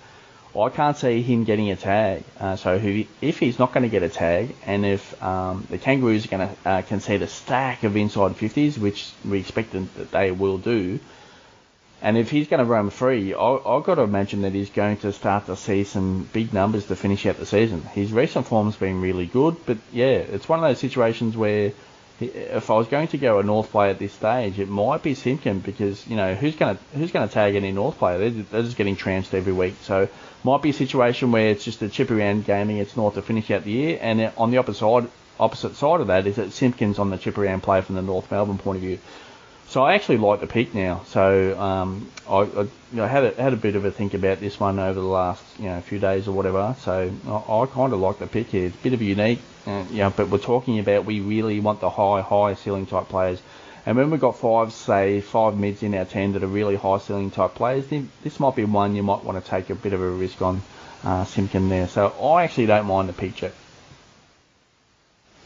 I 0.59 0.68
can't 0.70 0.97
see 0.97 1.20
him 1.20 1.45
getting 1.45 1.70
a 1.70 1.77
tag. 1.77 2.22
Uh, 2.41 2.57
so 2.57 2.79
who, 2.79 3.05
if 3.20 3.41
he's 3.41 3.59
not 3.59 3.75
going 3.75 3.83
to 3.83 3.91
get 3.91 4.03
a 4.03 4.09
tag, 4.09 4.55
and 4.64 4.87
if 4.87 5.22
um, 5.22 5.66
the 5.68 5.77
Kangaroos 5.77 6.25
are 6.25 6.29
going 6.29 6.49
to 6.49 6.68
uh, 6.68 6.83
concede 6.83 7.20
a 7.22 7.27
stack 7.27 7.83
of 7.83 7.97
inside 7.97 8.33
50s, 8.33 8.79
which 8.79 9.11
we 9.25 9.41
expect 9.41 9.72
that 9.72 10.11
they 10.12 10.31
will 10.31 10.57
do, 10.57 11.01
and 12.01 12.16
if 12.16 12.31
he's 12.31 12.49
going 12.49 12.59
to 12.59 12.64
roam 12.64 12.91
free, 12.91 13.35
I, 13.35 13.39
I've 13.39 13.85
got 13.85 13.97
to 13.97 14.03
imagine 14.03 14.43
that 14.43 14.53
he's 14.53 14.70
going 14.70 14.99
to 14.99 15.12
start 15.12 15.47
to 15.47 15.57
see 15.57 15.85
some 15.85 16.29
big 16.33 16.55
numbers 16.55 16.87
to 16.87 16.97
finish 16.97 17.27
out 17.27 17.39
the 17.39 17.47
season. 17.47 17.83
His 17.83 18.12
recent 18.12 18.47
form's 18.47 18.77
been 18.77 19.01
really 19.01 19.27
good, 19.27 19.57
but 19.66 19.79
yeah, 19.93 20.18
it's 20.18 20.49
one 20.49 20.59
of 20.59 20.64
those 20.64 20.79
situations 20.79 21.37
where 21.37 21.72
if 22.20 22.70
I 22.70 22.74
was 22.74 22.86
going 22.86 23.08
to 23.08 23.18
go 23.18 23.38
a 23.38 23.42
North 23.42 23.70
player 23.70 23.90
at 23.90 23.98
this 23.98 24.12
stage, 24.12 24.58
it 24.58 24.68
might 24.68 25.02
be 25.02 25.14
Simpkin 25.14 25.58
because 25.60 26.06
you 26.06 26.16
know 26.16 26.34
who's 26.34 26.54
going 26.54 26.76
to 26.76 26.98
who's 26.98 27.10
going 27.10 27.26
to 27.26 27.32
tag 27.32 27.56
any 27.56 27.72
North 27.72 27.98
player? 27.98 28.18
They're, 28.18 28.42
they're 28.44 28.62
just 28.62 28.76
getting 28.76 28.96
trounced 28.96 29.34
every 29.34 29.52
week. 29.52 29.74
So 29.82 30.08
might 30.44 30.62
be 30.62 30.70
a 30.70 30.74
situation 30.74 31.32
where 31.32 31.48
it's 31.48 31.64
just 31.64 31.82
a 31.82 31.88
chip 31.88 32.10
around 32.10 32.44
gaming. 32.44 32.78
It's 32.78 32.96
North 32.96 33.14
to 33.14 33.22
finish 33.22 33.50
out 33.50 33.64
the 33.64 33.72
year, 33.72 33.98
and 34.00 34.32
on 34.36 34.50
the 34.50 34.58
opposite 34.58 34.80
side, 34.80 35.08
opposite 35.40 35.74
side 35.74 36.00
of 36.00 36.06
that 36.06 36.26
is 36.26 36.36
that 36.36 36.52
Simpkins 36.52 36.98
on 36.98 37.10
the 37.10 37.18
chip 37.18 37.36
around 37.36 37.62
play 37.62 37.80
from 37.80 37.96
the 37.96 38.02
North 38.02 38.30
Melbourne 38.30 38.58
point 38.58 38.76
of 38.76 38.82
view. 38.82 38.98
So 39.75 39.83
I 39.83 39.97
actually 39.97 40.18
like 40.18 40.39
the 40.39 40.47
peak 40.47 40.72
now. 40.72 41.03
So 41.09 41.59
um, 41.59 42.09
I, 42.29 42.43
I 42.43 42.61
you 42.62 42.70
know, 42.93 43.09
had 43.09 43.25
a, 43.25 43.43
had 43.43 43.53
a 43.53 43.57
bit 43.57 43.75
of 43.75 43.85
a 43.85 43.91
think 43.91 44.14
about 44.14 44.39
this 44.39 44.61
one 44.61 44.79
over 44.79 45.01
the 45.01 45.05
last 45.05 45.43
you 45.59 45.64
know 45.64 45.81
few 45.81 45.99
days 45.99 46.29
or 46.29 46.33
whatever. 46.33 46.77
So 46.83 47.11
I, 47.27 47.53
I 47.53 47.66
kind 47.66 47.93
of 47.93 47.99
like 47.99 48.20
the 48.20 48.29
pick 48.29 48.47
here. 48.51 48.66
It's 48.66 48.77
a 48.77 48.79
bit 48.85 48.93
of 48.93 49.01
a 49.01 49.05
unique, 49.05 49.41
uh, 49.66 50.11
but 50.11 50.29
we're 50.29 50.39
talking 50.39 50.79
about 50.79 51.07
we 51.07 51.18
really 51.18 51.59
want 51.59 51.81
the 51.81 51.91
high 51.91 52.20
high 52.20 52.55
ceiling 52.55 52.87
type 52.87 53.09
players. 53.09 53.43
And 53.85 53.97
when 53.97 54.12
we've 54.12 54.20
got 54.20 54.39
five, 54.39 54.72
say, 54.72 55.20
five 55.20 55.59
mids 55.59 55.83
in 55.83 55.93
our 55.97 56.05
team 56.05 56.35
that 56.35 56.45
are 56.45 56.53
really 56.61 56.77
high 56.77 56.99
ceiling 56.99 57.33
type 57.33 57.57
players, 57.57 57.89
then 57.89 58.12
this 58.22 58.39
might 58.39 58.55
be 58.55 58.64
one 58.64 58.95
you 58.95 59.03
might 59.03 59.25
want 59.25 59.43
to 59.43 59.51
take 59.51 59.70
a 59.70 59.75
bit 59.75 59.93
of 59.93 60.01
a 60.01 60.09
risk 60.09 60.41
on 60.41 60.62
uh, 61.03 61.25
Simpkin 61.25 61.68
there. 61.68 61.89
So 61.89 62.14
I 62.22 62.45
actually 62.45 62.66
don't 62.66 62.87
mind 62.87 63.09
the 63.09 63.12
picture. 63.12 63.51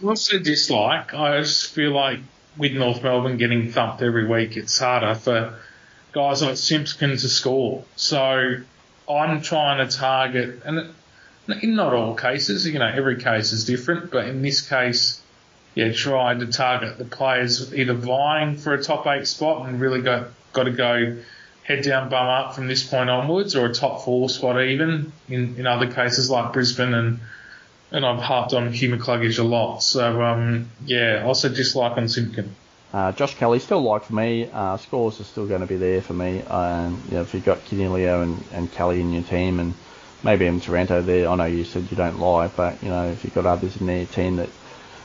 What's 0.01 0.29
the 0.29 0.39
dislike? 0.39 1.15
I 1.15 1.41
just 1.41 1.71
feel 1.73 1.93
like 1.93 2.21
with 2.59 2.73
North 2.73 3.03
Melbourne 3.03 3.37
getting 3.37 3.71
thumped 3.71 4.03
every 4.03 4.27
week, 4.27 4.57
it's 4.57 4.79
harder 4.79 5.15
for 5.15 5.55
guys 6.13 6.43
like 6.43 6.57
Simpkin 6.57 7.11
to 7.11 7.29
score. 7.29 7.85
So 7.97 8.57
I'm 9.09 9.41
trying 9.43 9.87
to 9.87 9.97
target, 9.97 10.63
and 10.65 10.93
in 11.63 11.77
not 11.77 11.95
all 11.95 12.15
cases, 12.15 12.67
you 12.67 12.79
know, 12.79 12.91
every 12.93 13.17
case 13.17 13.53
is 13.53 13.65
different, 13.65 14.11
but 14.11 14.27
in 14.27 14.43
this 14.43 14.69
case, 14.69 15.23
yeah, 15.75 15.93
tried 15.93 16.41
to 16.41 16.47
target 16.47 16.99
the 16.99 17.05
players 17.05 17.73
either 17.75 17.95
vying 17.95 18.57
for 18.57 18.75
a 18.75 18.83
top 18.83 19.07
eight 19.07 19.27
spot 19.27 19.69
and 19.69 19.81
really 19.81 20.03
got 20.03 20.29
got 20.53 20.65
to 20.65 20.73
go 20.73 21.19
head 21.63 21.85
down, 21.85 22.09
bum 22.09 22.27
up 22.27 22.55
from 22.55 22.67
this 22.67 22.83
point 22.83 23.11
onwards, 23.11 23.55
or 23.55 23.67
a 23.67 23.75
top 23.75 24.05
four 24.05 24.29
spot 24.29 24.61
even 24.61 25.13
in, 25.29 25.57
in 25.57 25.67
other 25.67 25.91
cases 25.91 26.31
like 26.31 26.53
Brisbane 26.53 26.95
and 26.95 27.21
and 27.91 28.05
I've 28.05 28.21
harped 28.21 28.55
on 28.55 28.73
Hugh 28.73 28.95
McCluggage 28.95 29.39
a 29.39 29.43
lot. 29.43 29.83
So 29.83 30.23
um, 30.23 30.71
yeah, 30.85 31.25
also 31.27 31.49
dislike 31.49 31.97
on 31.97 32.09
Simpkin. 32.09 32.55
Uh, 32.93 33.13
Josh 33.13 33.35
Kelly 33.35 33.59
still 33.59 33.83
like 33.83 34.05
for 34.05 34.15
me. 34.15 34.49
Uh, 34.51 34.79
scores 34.79 35.21
are 35.21 35.25
still 35.25 35.47
going 35.47 35.61
to 35.61 35.67
be 35.67 35.77
there 35.77 36.01
for 36.01 36.15
me. 36.15 36.43
Um, 36.43 37.03
you 37.09 37.17
know, 37.17 37.23
if 37.23 37.35
you've 37.35 37.45
got 37.45 37.59
Coniglio 37.67 38.23
and, 38.23 38.43
and 38.53 38.73
Kelly 38.73 39.01
in 39.01 39.13
your 39.13 39.25
team, 39.25 39.61
and 39.61 39.75
maybe 40.23 40.47
even 40.47 40.61
Taranto 40.61 41.03
there. 41.03 41.29
I 41.29 41.35
know 41.35 41.45
you 41.45 41.65
said 41.65 41.89
you 41.91 41.97
don't 41.97 42.19
like, 42.19 42.57
but 42.57 42.83
you 42.83 42.89
know 42.89 43.09
if 43.09 43.25
you've 43.25 43.35
got 43.35 43.47
others 43.47 43.77
in 43.77 43.87
their 43.87 44.07
team 44.07 44.37
that 44.37 44.49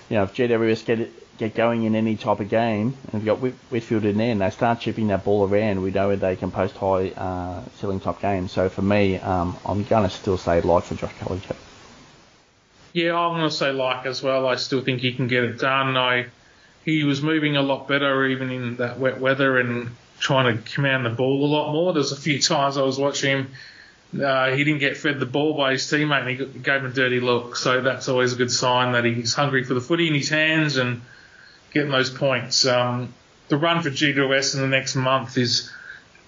you 0.10 0.18
know, 0.18 0.24
if 0.24 0.34
GWS 0.36 0.86
get 0.86 1.38
get 1.38 1.56
going 1.56 1.84
in 1.84 1.96
any 1.96 2.16
type 2.16 2.40
of 2.40 2.50
game, 2.50 2.96
and 3.12 3.14
you've 3.14 3.26
got 3.26 3.40
Whit- 3.40 3.56
Whitfield 3.70 4.06
in 4.06 4.18
there, 4.18 4.32
and 4.32 4.42
they 4.42 4.50
start 4.52 4.80
chipping 4.80 5.08
that 5.08 5.24
ball 5.24 5.48
around, 5.48 5.82
we 5.82 5.92
know 5.92 6.16
they 6.16 6.36
can 6.36 6.52
post 6.52 6.76
high 6.78 7.10
uh, 7.10 7.64
ceiling 7.80 8.00
top 8.00 8.22
games. 8.22 8.52
So 8.52 8.70
for 8.70 8.84
me, 8.84 9.18
um, 9.18 9.58
I'm 9.66 9.84
going 9.84 10.04
to 10.04 10.10
still 10.16 10.38
say 10.38 10.62
like 10.62 10.84
for 10.84 10.96
Josh 10.96 11.14
Kelly. 11.20 11.42
Yeah, 12.94 13.18
I'm 13.18 13.38
going 13.38 13.50
to 13.50 13.56
say 13.56 13.72
like 13.72 14.06
as 14.06 14.22
well. 14.24 14.48
I 14.48 14.56
still 14.56 14.82
think 14.82 15.02
he 15.02 15.14
can 15.14 15.28
get 15.28 15.44
it 15.44 15.60
done. 15.60 15.98
I 15.98 16.28
he 16.86 17.04
was 17.04 17.22
moving 17.22 17.56
a 17.56 17.62
lot 17.62 17.88
better 17.88 18.26
even 18.28 18.52
in 18.52 18.76
that 18.78 19.00
wet 19.00 19.20
weather 19.20 19.58
and 19.58 19.90
trying 20.20 20.56
to 20.56 20.72
command 20.72 21.06
the 21.06 21.10
ball 21.10 21.46
a 21.46 21.48
lot 21.48 21.72
more. 21.72 21.94
There's 21.94 22.12
a 22.12 22.18
few 22.18 22.40
times 22.40 22.78
I 22.78 22.84
was 22.84 22.98
watching 22.98 23.38
him 23.38 23.48
uh, 24.22 24.52
he 24.52 24.64
didn't 24.64 24.80
get 24.80 24.98
fed 24.98 25.20
the 25.20 25.26
ball 25.26 25.56
by 25.58 25.72
his 25.72 25.84
teammate 25.84 26.22
and 26.22 26.30
he 26.30 26.60
gave 26.60 26.82
him 26.82 26.86
a 26.86 26.94
dirty 26.94 27.20
look. 27.20 27.56
So 27.56 27.82
that's 27.82 28.08
always 28.10 28.34
a 28.34 28.36
good 28.36 28.52
sign 28.52 28.94
that 28.94 29.06
he's 29.06 29.34
hungry 29.34 29.64
for 29.64 29.74
the 29.74 29.82
footy 29.82 30.08
in 30.08 30.14
his 30.14 30.30
hands 30.30 30.78
and 30.78 31.02
getting 31.74 31.92
those 31.92 32.10
points. 32.10 32.66
Um, 32.66 33.14
the 33.50 33.58
run 33.58 33.82
for 33.82 33.90
GWS 33.90 34.56
in 34.56 34.62
the 34.62 34.68
next 34.68 34.96
month 34.96 35.38
is 35.38 35.72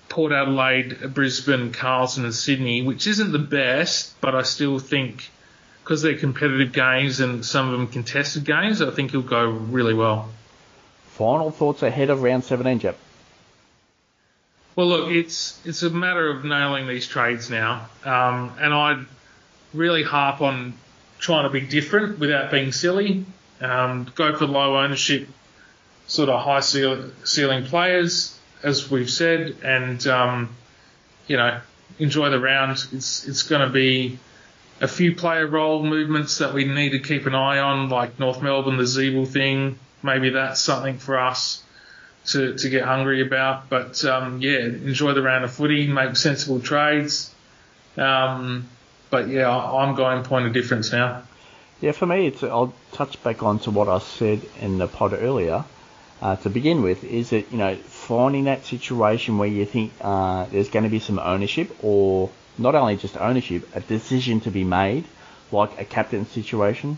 Port 0.09 0.31
Adelaide, 0.31 1.13
Brisbane, 1.13 1.71
Carlton, 1.71 2.25
and 2.25 2.33
Sydney, 2.33 2.81
which 2.81 3.05
isn't 3.07 3.31
the 3.31 3.39
best, 3.39 4.19
but 4.19 4.35
I 4.35 4.41
still 4.41 4.79
think 4.79 5.29
because 5.85 6.01
they're 6.01 6.17
competitive 6.17 6.73
games 6.73 7.19
and 7.19 7.45
some 7.45 7.71
of 7.71 7.77
them 7.77 7.85
contested 7.85 8.43
games, 8.43 8.81
I 8.81 8.89
think 8.89 9.11
he'll 9.11 9.21
go 9.21 9.45
really 9.45 9.93
well. 9.93 10.31
Final 11.09 11.51
thoughts 11.51 11.83
ahead 11.83 12.09
of 12.09 12.23
round 12.23 12.43
17, 12.43 12.79
Jep? 12.79 12.97
Well, 14.75 14.87
look, 14.87 15.11
it's 15.11 15.61
it's 15.63 15.83
a 15.83 15.91
matter 15.91 16.27
of 16.27 16.43
nailing 16.43 16.87
these 16.87 17.07
trades 17.07 17.51
now, 17.51 17.87
um, 18.03 18.51
and 18.59 18.73
I 18.73 19.03
really 19.73 20.03
harp 20.03 20.41
on 20.41 20.73
trying 21.19 21.43
to 21.43 21.49
be 21.49 21.61
different 21.61 22.19
without 22.19 22.51
being 22.51 22.71
silly. 22.71 23.23
Um, 23.61 24.11
go 24.15 24.35
for 24.35 24.47
low 24.47 24.77
ownership, 24.77 25.29
sort 26.07 26.27
of 26.27 26.41
high 26.41 26.59
ceiling 26.59 27.65
players, 27.65 28.37
as 28.63 28.91
we've 28.91 29.09
said, 29.09 29.55
and 29.63 30.05
um, 30.07 30.49
you 31.27 31.37
know 31.37 31.61
enjoy 31.99 32.31
the 32.31 32.39
round. 32.39 32.71
It's 32.91 33.25
it's 33.25 33.43
going 33.43 33.65
to 33.65 33.71
be 33.71 34.19
a 34.81 34.87
few 34.87 35.15
player 35.15 35.47
role 35.47 35.83
movements 35.83 36.39
that 36.39 36.53
we 36.53 36.65
need 36.65 36.91
to 36.91 36.99
keep 36.99 37.25
an 37.25 37.35
eye 37.35 37.59
on, 37.59 37.89
like 37.89 38.19
North 38.19 38.41
Melbourne, 38.41 38.77
the 38.77 38.83
Ziebell 38.83 39.27
thing. 39.27 39.79
Maybe 40.03 40.31
that's 40.31 40.59
something 40.61 40.97
for 40.97 41.17
us 41.17 41.63
to, 42.27 42.55
to 42.57 42.69
get 42.69 42.83
hungry 42.83 43.21
about. 43.21 43.69
But 43.69 44.03
um, 44.05 44.41
yeah, 44.41 44.59
enjoy 44.59 45.13
the 45.13 45.21
round 45.21 45.45
of 45.45 45.51
footy, 45.53 45.87
make 45.87 46.15
sensible 46.15 46.59
trades. 46.59 47.33
Um, 47.97 48.67
but 49.09 49.29
yeah, 49.29 49.49
I'm 49.49 49.95
going 49.95 50.23
point 50.23 50.47
of 50.47 50.53
difference 50.53 50.91
now. 50.91 51.23
Yeah, 51.81 51.91
for 51.91 52.05
me, 52.05 52.27
it's, 52.27 52.43
I'll 52.43 52.73
touch 52.93 53.21
back 53.23 53.43
on 53.43 53.59
to 53.59 53.71
what 53.71 53.87
I 53.87 53.99
said 53.99 54.41
in 54.59 54.77
the 54.77 54.87
pod 54.87 55.13
earlier. 55.13 55.63
Uh, 56.21 56.35
to 56.37 56.49
begin 56.49 56.81
with, 56.81 57.03
is 57.03 57.31
that 57.31 57.51
you 57.51 57.57
know 57.57 57.75
finding 57.75 58.45
that 58.45 58.65
situation 58.65 59.37
where 59.37 59.49
you 59.49 59.65
think 59.65 59.91
uh, 59.99 60.45
there's 60.45 60.69
going 60.69 60.83
to 60.83 60.89
be 60.89 60.99
some 60.99 61.19
ownership, 61.19 61.75
or 61.83 62.29
not 62.57 62.75
only 62.75 62.97
just 62.97 63.17
ownership, 63.17 63.67
a 63.75 63.81
decision 63.81 64.39
to 64.41 64.51
be 64.51 64.63
made, 64.63 65.05
like 65.51 65.79
a 65.79 65.85
captain 65.85 66.25
situation, 66.25 66.97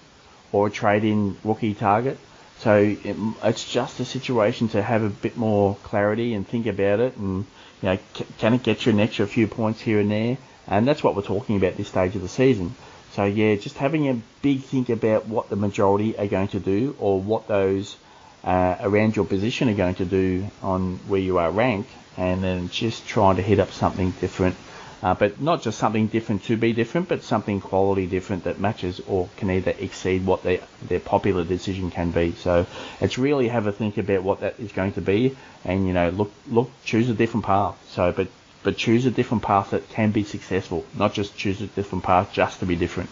or 0.51 0.67
a 0.67 0.71
trade 0.71 1.03
in 1.03 1.37
rookie 1.43 1.73
target. 1.73 2.17
So 2.59 2.77
it, 2.77 3.15
it's 3.43 3.69
just 3.71 3.99
a 3.99 4.05
situation 4.05 4.69
to 4.69 4.81
have 4.81 5.03
a 5.03 5.09
bit 5.09 5.37
more 5.37 5.75
clarity 5.83 6.33
and 6.33 6.47
think 6.47 6.65
about 6.65 6.99
it, 6.99 7.15
and 7.17 7.45
you 7.81 7.89
know, 7.89 7.99
can 8.39 8.53
it 8.55 8.63
get 8.63 8.85
you 8.85 8.91
an 8.91 8.99
extra 8.99 9.27
few 9.27 9.47
points 9.47 9.81
here 9.81 9.99
and 9.99 10.09
there? 10.09 10.37
And 10.67 10.87
that's 10.87 11.03
what 11.03 11.15
we're 11.15 11.21
talking 11.21 11.55
about 11.57 11.77
this 11.77 11.87
stage 11.87 12.15
of 12.15 12.21
the 12.21 12.27
season. 12.27 12.75
So 13.13 13.23
yeah, 13.25 13.55
just 13.55 13.77
having 13.77 14.09
a 14.09 14.21
big 14.41 14.63
think 14.63 14.89
about 14.89 15.27
what 15.27 15.49
the 15.49 15.55
majority 15.55 16.17
are 16.17 16.27
going 16.27 16.49
to 16.49 16.59
do, 16.59 16.95
or 16.99 17.21
what 17.21 17.47
those 17.47 17.95
uh, 18.43 18.77
around 18.81 19.15
your 19.15 19.25
position 19.25 19.69
are 19.69 19.75
going 19.75 19.95
to 19.95 20.05
do 20.05 20.47
on 20.61 20.97
where 21.07 21.21
you 21.21 21.37
are 21.37 21.51
ranked, 21.51 21.89
and 22.17 22.43
then 22.43 22.69
just 22.69 23.07
trying 23.07 23.35
to 23.35 23.41
hit 23.41 23.59
up 23.59 23.71
something 23.71 24.11
different. 24.19 24.55
Uh, 25.03 25.13
but 25.13 25.39
not 25.39 25.61
just 25.61 25.77
something 25.77 26.07
different 26.07 26.43
to 26.43 26.57
be 26.57 26.73
different, 26.73 27.07
but 27.07 27.21
something 27.21 27.61
quality 27.61 28.07
different 28.07 28.45
that 28.45 28.59
matches 28.59 28.99
or 29.07 29.29
can 29.37 29.51
either 29.51 29.73
exceed 29.79 30.25
what 30.25 30.41
their 30.43 30.59
their 30.87 30.99
popular 30.99 31.43
decision 31.43 31.91
can 31.91 32.09
be. 32.09 32.31
So 32.33 32.65
it's 32.99 33.17
really 33.19 33.47
have 33.49 33.67
a 33.67 33.71
think 33.71 33.97
about 33.99 34.23
what 34.23 34.39
that 34.39 34.59
is 34.59 34.71
going 34.71 34.93
to 34.93 35.01
be, 35.01 35.37
and 35.63 35.85
you 35.85 35.93
know 35.93 36.09
look 36.09 36.31
look 36.47 36.71
choose 36.83 37.09
a 37.09 37.13
different 37.13 37.45
path. 37.45 37.75
So 37.91 38.11
but 38.11 38.27
but 38.63 38.75
choose 38.77 39.05
a 39.05 39.11
different 39.11 39.43
path 39.43 39.69
that 39.69 39.87
can 39.89 40.11
be 40.11 40.23
successful, 40.23 40.83
not 40.97 41.13
just 41.13 41.37
choose 41.37 41.61
a 41.61 41.67
different 41.67 42.03
path 42.03 42.33
just 42.33 42.59
to 42.61 42.65
be 42.65 42.75
different. 42.75 43.09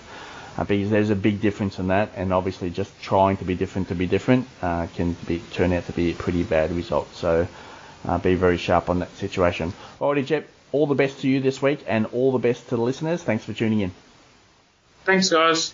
Uh, 0.58 0.64
because 0.64 0.90
there's 0.90 1.10
a 1.10 1.16
big 1.16 1.40
difference 1.40 1.80
in 1.80 1.88
that, 1.88 2.10
and 2.16 2.34
obviously 2.34 2.70
just 2.70 2.92
trying 3.02 3.38
to 3.38 3.44
be 3.44 3.56
different 3.56 3.90
to 3.90 3.96
be 3.96 4.08
different 4.08 4.48
uh, 4.62 4.88
can 4.96 5.14
be 5.28 5.40
turn 5.52 5.72
out 5.72 5.86
to 5.86 5.92
be 5.92 6.12
a 6.12 6.16
pretty 6.16 6.44
bad 6.44 6.72
result. 6.72 7.14
So 7.14 7.48
uh, 8.08 8.18
be 8.18 8.36
very 8.36 8.58
sharp 8.58 8.90
on 8.90 9.00
that 9.00 9.16
situation. 9.18 9.74
Alrighty, 10.00 10.26
Jep, 10.26 10.48
all 10.76 10.88
the 10.88 10.96
best 10.96 11.22
to 11.22 11.28
you 11.28 11.40
this 11.40 11.62
week, 11.62 11.80
and 11.88 12.06
all 12.08 12.34
the 12.34 12.40
best 12.40 12.68
to 12.70 12.76
the 12.76 12.82
listeners. 12.82 13.24
Thanks 13.24 13.46
for 13.46 13.54
tuning 13.54 13.80
in. 13.80 13.92
Thanks, 15.06 15.30
guys. 15.30 15.74